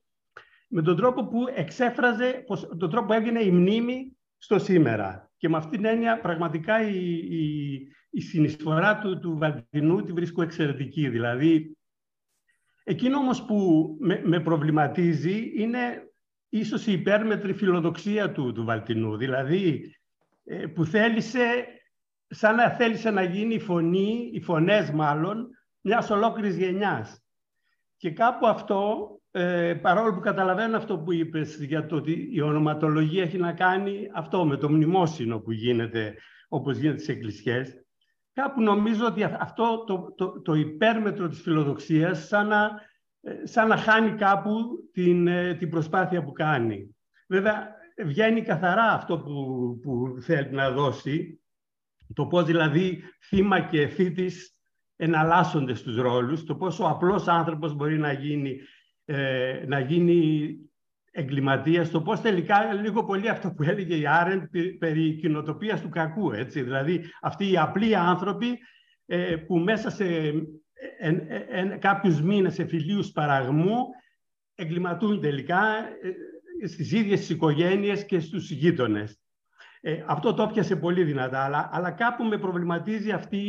με 0.68 0.82
τον 0.82 0.96
τρόπο 0.96 1.28
που 1.28 1.46
εξέφραζε, 1.56 2.46
τον 2.78 2.90
τρόπο 2.90 3.06
που 3.06 3.14
έγινε 3.14 3.44
η 3.44 3.52
μνήμη 3.52 4.18
στο 4.38 4.60
σήμερα. 4.60 5.32
Και 5.38 5.50
με 5.50 5.58
αυτήν 5.58 5.82
την 5.82 5.86
έννοια 5.86 6.20
πραγματικά 6.20 6.82
η, 6.82 7.18
η, 7.30 7.88
η 8.10 8.22
συνεισφορά 8.22 9.00
του, 9.00 9.20
του 9.20 9.38
Βαλτινού 9.38 10.04
τη 10.04 10.12
βρίσκω 10.12 10.42
εξαιρετική. 10.42 11.10
Δηλαδή, 11.10 11.78
εκείνο 12.84 13.18
όμως 13.18 13.46
που 13.46 13.88
με, 14.00 14.22
με 14.26 14.40
προβληματίζει 14.40 15.52
είναι 15.56 16.12
ίσως 16.50 16.88
η 16.88 16.92
υπέρμετρη 16.92 17.54
φιλοδοξία 17.54 18.32
του, 18.32 18.52
του 18.52 18.64
Βαλτινού. 18.64 19.18
Δηλαδή, 19.18 19.96
ε, 20.44 20.66
που 20.68 20.86
θέλησε, 20.86 21.66
σαν 22.28 22.56
να 22.56 22.70
θέλησε 22.70 23.12
να 23.12 23.24
γίνει 23.24 23.54
η 23.54 23.60
φωνή, 23.60 24.30
οι 24.34 24.42
φωνές 24.42 24.92
μάλλον, 24.92 25.50
μιας 25.82 26.10
ολόκληρης 26.10 26.58
γενιάς. 26.58 27.22
Και 27.98 28.12
κάπου 28.12 28.48
αυτό 28.48 29.10
ε, 29.40 29.74
παρόλο 29.74 30.14
που 30.14 30.20
καταλαβαίνω 30.20 30.78
αυτό 30.78 30.98
που 30.98 31.14
είπες 31.14 31.64
για 31.64 31.86
το 31.86 31.96
ότι 31.96 32.30
η 32.32 32.42
ονοματολογία 32.42 33.24
έχει 33.24 33.38
να 33.38 33.54
κάνει 33.54 34.10
αυτό 34.14 34.46
με 34.46 34.58
το 34.58 34.70
μνημόσυνο 34.70 35.40
που 35.40 35.52
γίνεται 35.52 36.16
όπως 36.48 36.78
γίνεται 36.78 36.98
στις 36.98 37.16
εκκλησιές, 37.16 37.86
κάπου 38.34 38.62
νομίζω 38.62 39.06
ότι 39.06 39.24
αυτό 39.24 39.84
το, 39.88 40.14
το, 40.18 40.42
το 40.42 40.54
υπέρμετρο 40.54 41.28
της 41.28 41.42
φιλοδοξίας 41.42 42.28
σαν 42.28 42.48
να, 42.48 42.82
ε, 43.22 43.46
σαν 43.46 43.68
να 43.68 43.78
χάνει 43.78 44.12
κάπου 44.12 44.52
την, 44.92 45.28
ε, 45.28 45.54
την 45.54 45.70
προσπάθεια 45.70 46.24
που 46.24 46.32
κάνει. 46.32 46.96
Βέβαια, 47.28 47.76
βγαίνει 48.06 48.42
καθαρά 48.42 48.92
αυτό 48.92 49.20
που, 49.20 49.34
που 49.82 50.22
θέλει 50.22 50.52
να 50.52 50.72
δώσει, 50.72 51.42
το 52.14 52.26
πώς 52.26 52.46
δηλαδή 52.46 53.04
θύμα 53.22 53.60
και 53.60 53.88
θήτης 53.88 54.58
εναλλάσσονται 54.96 55.74
στους 55.74 55.96
ρόλους, 55.98 56.44
το 56.44 56.56
πόσο 56.56 56.84
ο 56.84 56.88
απλός 56.88 57.28
άνθρωπος 57.28 57.74
μπορεί 57.74 57.98
να 57.98 58.12
γίνει 58.12 58.60
ε, 59.10 59.64
να 59.68 59.80
γίνει 59.80 60.50
εγκληματία, 61.12 61.90
το 61.90 62.02
πώς 62.02 62.22
τελικά 62.22 62.74
λίγο 62.74 63.06
πολύ 63.06 63.30
αυτό 63.30 63.52
που 63.52 63.64
έλεγε 63.64 63.96
η 63.96 64.08
Άρεντ 64.08 64.44
περί 64.80 65.16
κοινοτοπίας 65.16 65.82
του 65.82 65.90
κακού. 65.90 66.32
Έτσι. 66.32 66.62
Δηλαδή 66.62 67.04
αυτοί 67.22 67.52
οι 67.52 67.58
απλοί 67.58 67.96
άνθρωποι 67.96 68.58
ε, 69.06 69.36
που 69.36 69.58
μέσα 69.58 69.90
σε 69.90 70.06
ε, 71.00 71.10
ε, 71.48 71.78
κάποιους 71.80 72.22
μήνες 72.22 72.60
εφηλίους 72.60 73.12
παραγμού 73.12 73.78
εγκληματούν 74.56 75.22
τελικά 75.22 75.62
ε, 76.62 76.68
στις 76.68 76.92
ίδιες 76.92 77.20
τις 77.20 77.30
οικογένειες 77.30 78.06
και 78.06 78.20
στους 78.20 78.52
γείτονες. 78.52 79.22
Ε, 79.82 80.04
αυτό 80.08 80.34
το 80.34 80.44
έπιασε 80.44 80.76
πολύ 80.76 81.04
δυνατά, 81.04 81.44
αλλά, 81.44 81.70
αλλά 81.72 81.92
κάπου 81.92 82.24
με 82.24 82.38
προβληματίζει 82.38 83.12
αυτή, 83.12 83.44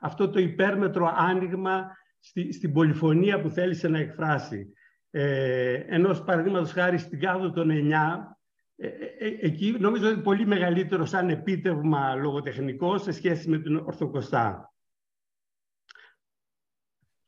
αυτό 0.00 0.30
το 0.30 0.40
υπέρμετρο 0.40 1.14
άνοιγμα 1.16 1.96
στη, 2.18 2.52
στην 2.52 2.72
πολυφωνία 2.72 3.40
που 3.40 3.48
θέλησε 3.48 3.88
να 3.88 3.98
εκφράσει 3.98 4.72
ε, 5.10 5.74
ενός 5.74 6.22
παραδείγματος 6.22 6.72
χάρη 6.72 6.98
στην 6.98 7.20
κάδο 7.20 7.50
των 7.50 7.68
9, 7.70 8.38
ε, 8.76 8.86
ε, 8.86 9.16
ε, 9.18 9.36
εκεί 9.40 9.76
νομίζω 9.78 10.08
είναι 10.08 10.22
πολύ 10.22 10.46
μεγαλύτερο 10.46 11.04
σαν 11.04 11.30
επίτευγμα 11.30 12.14
λογοτεχνικό 12.14 12.98
σε 12.98 13.12
σχέση 13.12 13.48
με 13.48 13.58
την 13.58 13.76
Ορθοκοστά. 13.76 14.72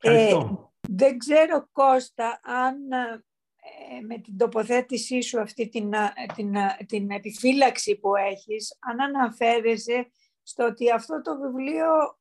Ε, 0.01 0.35
δεν 0.89 1.17
ξέρω 1.17 1.67
Κώστα 1.71 2.39
αν 2.43 2.75
με 4.07 4.17
την 4.17 4.37
τοποθέτησή 4.37 5.21
σου 5.21 5.39
αυτή 5.39 5.69
την, 5.69 5.91
την, 6.35 6.53
την 6.85 7.11
επιφύλαξη 7.11 7.95
που 7.95 8.15
έχεις, 8.15 8.77
αν 8.79 8.99
αναφέρεσαι 8.99 10.11
στο 10.43 10.65
ότι 10.65 10.91
αυτό 10.91 11.21
το 11.21 11.39
βιβλίο 11.39 12.17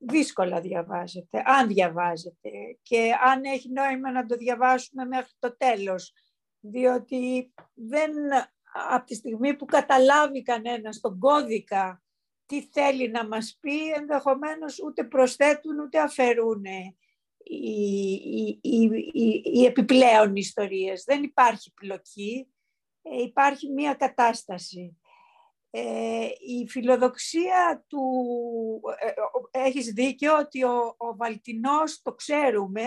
δύσκολα 0.00 0.60
διαβάζεται, 0.60 1.42
αν 1.44 1.68
διαβάζεται 1.68 2.50
και 2.82 3.12
αν 3.24 3.44
έχει 3.44 3.70
νόημα 3.72 4.12
να 4.12 4.26
το 4.26 4.36
διαβάσουμε 4.36 5.04
μέχρι 5.04 5.32
το 5.38 5.56
τέλος. 5.56 6.12
Διότι 6.60 7.52
δεν, 7.74 8.12
από 8.88 9.06
τη 9.06 9.14
στιγμή 9.14 9.56
που 9.56 9.64
καταλάβει 9.64 10.42
κανένας 10.42 11.00
τον 11.00 11.18
κώδικα 11.18 12.02
τι 12.46 12.62
θέλει 12.62 13.10
να 13.10 13.26
μας 13.26 13.58
πει, 13.60 13.90
ενδεχομένως 13.90 14.78
ούτε 14.78 15.04
προσθέτουν 15.04 15.78
ούτε 15.78 16.00
αφαιρούν 16.00 16.64
οι, 16.64 16.96
οι, 17.42 18.58
οι, 18.62 19.42
οι 19.44 19.64
επιπλέον 19.64 20.36
ιστορίες. 20.36 21.04
Δεν 21.04 21.22
υπάρχει 21.22 21.72
πλοκή, 21.72 22.48
ε, 23.02 23.22
υπάρχει 23.22 23.68
μία 23.68 23.94
κατάσταση. 23.94 24.99
Ε, 25.70 26.28
η 26.40 26.68
φιλοδοξία 26.68 27.84
του... 27.86 28.02
Ε, 29.52 29.60
έχεις 29.66 29.92
δίκιο 29.92 30.38
ότι 30.38 30.64
ο, 30.64 30.94
ο 30.96 31.16
Βαλτινός, 31.16 32.02
το 32.02 32.12
ξέρουμε, 32.14 32.84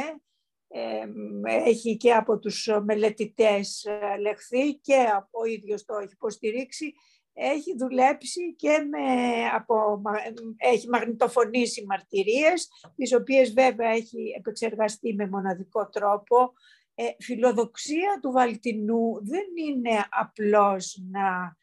ε, 0.67 1.05
έχει 1.43 1.97
και 1.97 2.13
από 2.13 2.39
τους 2.39 2.69
μελετητές 2.83 3.87
λεχθεί 4.19 4.73
και 4.73 5.05
ο 5.31 5.45
ίδιος 5.45 5.85
το 5.85 5.95
έχει 5.95 6.13
υποστηρίξει, 6.13 6.93
έχει 7.33 7.75
δουλέψει 7.77 8.55
και 8.55 8.87
με, 8.89 9.45
από, 9.55 10.01
έχει 10.57 10.89
μαγνητοφωνήσει 10.89 11.85
μαρτυρίες, 11.85 12.69
τις 12.95 13.13
οποίες 13.13 13.53
βέβαια 13.53 13.89
έχει 13.89 14.33
επεξεργαστεί 14.37 15.13
με 15.13 15.27
μοναδικό 15.27 15.89
τρόπο. 15.89 16.53
Ε, 16.95 17.03
φιλοδοξία 17.19 18.19
του 18.21 18.31
Βαλτινού 18.31 19.25
δεν 19.25 19.45
είναι 19.67 20.05
απλώς 20.09 21.03
να 21.11 21.29
ε, 21.39 21.62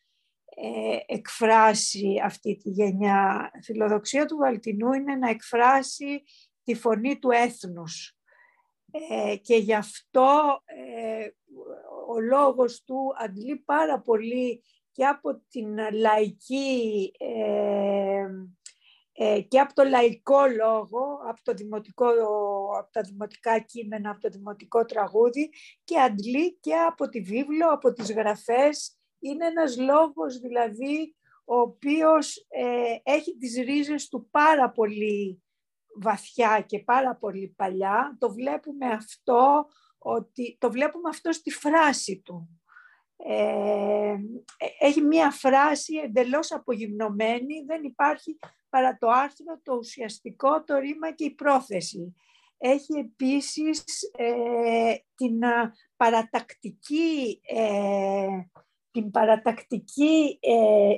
εκφράσει 1.06 2.20
αυτή 2.24 2.56
τη 2.56 2.70
γενιά. 2.70 3.50
Η 3.54 3.62
φιλοδοξία 3.62 4.26
του 4.26 4.36
Βαλτινού 4.36 4.92
είναι 4.92 5.14
να 5.14 5.30
εκφράσει 5.30 6.22
τη 6.64 6.74
φωνή 6.74 7.18
του 7.18 7.30
έθνους. 7.30 8.14
Ε, 9.10 9.36
και 9.36 9.56
γι' 9.56 9.74
αυτό 9.74 10.60
ε, 10.64 11.28
ο 12.08 12.20
λόγος 12.20 12.84
του 12.84 13.14
αντλεί 13.18 13.56
πάρα 13.56 14.00
πολύ 14.00 14.62
και 14.92 15.06
από 15.06 15.42
την 15.48 15.78
λαϊκή 15.92 17.12
και 19.48 19.60
από 19.60 19.74
το 19.74 19.84
λαϊκό 19.84 20.46
λόγο, 20.46 21.18
από, 21.28 21.40
το 21.42 21.52
δημοτικό, 21.52 22.06
από 22.78 22.92
τα 22.92 23.00
δημοτικά 23.00 23.58
κείμενα, 23.58 24.10
από 24.10 24.20
το 24.20 24.28
δημοτικό 24.28 24.84
τραγούδι 24.84 25.50
και 25.84 25.98
αντλεί 26.00 26.58
και 26.60 26.74
από 26.74 27.08
τη 27.08 27.20
βίβλο, 27.20 27.72
από 27.72 27.92
τις 27.92 28.12
γραφές 28.12 28.99
είναι 29.20 29.46
ένας 29.46 29.76
λόγος 29.76 30.38
δηλαδή 30.38 31.14
ο 31.44 31.58
οποίος 31.60 32.46
ε, 32.48 32.96
έχει 33.02 33.36
τις 33.36 33.54
ρίζες 33.54 34.08
του 34.08 34.28
πάρα 34.30 34.70
πολύ 34.70 35.42
βαθιά 35.94 36.60
και 36.60 36.78
πάρα 36.78 37.16
πολύ 37.16 37.54
παλιά. 37.56 38.16
Το 38.18 38.32
βλέπουμε 38.32 38.86
αυτό, 38.86 39.66
ότι, 39.98 40.56
το 40.60 40.70
βλέπουμε 40.70 41.08
αυτό 41.08 41.32
στη 41.32 41.50
φράση 41.50 42.22
του. 42.24 42.60
Ε, 43.16 44.16
έχει 44.78 45.00
μία 45.00 45.30
φράση 45.30 45.96
εντελώς 45.96 46.52
απογυμνωμένη, 46.52 47.64
δεν 47.66 47.82
υπάρχει 47.82 48.38
παρά 48.68 48.96
το 48.98 49.08
άρθρο, 49.08 49.60
το 49.62 49.74
ουσιαστικό, 49.74 50.64
το 50.64 50.78
ρήμα 50.78 51.12
και 51.12 51.24
η 51.24 51.30
πρόθεση. 51.30 52.14
έχει 52.58 52.92
επίσης 52.92 53.84
ε, 54.16 54.94
την 55.14 55.40
παρατακτική, 55.96 57.40
ε, 57.42 58.26
την 58.90 59.10
παρατακτική 59.10 60.38
ε, 60.40 60.96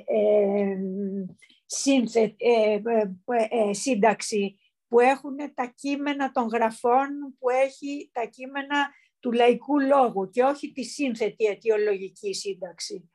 σύνταξη 3.71 4.57
που 4.87 4.99
έχουν 4.99 5.35
τα 5.53 5.73
κείμενα 5.75 6.31
των 6.31 6.47
γραφών, 6.47 7.07
που 7.39 7.49
έχει 7.49 8.09
τα 8.13 8.25
κείμενα 8.25 8.89
του 9.19 9.31
λαϊκού 9.31 9.79
λόγου 9.79 10.29
και 10.29 10.43
όχι 10.43 10.71
τη 10.71 10.83
σύνθετη 10.83 11.45
αιτιολογική 11.45 12.33
σύνταξη. 12.33 13.11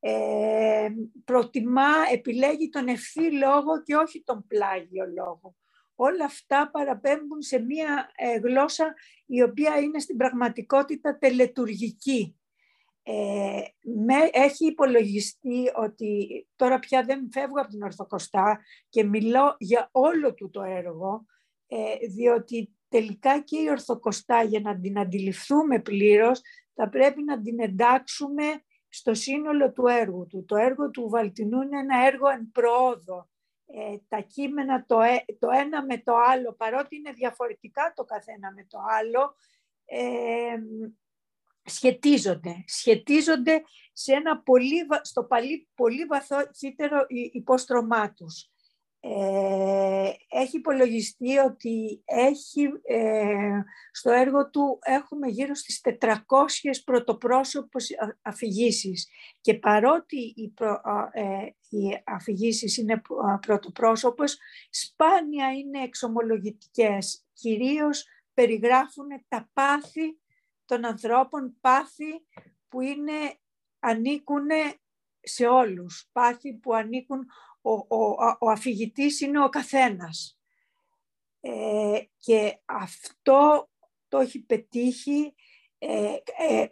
Ε, 0.00 0.88
προτιμά, 1.24 1.92
επιλέγει 2.12 2.68
τον 2.68 2.88
ευθύ 2.88 3.32
λόγο 3.32 3.82
και 3.82 3.96
όχι 3.96 4.22
τον 4.24 4.46
πλάγιο 4.46 5.04
λόγο. 5.16 5.56
Όλα 5.94 6.24
αυτά 6.24 6.70
παραπέμπουν 6.72 7.42
σε 7.42 7.58
μία 7.58 8.10
ε, 8.16 8.38
γλώσσα 8.38 8.94
η 9.26 9.42
οποία 9.42 9.78
είναι 9.78 9.98
στην 9.98 10.16
πραγματικότητα 10.16 11.18
τελετουργική. 11.18 12.37
Ε, 13.10 13.62
με, 13.80 14.14
έχει 14.32 14.66
υπολογιστεί 14.66 15.70
ότι 15.74 16.46
τώρα 16.56 16.78
πια 16.78 17.02
δεν 17.02 17.28
φεύγω 17.32 17.60
από 17.60 17.68
την 17.68 17.82
Ορθοκοστά 17.82 18.60
και 18.88 19.04
μιλώ 19.04 19.56
για 19.58 19.88
όλο 19.92 20.34
του 20.34 20.50
το 20.50 20.62
έργο, 20.62 21.24
ε, 21.66 22.06
διότι 22.08 22.76
τελικά 22.88 23.40
και 23.40 23.58
η 23.58 23.68
Ορθοκοστά 23.68 24.42
για 24.42 24.60
να 24.60 24.80
την 24.80 24.98
αντιληφθούμε 24.98 25.80
πλήρως 25.80 26.40
θα 26.74 26.88
πρέπει 26.88 27.22
να 27.22 27.40
την 27.40 27.60
εντάξουμε 27.60 28.44
στο 28.88 29.14
σύνολο 29.14 29.72
του 29.72 29.86
έργου 29.86 30.26
του. 30.26 30.44
Το 30.44 30.56
έργο 30.56 30.90
του 30.90 31.08
Βαλτινού 31.08 31.62
είναι 31.62 31.78
ένα 31.78 32.06
έργο 32.06 32.28
εν 32.28 32.50
προόδο. 32.52 33.28
Ε, 33.66 33.96
τα 34.08 34.20
κείμενα 34.20 34.84
το, 34.86 35.00
ε, 35.00 35.24
το 35.38 35.48
ένα 35.50 35.84
με 35.84 35.98
το 35.98 36.14
άλλο, 36.16 36.52
παρότι 36.52 36.96
είναι 36.96 37.12
διαφορετικά 37.12 37.92
το 37.96 38.04
καθένα 38.04 38.52
με 38.52 38.66
το 38.68 38.78
άλλο, 38.98 39.34
ε, 39.84 40.58
σχετίζονται. 41.68 42.64
Σχετίζονται 42.66 43.62
σε 43.92 44.12
ένα 44.12 44.42
πολύ, 44.42 44.86
στο 45.02 45.24
πολύ, 45.24 45.68
πολύ 45.74 46.04
βαθύτερο 46.04 47.06
υπόστρωμά 47.32 48.12
τους. 48.12 48.50
Ε, 49.00 50.10
έχει 50.28 50.56
υπολογιστεί 50.56 51.38
ότι 51.38 52.02
έχει, 52.04 52.70
ε, 52.82 53.60
στο 53.90 54.10
έργο 54.10 54.50
του 54.50 54.78
έχουμε 54.82 55.28
γύρω 55.28 55.54
στις 55.54 55.80
400 55.80 56.82
πρωτοπρόσωπους 56.84 57.86
αφηγήσεις 58.22 59.08
και 59.40 59.54
παρότι 59.54 60.32
οι, 60.36 60.48
προ, 60.48 60.80
ε, 61.12 61.22
οι 61.68 62.02
αφηγήσεις 62.04 62.76
είναι 62.76 63.02
πρωτοπρόσωπος, 63.46 64.38
σπάνια 64.70 65.52
είναι 65.52 65.82
εξομολογητικές. 65.82 67.24
Κυρίως 67.32 68.06
περιγράφουν 68.34 69.06
τα 69.28 69.50
πάθη 69.52 70.18
των 70.68 70.84
ανθρώπων, 70.84 71.56
πάθη 71.60 72.26
που 72.68 72.80
είναι, 72.80 73.38
ανήκουν 73.78 74.46
σε 75.20 75.46
όλους, 75.46 76.08
πάθη 76.12 76.54
που 76.54 76.74
ανήκουν 76.74 77.26
ο, 77.60 77.72
ο, 77.72 78.16
ο 78.38 78.50
αφηγητής 78.50 79.20
είναι 79.20 79.44
ο 79.44 79.48
καθένας. 79.48 80.38
Ε, 81.40 82.00
και 82.18 82.60
αυτό 82.64 83.70
το 84.08 84.18
έχει 84.18 84.40
πετύχει 84.40 85.34
ε, 85.78 86.16
ε, 86.38 86.66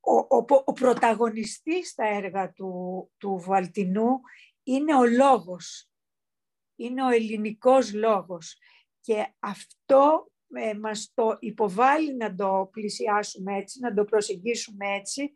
ο, 0.00 0.16
ο, 0.16 0.44
ο, 0.64 0.72
πρωταγωνιστής 0.72 1.88
στα 1.88 2.04
έργα 2.04 2.52
του, 2.52 3.10
του 3.18 3.42
Βαλτινού 3.46 4.20
είναι 4.62 4.94
ο 4.94 5.04
λόγος. 5.06 5.90
Είναι 6.76 7.04
ο 7.04 7.08
ελληνικός 7.08 7.92
λόγος. 7.92 8.58
Και 9.00 9.34
αυτό 9.38 10.30
ε, 10.54 10.74
μας 10.74 11.12
το 11.14 11.36
υποβάλλει 11.40 12.16
να 12.16 12.34
το 12.34 12.68
πλησιάσουμε 12.72 13.56
έτσι, 13.56 13.80
να 13.80 13.94
το 13.94 14.04
προσεγγίσουμε 14.04 14.86
έτσι, 14.94 15.32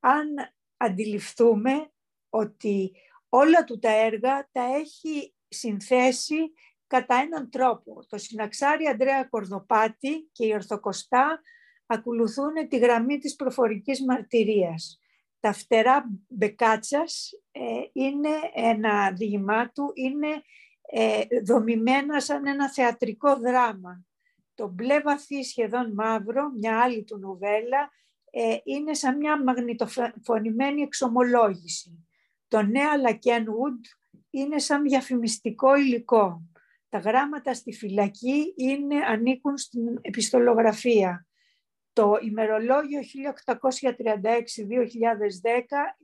αν 0.00 0.28
αντιληφθούμε 0.76 1.90
ότι 2.28 2.92
όλα 3.28 3.64
του 3.64 3.78
τα 3.78 3.90
έργα 3.90 4.48
τα 4.52 4.62
έχει 4.62 5.34
συνθέσει 5.48 6.52
κατά 6.86 7.14
έναν 7.14 7.50
τρόπο. 7.50 8.06
Το 8.08 8.18
συναξάρι 8.18 8.86
Αντρέα 8.86 9.24
Κορδοπάτη 9.24 10.28
και 10.32 10.46
η 10.46 10.52
Ορθοκοστά 10.52 11.40
ακολουθούν 11.86 12.68
τη 12.68 12.78
γραμμή 12.78 13.18
της 13.18 13.36
προφορικής 13.36 14.04
μαρτυρίας. 14.04 14.98
Τα 15.40 15.52
φτερά 15.52 16.04
Μπεκάτσας 16.28 17.30
ε, 17.50 17.60
είναι 17.92 18.30
ένα 18.54 19.12
διηγημά 19.12 19.70
του, 19.70 19.90
είναι 19.94 20.42
ε, 20.90 21.22
δομημένα 21.44 22.20
σαν 22.20 22.46
ένα 22.46 22.72
θεατρικό 22.72 23.36
δράμα. 23.36 24.04
Το 24.54 24.68
μπλε 24.68 25.00
βαθύ 25.00 25.42
σχεδόν 25.42 25.92
μαύρο, 25.92 26.50
μια 26.58 26.80
άλλη 26.80 27.04
του 27.04 27.18
νουβέλα, 27.18 27.90
ε, 28.30 28.56
είναι 28.64 28.94
σαν 28.94 29.16
μια 29.16 29.42
μαγνητοφωνημένη 29.42 30.82
εξομολόγηση. 30.82 32.06
Το 32.48 32.62
νέα 32.62 32.96
Λακένουντ 32.96 33.84
είναι 34.30 34.58
σαν 34.58 34.82
διαφημιστικό 34.82 35.76
υλικό. 35.76 36.42
Τα 36.88 36.98
γράμματα 36.98 37.54
στη 37.54 37.72
φυλακή 37.72 38.54
είναι, 38.56 38.96
ανήκουν 39.06 39.56
στην 39.56 39.98
επιστολογραφία. 40.00 41.26
Το 41.92 42.18
ημερολόγιο 42.22 43.00
1836-2010 43.00 43.02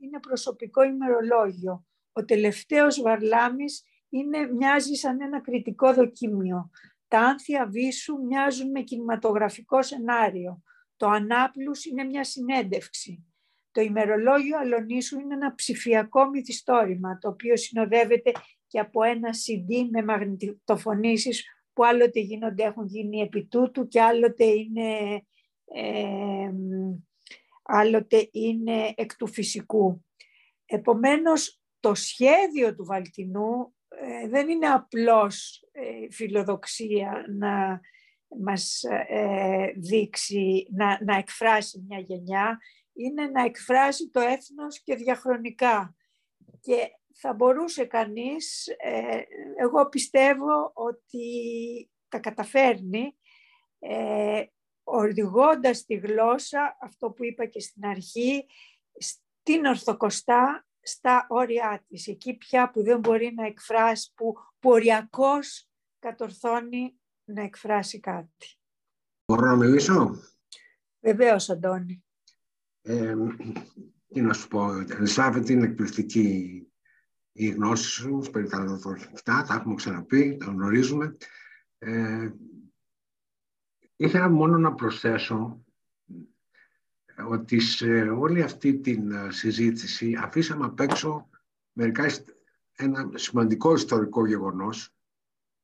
είναι 0.01 0.19
προσωπικό 0.19 0.83
ημερολόγιο. 0.83 1.85
Ο 2.11 2.25
τελευταίος 2.25 3.01
Βαρλάμις 3.01 3.83
είναι, 4.09 4.51
μοιάζει 4.51 4.93
σαν 4.93 5.21
ένα 5.21 5.41
κριτικό 5.41 5.93
δοκίμιο. 5.93 6.69
Τα 7.11 7.19
άνθια 7.19 7.67
βίσου 7.67 8.25
μοιάζουν 8.25 8.71
με 8.71 8.81
κινηματογραφικό 8.81 9.81
σενάριο. 9.81 10.61
Το 10.97 11.07
ανάπλους 11.07 11.85
είναι 11.85 12.03
μια 12.03 12.23
συνέντευξη. 12.23 13.25
Το 13.71 13.81
ημερολόγιο 13.81 14.57
Αλονίσου 14.57 15.19
είναι 15.19 15.33
ένα 15.33 15.55
ψηφιακό 15.55 16.29
μυθιστόρημα, 16.29 17.17
το 17.17 17.29
οποίο 17.29 17.57
συνοδεύεται 17.57 18.31
και 18.67 18.79
από 18.79 19.03
ένα 19.03 19.29
CD 19.29 19.87
με 19.91 20.03
μαγνητοφωνήσεις 20.03 21.45
που 21.73 21.85
άλλοτε 21.85 22.19
γίνονται, 22.19 22.63
έχουν 22.63 22.85
γίνει 22.85 23.21
επί 23.21 23.45
τούτου 23.45 23.87
και 23.87 24.01
άλλοτε 24.01 24.45
είναι, 24.45 25.21
ε, 25.65 26.51
άλλοτε 27.63 28.29
είναι 28.31 28.93
εκ 28.95 29.15
του 29.15 29.27
φυσικού. 29.27 30.05
Επομένως, 30.65 31.61
το 31.79 31.95
σχέδιο 31.95 32.75
του 32.75 32.85
Βαλτινού 32.85 33.73
ε, 33.99 34.27
δεν 34.27 34.49
είναι 34.49 34.67
απλώς 34.67 35.67
ε, 35.71 36.11
φιλοδοξία 36.11 37.25
να 37.29 37.79
μας 38.39 38.83
ε, 39.07 39.73
δείξει, 39.75 40.67
να, 40.71 41.03
να 41.03 41.17
εκφράσει 41.17 41.85
μια 41.87 41.99
γενιά, 41.99 42.59
είναι 42.93 43.25
να 43.25 43.43
εκφράσει 43.43 44.09
το 44.09 44.19
έθνος 44.19 44.83
και 44.83 44.95
διαχρονικά. 44.95 45.95
Και 46.61 46.91
θα 47.13 47.33
μπορούσε 47.33 47.85
κανείς, 47.85 48.67
ε, 48.77 49.21
εγώ 49.55 49.89
πιστεύω 49.89 50.71
ότι 50.73 51.25
τα 52.07 52.19
καταφέρνει, 52.19 53.17
ε, 53.79 54.43
οδηγώντας 54.83 55.85
τη 55.85 55.95
γλώσσα, 55.95 56.77
αυτό 56.81 57.11
που 57.11 57.25
είπα 57.25 57.45
και 57.45 57.59
στην 57.59 57.85
αρχή, 57.85 58.45
στην 58.97 59.65
ορθοκοστά, 59.65 60.65
στα 60.81 61.25
όρια 61.29 61.83
της, 61.87 62.07
εκεί 62.07 62.33
πια 62.33 62.71
που 62.71 62.83
δεν 62.83 62.99
μπορεί 62.99 63.33
να 63.35 63.45
εκφράσει, 63.45 64.11
που 64.15 64.33
ποριακώς 64.59 65.69
κατορθώνει 65.99 66.95
να 67.23 67.41
εκφράσει 67.41 67.99
κάτι. 67.99 68.57
Μπορώ 69.25 69.45
να 69.45 69.55
μιλήσω; 69.55 70.15
Βεβαίως, 70.99 71.49
Αντώνη. 71.49 72.03
Ε, 72.81 73.15
τι 74.07 74.21
να 74.21 74.33
σου 74.33 74.47
πω, 74.47 74.71
Ελισάβετ 74.71 75.49
είναι 75.49 75.65
εκπληκτική 75.65 76.61
η 77.31 77.49
γνώση 77.49 77.89
σου 77.89 78.21
περί 78.31 78.49
τα 78.49 78.79
τα 79.23 79.53
έχουμε 79.59 79.75
ξαναπεί, 79.75 80.37
τα 80.37 80.45
γνωρίζουμε. 80.45 81.17
Ε, 81.77 82.31
ήθελα 83.95 84.29
μόνο 84.29 84.57
να 84.57 84.73
προσθέσω 84.73 85.65
ότι 87.29 87.59
σε 87.59 88.01
όλη 88.01 88.41
αυτή 88.41 88.79
την 88.79 89.11
ε, 89.11 89.31
συζήτηση 89.31 90.15
αφήσαμε 90.21 90.65
απ' 90.65 90.79
έξω 90.79 91.29
μερικά 91.71 92.05
ένα 92.75 93.11
σημαντικό 93.15 93.73
ιστορικό 93.73 94.25
γεγονός 94.27 94.93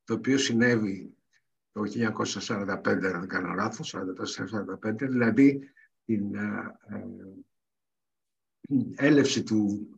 το 0.04 0.14
οποίο 0.14 0.38
συνέβη 0.38 1.16
το 1.72 1.82
1945, 1.82 2.88
αν 2.88 3.00
δεν 3.00 3.28
κάνω 3.28 3.54
λάθος, 3.54 3.96
1945 4.84 4.96
δηλαδή 5.00 5.72
την 6.06 6.36
ε, 6.36 6.78
ε, 6.88 7.06
έλευση 8.96 9.44
του 9.44 9.90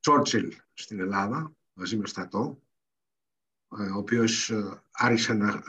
Τσόρτσιλ 0.00 0.52
στην 0.72 1.00
Ελλάδα 1.00 1.52
μαζί 1.72 1.96
με 1.96 2.06
στρατό, 2.06 2.62
ε, 3.78 3.82
ο 3.82 3.96
οποίος 3.96 4.52
άρχισε 4.90 5.32
να 5.32 5.62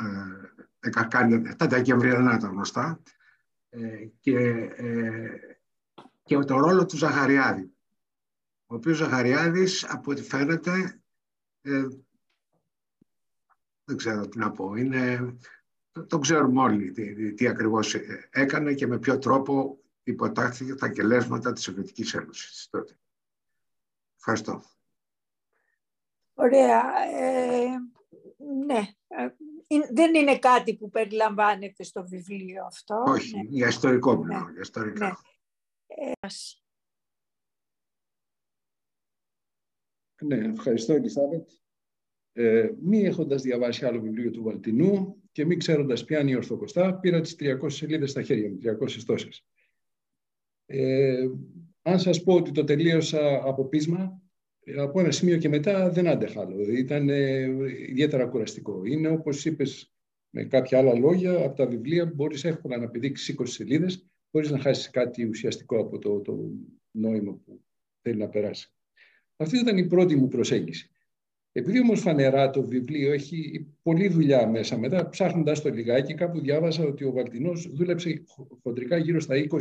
κάνει 1.09 1.55
τα 1.55 1.67
Δεκεμβριανά 1.67 2.37
τα 2.37 2.47
γνωστά 2.47 3.01
και, 4.19 4.67
και 6.23 6.37
με 6.37 6.45
τον 6.45 6.59
ρόλο 6.59 6.85
του 6.85 6.97
Ζαχαριάδη. 6.97 7.73
Ο 8.67 8.75
οποίος 8.75 8.97
Ζαχαριάδης, 8.97 9.83
από 9.83 10.11
ό,τι 10.11 10.21
φαίνεται, 10.21 11.01
δεν 13.83 13.97
ξέρω 13.97 14.27
τι 14.27 14.37
να 14.37 14.51
πω, 14.51 14.75
είναι 14.75 15.33
το 16.07 16.19
ξέρουμε 16.19 16.61
όλοι 16.61 16.91
τι, 16.91 17.33
τι 17.33 17.47
ακριβώς 17.47 17.95
έκανε 18.29 18.73
και 18.73 18.87
με 18.87 18.99
ποιο 18.99 19.17
τρόπο 19.17 19.79
υποτάχθηκε 20.03 20.75
τα 20.75 20.89
κελέσματα 20.89 21.53
της 21.53 21.63
Σοβιετικής 21.63 22.13
Ένωσης 22.13 22.67
τότε. 22.69 22.97
Ευχαριστώ. 24.17 24.63
Ωραία. 26.33 26.83
Ε, 27.13 27.67
ναι. 28.65 28.81
Ε, 29.71 29.77
δεν 29.91 30.15
είναι 30.15 30.39
κάτι 30.39 30.75
που 30.75 30.89
περιλαμβάνεται 30.89 31.83
στο 31.83 32.07
βιβλίο 32.07 32.65
αυτό. 32.65 33.03
Όχι, 33.07 33.35
ναι. 33.35 33.43
για 33.49 33.67
ιστορικό 33.67 34.17
μιλάω. 34.17 34.45
Ναι. 34.45 34.51
Για 34.51 34.61
ιστορικά. 34.61 35.19
Ναι. 35.87 36.17
Ναι, 40.21 40.47
ευχαριστώ 40.47 40.93
Ελισάβετ. 40.93 41.49
Ε, 42.31 42.69
μη 42.81 43.03
έχοντας 43.03 43.41
διαβάσει 43.41 43.85
άλλο 43.85 44.01
βιβλίο 44.01 44.31
του 44.31 44.43
Βαλτινού 44.43 45.23
και 45.31 45.45
μη 45.45 45.57
ξέροντας 45.57 46.03
ποια 46.03 46.19
είναι 46.19 46.31
η 46.31 46.35
Ορθοκοστά, 46.35 46.99
πήρα 46.99 47.21
τις 47.21 47.35
300 47.39 47.69
σελίδες 47.69 48.09
στα 48.09 48.21
χέρια 48.21 48.49
μου, 48.49 48.57
300 48.57 49.03
τόσες. 49.05 49.45
Ε, 50.65 51.27
αν 51.81 51.99
σας 51.99 52.23
πω 52.23 52.33
ότι 52.33 52.51
το 52.51 52.63
τελείωσα 52.63 53.41
από 53.43 53.65
πείσμα, 53.65 54.21
από 54.77 54.99
ένα 54.99 55.11
σημείο 55.11 55.37
και 55.37 55.49
μετά 55.49 55.89
δεν 55.89 56.07
άντεχα 56.07 56.41
άλλο. 56.41 56.61
Ήταν 56.61 57.09
ε, 57.09 57.39
ιδιαίτερα 57.87 58.25
κουραστικό. 58.25 58.85
Είναι 58.85 59.09
όπως 59.09 59.45
είπες 59.45 59.93
με 60.29 60.43
κάποια 60.43 60.77
άλλα 60.77 60.93
λόγια, 60.93 61.45
από 61.45 61.55
τα 61.55 61.65
βιβλία 61.67 62.05
μπορείς 62.05 62.43
εύκολα 62.43 62.77
να 62.77 62.89
πηδήξεις 62.89 63.35
20 63.39 63.43
σελίδες, 63.47 64.05
χωρίς 64.31 64.49
να 64.49 64.59
χάσεις 64.59 64.89
κάτι 64.89 65.25
ουσιαστικό 65.25 65.79
από 65.79 65.99
το, 65.99 66.19
το 66.19 66.49
νόημα 66.91 67.33
που 67.33 67.61
θέλει 68.01 68.17
να 68.17 68.27
περάσει. 68.29 68.71
Αυτή 69.35 69.57
ήταν 69.57 69.77
η 69.77 69.87
πρώτη 69.87 70.15
μου 70.15 70.27
προσέγγιση. 70.27 70.89
Επειδή 71.51 71.79
όμως 71.79 72.01
φανερά 72.01 72.49
το 72.49 72.63
βιβλίο 72.63 73.11
έχει 73.11 73.67
πολλή 73.83 74.07
δουλειά 74.07 74.47
μέσα, 74.47 74.77
μετά 74.77 75.09
ψάχνοντας 75.09 75.61
το 75.61 75.69
λιγάκι, 75.69 76.13
κάπου 76.13 76.39
διάβασα 76.39 76.83
ότι 76.83 77.03
ο 77.03 77.11
Βαλτινός 77.11 77.69
δούλεψε 77.73 78.23
χοντρικά 78.63 78.97
γύρω 78.97 79.19
στα 79.19 79.35
20 79.35 79.59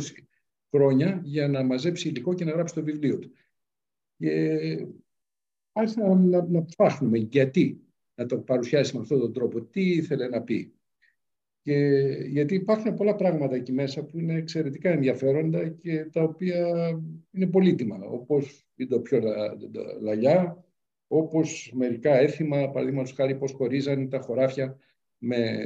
χρόνια 0.71 1.21
για 1.23 1.47
να 1.47 1.63
μαζέψει 1.63 2.07
υλικό 2.07 2.33
και 2.33 2.45
να 2.45 2.51
γράψει 2.51 2.73
το 2.73 2.83
βιβλίο 2.83 3.19
του. 3.19 3.31
Και 4.19 4.87
άρχισα 5.71 6.07
να, 6.07 6.15
να, 6.15 6.47
να 6.47 6.65
ψάχνουμε 6.65 7.17
γιατί 7.17 7.81
να 8.15 8.25
το 8.25 8.37
παρουσιάσει 8.37 8.95
με 8.95 9.01
αυτόν 9.01 9.19
τον 9.19 9.33
τρόπο, 9.33 9.61
τι 9.61 9.81
ήθελε 9.81 10.27
να 10.27 10.41
πει. 10.41 10.73
Και, 11.61 11.75
γιατί 12.27 12.55
υπάρχουν 12.55 12.93
πολλά 12.93 13.15
πράγματα 13.15 13.55
εκεί 13.55 13.71
μέσα 13.71 14.05
που 14.05 14.19
είναι 14.19 14.33
εξαιρετικά 14.33 14.89
ενδιαφέροντα 14.89 15.69
και 15.69 16.05
τα 16.05 16.23
οποία 16.23 16.89
είναι 17.31 17.47
πολύτιμα, 17.47 17.99
όπως 18.01 18.67
είναι 18.75 18.89
το 18.89 18.99
πιο 18.99 19.19
λαλιά, 20.01 20.65
όπως 21.07 21.71
μερικά 21.75 22.15
έθιμα, 22.15 22.69
παραδείγματος 22.69 23.13
χάρη 23.13 23.35
πώς 23.35 23.51
χωρίζαν 23.51 24.09
τα 24.09 24.19
χωράφια 24.19 24.77
με 25.17 25.61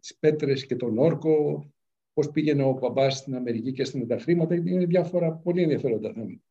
τις 0.00 0.16
πέτρες 0.18 0.66
και 0.66 0.76
τον 0.76 0.98
όρκο, 0.98 1.64
πώς 2.12 2.30
πήγαινε 2.30 2.62
ο 2.62 2.78
μπαμπάς 2.80 3.16
στην 3.16 3.34
Αμερική 3.34 3.72
και 3.72 3.84
στην 3.84 4.06
τα 4.06 4.18
χρήματα, 4.18 4.54
είναι 4.54 4.86
διάφορα 4.86 5.32
πολύ 5.32 5.62
ενδιαφέροντα 5.62 6.12
θέματα. 6.12 6.42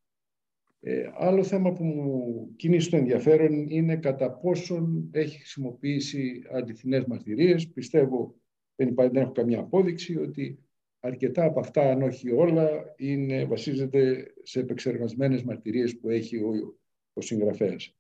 Ε, 0.80 1.12
άλλο 1.18 1.44
θέμα 1.44 1.74
που 1.74 1.84
μου 1.84 2.54
κινήσει 2.56 2.90
το 2.90 2.98
ενδιαφέρον 2.98 3.70
είναι 3.70 3.96
κατά 3.96 4.32
πόσον 4.32 5.10
έχει 5.12 5.38
χρησιμοποιήσει 5.38 6.44
αληθινές 6.52 7.06
μαρτυρίες. 7.06 7.68
Πιστεύω, 7.68 8.36
δεν, 8.76 8.88
υπάρχει, 8.88 9.12
δεν 9.12 9.22
έχω 9.22 9.32
καμία 9.32 9.60
απόδειξη, 9.60 10.18
ότι 10.18 10.60
αρκετά 11.00 11.46
από 11.46 11.60
αυτά, 11.60 11.92
αν 11.92 12.02
όχι 12.02 12.32
όλα, 12.32 12.94
είναι, 12.98 13.46
βασίζεται 13.46 14.34
σε 14.44 14.60
επεξεργασμένες 14.60 15.44
μαρτυρίες 15.44 15.98
που 15.98 16.10
έχει 16.10 16.38
ο, 16.38 16.78
ο 17.14 17.22
συγγραφέας. 17.22 17.96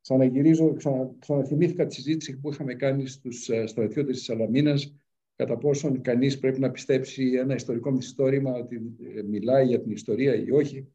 Ξαναγυρίζω, 0.00 0.72
ξανα, 0.72 1.14
ξαναθυμήθηκα 1.18 1.86
τη 1.86 1.94
συζήτηση 1.94 2.38
που 2.38 2.50
είχαμε 2.50 2.74
κάνει 2.74 3.06
στους 3.06 3.48
ε, 3.48 3.66
στρατιώτες 3.66 4.16
της 4.16 4.24
Σαλαμίνας 4.24 4.96
κατά 5.36 5.58
πόσον 5.58 6.00
κανείς 6.00 6.38
πρέπει 6.38 6.60
να 6.60 6.70
πιστέψει 6.70 7.32
ένα 7.34 7.54
ιστορικό 7.54 7.90
μυθιστόρημα 7.90 8.52
ότι 8.52 8.96
ε, 9.16 9.22
μιλάει 9.22 9.66
για 9.66 9.80
την 9.80 9.90
ιστορία 9.90 10.34
ή 10.34 10.50
όχι. 10.50 10.88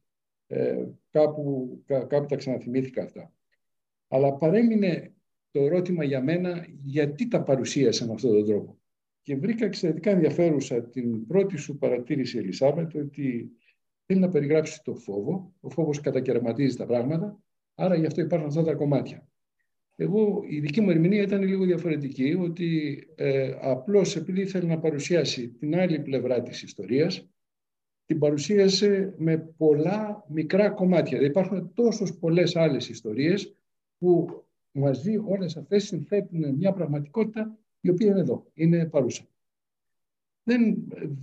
Ε, 0.50 0.84
κάπου, 1.10 1.78
κά, 1.86 2.04
κάπου 2.04 2.26
τα 2.26 2.36
ξαναθυμήθηκα 2.36 3.02
αυτά. 3.02 3.32
Αλλά 4.08 4.34
παρέμεινε 4.34 5.12
το 5.50 5.60
ερώτημα 5.60 6.04
για 6.04 6.22
μένα 6.22 6.66
γιατί 6.84 7.28
τα 7.28 7.42
παρουσίασε 7.42 8.06
με 8.06 8.12
αυτόν 8.12 8.32
τον 8.32 8.46
τρόπο. 8.46 8.78
Και 9.22 9.36
βρήκα 9.36 9.64
εξαιρετικά 9.64 10.10
ενδιαφέρουσα 10.10 10.82
την 10.82 11.26
πρώτη 11.26 11.56
σου 11.56 11.78
παρατήρηση, 11.78 12.38
Ελισάβετ, 12.38 12.94
ότι 12.94 13.50
θέλει 14.06 14.20
να 14.20 14.28
περιγράψει 14.28 14.82
το 14.82 14.94
φόβο. 14.94 15.54
Ο 15.60 15.70
φόβος 15.70 16.00
κατακαιρματίζει 16.00 16.76
τα 16.76 16.86
πράγματα, 16.86 17.42
άρα 17.74 17.96
γι' 17.96 18.06
αυτό 18.06 18.20
υπάρχουν 18.20 18.48
αυτά 18.48 18.62
τα 18.62 18.74
κομμάτια. 18.74 19.28
Εγώ, 19.96 20.42
η 20.48 20.60
δική 20.60 20.80
μου 20.80 20.90
ερμηνεία 20.90 21.22
ήταν 21.22 21.42
λίγο 21.42 21.64
διαφορετική, 21.64 22.36
ότι 22.40 22.98
ε, 23.14 23.56
απλώς 23.60 24.16
επειδή 24.16 24.40
ήθελε 24.40 24.66
να 24.66 24.78
παρουσιάσει 24.78 25.48
την 25.48 25.76
άλλη 25.76 26.00
πλευρά 26.00 26.42
της 26.42 26.62
ιστορίας, 26.62 27.28
την 28.08 28.18
παρουσίασε 28.18 29.14
με 29.16 29.38
πολλά 29.38 30.24
μικρά 30.28 30.70
κομμάτια. 30.70 31.20
Υπάρχουν 31.20 31.72
τόσο 31.74 32.18
πολλές 32.18 32.56
άλλες 32.56 32.88
ιστορίες 32.88 33.54
που 33.98 34.28
μαζί 34.70 35.16
όλες 35.24 35.56
αυτές 35.56 35.84
συνθέτουν 35.84 36.54
μια 36.54 36.72
πραγματικότητα 36.72 37.58
η 37.80 37.90
οποία 37.90 38.10
είναι 38.10 38.20
εδώ, 38.20 38.46
είναι 38.54 38.86
παρούσα. 38.86 39.26
Δεν 40.42 40.76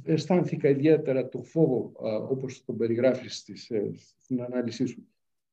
αισθάνθηκα 0.03 0.69
ιδιαίτερα 0.69 1.29
το 1.29 1.41
φόβο 1.43 1.91
όπως 2.29 2.63
τον 2.65 2.77
περιγράφεις 2.77 3.49
ε, 3.69 3.91
στην 4.21 4.41
ανάλυση 4.41 4.85
σου. 4.85 5.07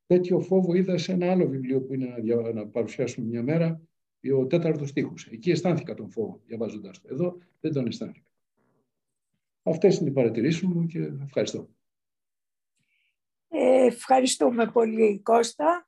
Τέτοιο 0.06 0.40
φόβο 0.40 0.74
είδα 0.74 0.98
σε 0.98 1.12
ένα 1.12 1.30
άλλο 1.30 1.48
βιβλίο 1.48 1.80
που 1.80 1.94
είναι 1.94 2.14
να, 2.24 2.52
να 2.52 2.66
παρουσιάσουμε 2.66 3.26
μια 3.26 3.42
μέρα, 3.42 3.80
ο 4.38 4.46
τέταρτος 4.46 4.88
στίχος. 4.88 5.26
Εκεί 5.26 5.50
αισθάνθηκα 5.50 5.94
τον 5.94 6.10
φόβο 6.10 6.40
διαβάζοντας 6.46 7.00
το. 7.00 7.08
Εδώ 7.12 7.38
δεν 7.60 7.72
τον 7.72 7.86
αισθάνθηκα. 7.86 8.31
Αυτές 9.62 9.98
είναι 9.98 10.10
οι 10.10 10.12
παρατηρήσεις 10.12 10.62
μου 10.62 10.86
και 10.86 10.98
ευχαριστώ. 11.24 11.68
Ε, 13.48 13.86
ευχαριστούμε 13.86 14.70
πολύ 14.70 15.20
Κώστα. 15.22 15.86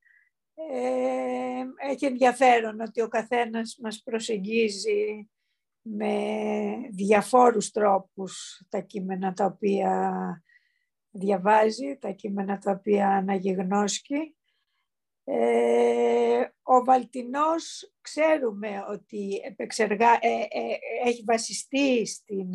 Ε, 0.55 1.91
έχει 1.91 2.07
ενδιαφέρον 2.07 2.81
ότι 2.81 3.01
ο 3.01 3.09
καθένας 3.09 3.79
μας 3.83 4.03
προσεγγίζει 4.03 5.29
με 5.81 6.17
διαφόρους 6.91 7.71
τρόπους 7.71 8.63
τα 8.69 8.81
κείμενα 8.81 9.33
τα 9.33 9.45
οποία 9.45 10.13
διαβάζει, 11.11 11.97
τα 12.01 12.11
κείμενα 12.11 12.59
τα 12.59 12.71
οποία 12.71 13.09
αναγυγνώσκει. 13.09 14.37
Ε, 15.25 16.45
ο 16.63 16.85
Βαλτινός 16.85 17.93
ξέρουμε 18.01 18.85
ότι 18.89 19.41
επεξεργά, 19.45 20.13
ε, 20.21 20.29
ε, 20.31 20.77
έχει 21.09 21.23
βασιστεί 21.27 22.07
στην 22.07 22.49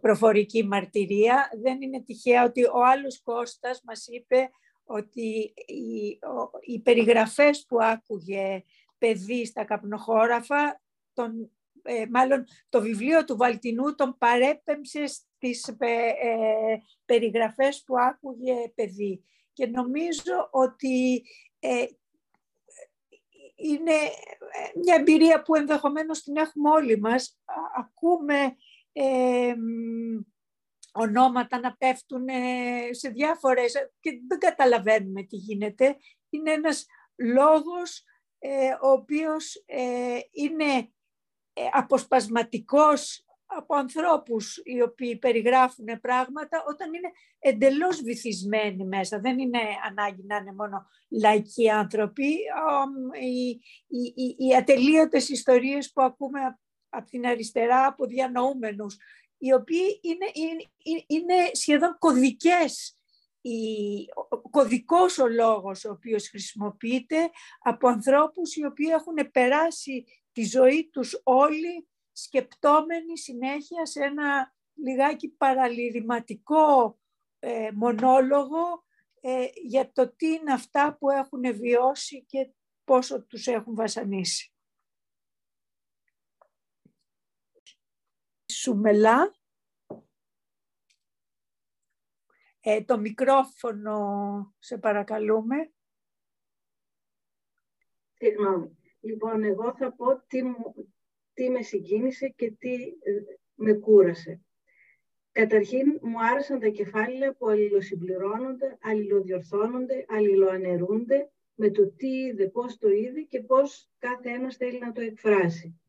προφορική 0.00 0.64
μαρτυρία. 0.64 1.50
Δεν 1.62 1.82
είναι 1.82 2.02
τυχαία 2.02 2.44
ότι 2.44 2.64
ο 2.64 2.84
άλλος 2.84 3.22
Κώστας 3.22 3.82
μας 3.84 4.06
είπε 4.06 4.50
ότι 4.84 5.54
οι, 5.66 6.18
οι 6.60 6.80
περιγραφές 6.80 7.64
που 7.68 7.82
άκουγε 7.82 8.64
παιδί 8.98 9.46
στα 9.46 9.64
καπνοχώραφα, 9.64 10.80
τον, 11.12 11.50
ε, 11.82 12.06
μάλλον 12.10 12.44
το 12.68 12.80
βιβλίο 12.80 13.24
του 13.24 13.36
Βαλτινού 13.36 13.94
τον 13.94 14.16
παρέπεμψε 14.18 15.06
στις 15.06 15.68
ε, 15.78 15.96
περιγραφές 17.04 17.82
που 17.86 17.94
άκουγε 17.98 18.54
παιδί. 18.74 19.24
Και 19.52 19.66
νομίζω 19.66 20.48
ότι 20.50 21.24
ε, 21.58 21.84
είναι 23.56 23.94
μια 24.74 24.94
εμπειρία 24.94 25.42
που 25.42 25.54
ενδεχομένως 25.54 26.22
την 26.22 26.36
έχουμε 26.36 26.70
όλοι 26.70 27.00
μας. 27.00 27.40
Ακούμε 27.78 28.56
ονόματα 30.92 31.60
να 31.60 31.76
πέφτουν 31.76 32.24
σε 32.90 33.08
διάφορες 33.08 33.72
και 34.00 34.10
δεν 34.28 34.38
καταλαβαίνουμε 34.38 35.22
τι 35.22 35.36
γίνεται. 35.36 35.96
Είναι 36.30 36.52
ένας 36.52 36.86
λόγος 37.16 38.04
ε, 38.42 38.70
ο 38.80 38.90
οποίος 38.90 39.62
ε, 39.66 40.18
είναι 40.30 40.92
ε, 41.52 41.62
αποσπασματικός 41.72 43.24
από 43.46 43.74
ανθρώπους 43.76 44.60
οι 44.64 44.82
οποίοι 44.82 45.16
περιγράφουν 45.16 46.00
πράγματα 46.00 46.64
όταν 46.66 46.94
είναι 46.94 47.10
εντελώς 47.38 48.02
βυθισμένοι 48.02 48.84
μέσα. 48.84 49.20
Δεν 49.20 49.38
είναι 49.38 49.58
ανάγκη 49.88 50.24
να 50.26 50.36
είναι 50.36 50.52
μόνο 50.52 50.86
λαϊκοί 51.08 51.70
άνθρωποι. 51.70 52.38
Οι, 53.20 53.48
οι, 53.86 54.12
οι, 54.14 54.36
οι 54.38 54.56
ατελείωτες 54.56 55.28
ιστορίες 55.28 55.92
που 55.92 56.02
ακούμε 56.02 56.58
από 56.90 57.06
την 57.06 57.26
αριστερά, 57.26 57.86
από 57.86 58.06
διανοούμενους, 58.06 58.96
οι 59.38 59.52
οποίοι 59.52 60.00
είναι, 60.02 60.26
είναι, 60.32 61.04
είναι 61.06 61.50
σχεδόν 61.52 61.96
κωδικές 61.98 62.94
ο 64.42 64.50
κωδικός 64.50 65.18
ο 65.18 65.28
λόγος 65.28 65.84
ο 65.84 65.90
οποίος 65.90 66.28
χρησιμοποιείται 66.28 67.30
από 67.62 67.88
ανθρώπους 67.88 68.56
οι 68.56 68.64
οποίοι 68.64 68.88
έχουν 68.90 69.30
περάσει 69.30 70.04
τη 70.32 70.44
ζωή 70.44 70.88
τους 70.92 71.20
όλοι 71.22 71.88
σκεπτόμενοι 72.12 73.18
συνέχεια 73.18 73.86
σε 73.86 74.04
ένα 74.04 74.54
λιγάκι 74.74 75.28
παραλυρηματικό 75.28 76.98
ε, 77.38 77.68
μονόλογο 77.74 78.84
ε, 79.20 79.46
για 79.64 79.92
το 79.92 80.14
τι 80.16 80.26
είναι 80.26 80.52
αυτά 80.52 80.96
που 81.00 81.10
έχουν 81.10 81.56
βιώσει 81.56 82.24
και 82.24 82.50
πόσο 82.84 83.22
τους 83.22 83.46
έχουν 83.46 83.74
βασανίσει. 83.74 84.52
Σουμελά. 88.50 89.34
Ε, 92.60 92.82
το 92.82 92.98
μικρόφωνο, 92.98 94.54
σε 94.58 94.78
παρακαλούμε. 94.78 95.72
Συγγνώμη. 98.14 98.78
Λοιπόν, 99.00 99.42
εγώ 99.42 99.74
θα 99.74 99.92
πω 99.92 100.22
τι, 100.26 100.40
τι 101.34 101.50
με 101.50 101.62
συγκίνησε 101.62 102.28
και 102.28 102.50
τι 102.50 102.74
ε, 102.74 103.22
με 103.54 103.72
κούρασε. 103.72 104.40
Καταρχήν, 105.32 105.98
μου 106.02 106.24
άρεσαν 106.30 106.60
τα 106.60 106.68
κεφάλαια 106.68 107.34
που 107.34 107.48
αλληλοσυμπληρώνονται, 107.48 108.78
αλληλοδιορθώνονται, 108.80 110.04
αλληλοανερούνται 110.08 111.30
με 111.54 111.70
το 111.70 111.90
τι 111.90 112.08
είδε, 112.08 112.48
πώς 112.48 112.78
το 112.78 112.88
είδε 112.88 113.20
και 113.20 113.40
πώς 113.40 113.90
κάθε 113.98 114.30
ένας 114.30 114.56
θέλει 114.56 114.78
να 114.78 114.92
το 114.92 115.00
εκφράσει. 115.00 115.80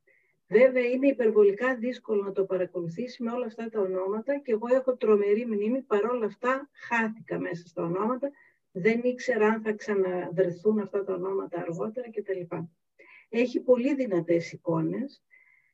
Βέβαια, 0.51 0.85
είναι 0.85 1.07
υπερβολικά 1.07 1.75
δύσκολο 1.75 2.23
να 2.23 2.31
το 2.31 2.45
παρακολουθήσει 2.45 3.23
με 3.23 3.31
όλα 3.31 3.45
αυτά 3.45 3.69
τα 3.69 3.79
ονόματα 3.79 4.39
και 4.39 4.51
εγώ 4.51 4.67
έχω 4.75 4.95
τρομερή 4.95 5.45
μνήμη, 5.45 5.81
παρόλα 5.81 6.25
αυτά 6.25 6.69
χάθηκα 6.73 7.39
μέσα 7.39 7.67
στα 7.67 7.83
ονόματα, 7.83 8.31
δεν 8.71 9.01
ήξερα 9.03 9.47
αν 9.47 9.61
θα 9.61 9.73
ξαναβρεθούν 9.73 10.79
αυτά 10.79 11.03
τα 11.03 11.13
ονόματα 11.13 11.61
αργότερα 11.61 12.09
κτλ. 12.11 12.55
Έχει 13.29 13.59
πολύ 13.59 13.95
δυνατές 13.95 14.51
εικόνες, 14.51 15.23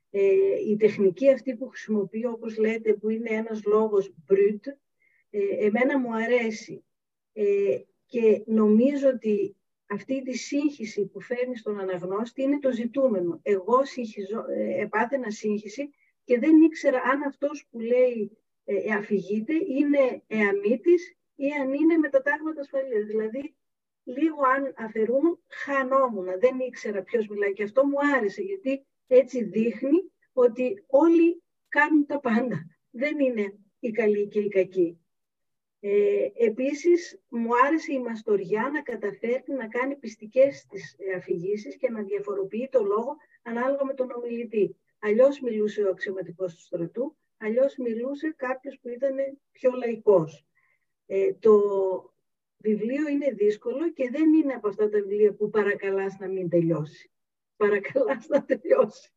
ε, 0.09 0.21
η 0.69 0.75
τεχνική 0.77 1.31
αυτή 1.31 1.55
που 1.55 1.67
χρησιμοποιεί, 1.67 2.25
όπως 2.25 2.57
λέτε, 2.57 2.93
που 2.93 3.09
είναι 3.09 3.29
ένας 3.29 3.63
λόγος 3.65 4.13
brut, 4.29 4.61
ε, 5.29 5.65
εμένα 5.65 5.99
μου 5.99 6.15
αρέσει. 6.15 6.85
Ε, 7.33 7.79
και 8.05 8.43
νομίζω 8.45 9.09
ότι 9.09 9.56
αυτή 9.88 10.22
τη 10.22 10.38
σύγχυση 10.38 11.05
που 11.05 11.22
φέρνει 11.22 11.57
στον 11.57 11.80
αναγνώστη 11.80 12.41
είναι 12.41 12.59
το 12.59 12.72
ζητούμενο. 12.72 13.39
Εγώ 13.43 13.85
συγχυζω, 13.85 14.45
ε, 14.49 14.81
επάθαινα 14.81 15.30
σύγχυση 15.31 15.89
και 16.23 16.39
δεν 16.39 16.61
ήξερα 16.61 17.01
αν 17.01 17.22
αυτός 17.22 17.68
που 17.69 17.80
λέει 17.80 18.38
ε, 18.65 18.93
αφηγείται 18.93 19.53
είναι 19.53 20.23
εαμήτης 20.27 21.18
ή 21.35 21.51
αν 21.61 21.73
είναι 21.73 21.97
με 21.97 22.09
τα 22.09 22.22
τάγματα 22.22 22.59
ασφαλείας. 22.59 23.05
Δηλαδή, 23.05 23.55
λίγο 24.03 24.41
αν 24.55 24.73
αφαιρούν, 24.77 25.39
χανόμουν. 25.47 26.39
Δεν 26.39 26.59
ήξερα 26.59 27.01
ποιος 27.01 27.27
μιλάει 27.27 27.53
και 27.53 27.64
αυτό 27.64 27.85
μου 27.85 27.97
άρεσε, 28.15 28.41
γιατί 28.41 28.85
έτσι 29.07 29.43
δείχνει 29.43 30.11
ότι 30.34 30.84
όλοι 30.88 31.43
κάνουν 31.68 32.05
τα 32.05 32.19
πάντα. 32.19 32.68
Δεν 32.89 33.19
είναι 33.19 33.59
οι 33.80 33.91
καλοί 33.91 34.27
και 34.27 34.39
οι 34.39 34.47
κακοί. 34.47 34.99
Ε, 35.89 36.31
επίσης, 36.45 37.19
μου 37.30 37.49
άρεσε 37.65 37.93
η 37.93 37.99
Μαστοριά 37.99 38.69
να 38.73 38.81
καταφέρει 38.81 39.43
να 39.47 39.68
κάνει 39.68 39.95
πιστικές 39.95 40.65
τις 40.69 40.95
αφηγήσεις 41.15 41.77
και 41.77 41.89
να 41.89 42.01
διαφοροποιεί 42.01 42.69
το 42.72 42.84
λόγο 42.84 43.15
ανάλογα 43.43 43.85
με 43.85 43.93
τον 43.93 44.11
ομιλητή. 44.11 44.76
Αλλιώς 44.99 45.39
μιλούσε 45.39 45.84
ο 45.84 45.89
αξιωματικός 45.89 46.55
του 46.55 46.61
στρατού, 46.61 47.15
αλλιώς 47.38 47.76
μιλούσε 47.77 48.34
κάποιος 48.38 48.80
που 48.81 48.89
ήταν 48.89 49.15
πιο 49.51 49.72
λαϊκός. 49.72 50.45
Ε, 51.05 51.34
το 51.34 51.61
βιβλίο 52.57 53.07
είναι 53.07 53.31
δύσκολο 53.31 53.91
και 53.91 54.09
δεν 54.09 54.34
είναι 54.34 54.53
από 54.53 54.68
αυτά 54.68 54.89
τα 54.89 54.99
βιβλία 54.99 55.34
που 55.34 55.49
παρακαλάς 55.49 56.18
να 56.19 56.27
μην 56.27 56.49
τελειώσει. 56.49 57.11
Παρακαλάς 57.57 58.27
να 58.27 58.45
τελειώσει. 58.45 59.11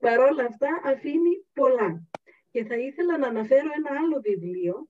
Παρ' 0.00 0.20
όλα 0.20 0.44
αυτά 0.44 0.80
αφήνει 0.84 1.46
πολλά. 1.52 2.08
Και 2.50 2.64
θα 2.64 2.76
ήθελα 2.76 3.18
να 3.18 3.26
αναφέρω 3.26 3.68
ένα 3.76 4.00
άλλο 4.00 4.20
βιβλίο, 4.20 4.88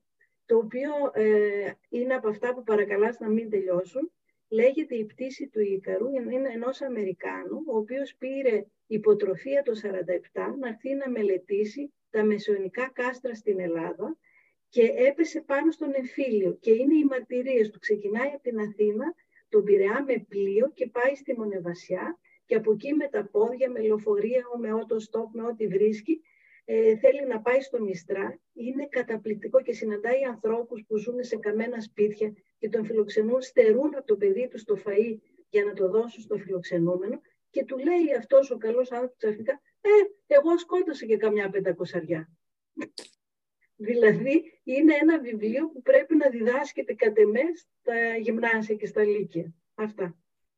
το 0.48 0.56
οποίο 0.56 0.90
ε, 1.12 1.70
είναι 1.88 2.14
από 2.14 2.28
αυτά 2.28 2.54
που 2.54 2.62
παρακαλάς 2.62 3.18
να 3.18 3.28
μην 3.28 3.50
τελειώσουν. 3.50 4.12
Λέγεται 4.48 4.94
«Η 4.94 5.04
πτήση 5.04 5.48
του 5.48 5.60
Ίκαρου», 5.60 6.10
είναι 6.10 6.48
ενός 6.52 6.82
Αμερικάνου, 6.82 7.62
ο 7.66 7.76
οποίος 7.76 8.14
πήρε 8.18 8.64
υποτροφία 8.86 9.62
το 9.62 9.72
1947 9.72 10.54
να 10.60 10.68
έρθει 10.68 10.94
να 10.94 11.10
μελετήσει 11.10 11.92
τα 12.10 12.24
μεσαιωνικά 12.24 12.90
κάστρα 12.92 13.34
στην 13.34 13.60
Ελλάδα 13.60 14.16
και 14.68 14.92
έπεσε 14.96 15.40
πάνω 15.40 15.70
στον 15.70 15.94
εμφύλιο 15.94 16.56
και 16.60 16.70
είναι 16.70 16.94
οι 16.94 17.04
μαρτυρίες 17.04 17.70
του. 17.70 17.78
Ξεκινάει 17.78 18.28
από 18.28 18.42
την 18.42 18.58
Αθήνα, 18.58 19.14
τον 19.48 19.64
Πειραιά 19.64 20.04
με 20.06 20.24
πλοίο 20.28 20.70
και 20.74 20.86
πάει 20.86 21.14
στη 21.14 21.38
Μονεβασιά 21.38 22.18
και 22.46 22.54
από 22.54 22.72
εκεί 22.72 22.94
με 22.94 23.08
τα 23.08 23.28
πόδια, 23.32 23.70
με 23.70 23.80
λεωφορεία, 23.80 24.42
με 24.58 24.72
ό,τι 24.72 25.02
στόπ, 25.02 25.34
με 25.34 25.42
ό,τι 25.42 25.66
βρίσκει, 25.66 26.20
ε, 26.70 26.96
θέλει 26.96 27.26
να 27.26 27.40
πάει 27.40 27.60
στο 27.60 27.80
Μιστρά. 27.80 28.40
Είναι 28.52 28.86
καταπληκτικό 28.86 29.62
και 29.62 29.72
συναντάει 29.72 30.24
ανθρώπους 30.24 30.84
που 30.86 30.96
ζουν 30.96 31.24
σε 31.24 31.36
καμένα 31.36 31.80
σπίτια 31.80 32.32
και 32.58 32.68
τον 32.68 32.84
φιλοξενούν, 32.84 33.40
στερούν 33.40 33.94
από 33.96 34.06
το 34.06 34.16
παιδί 34.16 34.48
του 34.48 34.58
στο 34.58 34.76
φαΐ 34.84 35.16
για 35.48 35.64
να 35.64 35.72
το 35.72 35.88
δώσουν 35.88 36.22
στο 36.22 36.36
φιλοξενούμενο 36.36 37.20
και 37.50 37.64
του 37.64 37.78
λέει 37.78 38.14
αυτός 38.18 38.50
ο 38.50 38.56
καλός 38.56 38.92
άνθρωπος 38.92 39.16
ξαφνικά 39.16 39.60
«Ε, 39.80 39.88
εγώ 40.26 40.58
σκότωσα 40.58 41.06
και 41.06 41.16
καμιά 41.16 41.50
πεντακοσαριά». 41.50 42.30
Δηλαδή, 43.76 44.60
είναι 44.64 44.94
ένα 45.00 45.20
βιβλίο 45.20 45.68
που 45.68 45.82
πρέπει 45.82 46.16
να 46.16 46.28
διδάσκεται 46.28 46.94
κατ' 46.94 47.18
εμές 47.18 47.68
στα 47.80 48.16
γυμνάσια 48.16 48.74
και 48.74 48.86
στα 48.86 49.04
λύκεια. 49.04 49.54
Αυτά. 49.74 50.16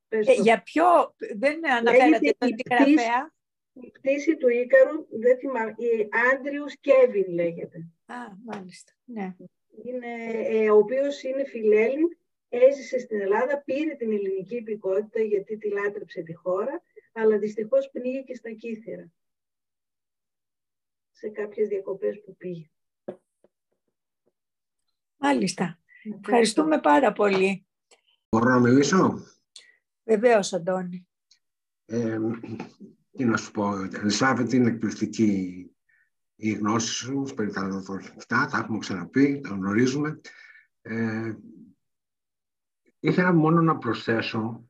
Ε, 0.09 0.33
για 0.33 0.63
ποιο, 0.63 1.15
δεν 1.37 1.71
αναφέρατε 1.71 2.35
τον 2.39 2.51
γραφέα. 2.71 3.33
Η 3.73 3.91
πτήση 3.91 4.37
του 4.37 4.49
Ίκαρου, 4.49 5.07
δεν 5.11 5.39
θυμάμαι, 5.39 5.75
η 5.77 6.09
Άντριους 6.33 6.77
Κέβιν 6.79 7.33
λέγεται. 7.33 7.79
Α, 8.07 8.15
μάλιστα, 8.45 8.93
ναι. 9.05 9.37
Είναι, 9.85 10.09
ε, 10.47 10.71
ο 10.71 10.77
οποίος 10.77 11.23
είναι 11.23 11.45
φιλέλλην, 11.45 12.17
έζησε 12.49 12.99
στην 12.99 13.21
Ελλάδα, 13.21 13.63
πήρε 13.65 13.95
την 13.95 14.13
ελληνική 14.13 14.57
υπηκότητα 14.57 15.21
γιατί 15.21 15.59
τη 15.59 15.69
λάτρεψε 15.69 16.23
τη 16.23 16.35
χώρα, 16.35 16.83
αλλά 17.13 17.39
δυστυχώς 17.39 17.91
πνίγηκε 17.91 18.35
στα 18.35 18.51
Κύθυρα. 18.51 19.13
Σε 21.13 21.29
κάποιες 21.29 21.69
διακοπές 21.69 22.21
που 22.21 22.37
πήγε. 22.37 22.71
Μάλιστα. 25.17 25.79
Ευχαριστούμε 26.21 26.81
πάρα 26.81 27.13
πολύ. 27.13 27.67
Μπορώ 28.29 28.51
να 28.51 28.59
μιλήσω; 28.59 29.25
Βεβαίως, 30.05 30.53
Αντώνη. 30.53 31.09
Ε, 31.87 32.19
τι 33.17 33.25
να 33.25 33.37
σου 33.37 33.51
πω, 33.51 33.75
Ελισάβετ, 33.93 34.53
είναι 34.53 34.69
εκπληκτική 34.69 35.65
η 36.37 36.53
γνώση 36.53 36.93
σου 36.93 37.25
περί 37.35 37.53
τα 37.53 37.69
δορυφτά, 37.69 38.49
τα 38.51 38.59
έχουμε 38.59 38.79
ξαναπεί, 38.79 39.41
τα 39.41 39.49
γνωρίζουμε. 39.49 40.21
Ε, 40.83 41.35
ήθελα 43.01 43.33
μόνο 43.33 43.61
να 43.61 43.79
προσθέσω 43.79 44.69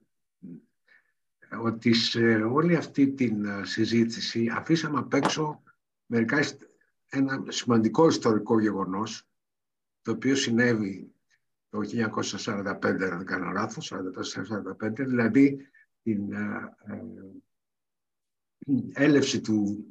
ότι 1.63 1.93
σε 1.93 2.35
όλη 2.35 2.77
αυτή 2.77 3.13
την 3.13 3.65
συζήτηση 3.65 4.49
αφήσαμε 4.57 4.99
απ' 4.99 5.15
έξω 5.15 5.63
μερικά 6.07 6.39
ένα 7.09 7.45
σημαντικό 7.49 8.07
ιστορικό 8.07 8.61
γεγονός 8.61 9.29
το 10.03 10.11
οποίο 10.11 10.35
συνέβη 10.35 11.13
το 11.69 11.79
1945, 11.79 12.85
αν 12.85 12.99
δεν 12.99 13.25
κάνω 13.25 13.51
λάθος, 13.51 13.93
1945, 13.93 14.93
δηλαδή 14.93 15.69
την 16.03 16.33
ε, 16.33 16.77
ε, 16.87 17.03
έλευση 18.93 19.41
του 19.41 19.87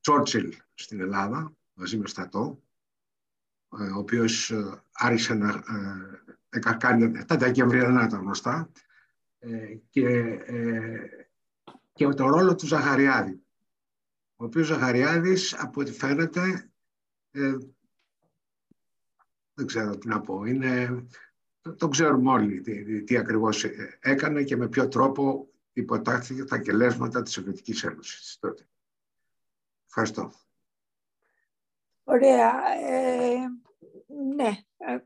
Τσόρτσιλ 0.00 0.54
στην 0.74 1.00
Ελλάδα, 1.00 1.52
μαζί 1.74 1.98
με 1.98 2.06
στρατό, 2.06 2.62
ε, 3.78 3.84
ο 3.84 3.98
οποίος 3.98 4.52
άρχισε 4.92 5.34
να 5.34 5.62
κάνει 6.78 7.24
τα 7.24 7.36
Δεκεμβριανά 7.36 8.06
τα 8.06 8.16
γνωστά 8.16 8.70
και, 9.90 10.38
και 11.92 12.06
το 12.08 12.26
ρόλο 12.26 12.54
του 12.54 12.66
Ζαχαριάδη, 12.66 13.42
ο 14.36 14.44
οποίος 14.44 14.66
Ζαχαριάδης 14.66 15.54
από 15.54 15.80
ό,τι 15.80 15.92
φαίνεται 15.92 16.70
δεν 19.54 19.66
ξέρω 19.66 19.98
τι 19.98 20.08
να 20.08 20.20
πω. 20.20 20.44
Είναι, 20.44 21.04
το 21.76 21.88
ξέρουμε 21.88 22.30
όλοι 22.30 22.60
τι, 22.60 23.02
τι 23.02 23.16
ακριβώς 23.16 23.64
έκανε 24.00 24.42
και 24.42 24.56
με 24.56 24.68
ποιο 24.68 24.88
τρόπο 24.88 25.48
υποτάχθηκε 25.74 26.44
τα 26.44 26.58
κελέσματα 26.58 27.22
της 27.22 27.32
Σοβιετικής 27.32 27.84
Ένωσης 27.84 28.38
τότε. 28.40 28.68
Ευχαριστώ. 29.86 30.32
Ωραία. 32.04 32.52
Ε, 32.88 33.36
ναι. 34.34 34.58
Ε, 34.76 34.98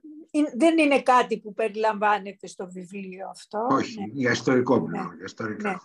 δεν 0.56 0.78
είναι 0.78 1.02
κάτι 1.02 1.38
που 1.38 1.52
περιλαμβάνεται 1.52 2.46
στο 2.46 2.70
βιβλίο 2.70 3.28
αυτό. 3.28 3.66
Όχι, 3.70 4.00
ναι. 4.00 4.06
για 4.12 4.30
ιστορικό 4.30 4.80
μιλάω. 4.80 5.08
Ναι. 5.08 5.14
Για 5.14 5.24
ιστορικά. 5.24 5.70
Ναι. 5.70 5.76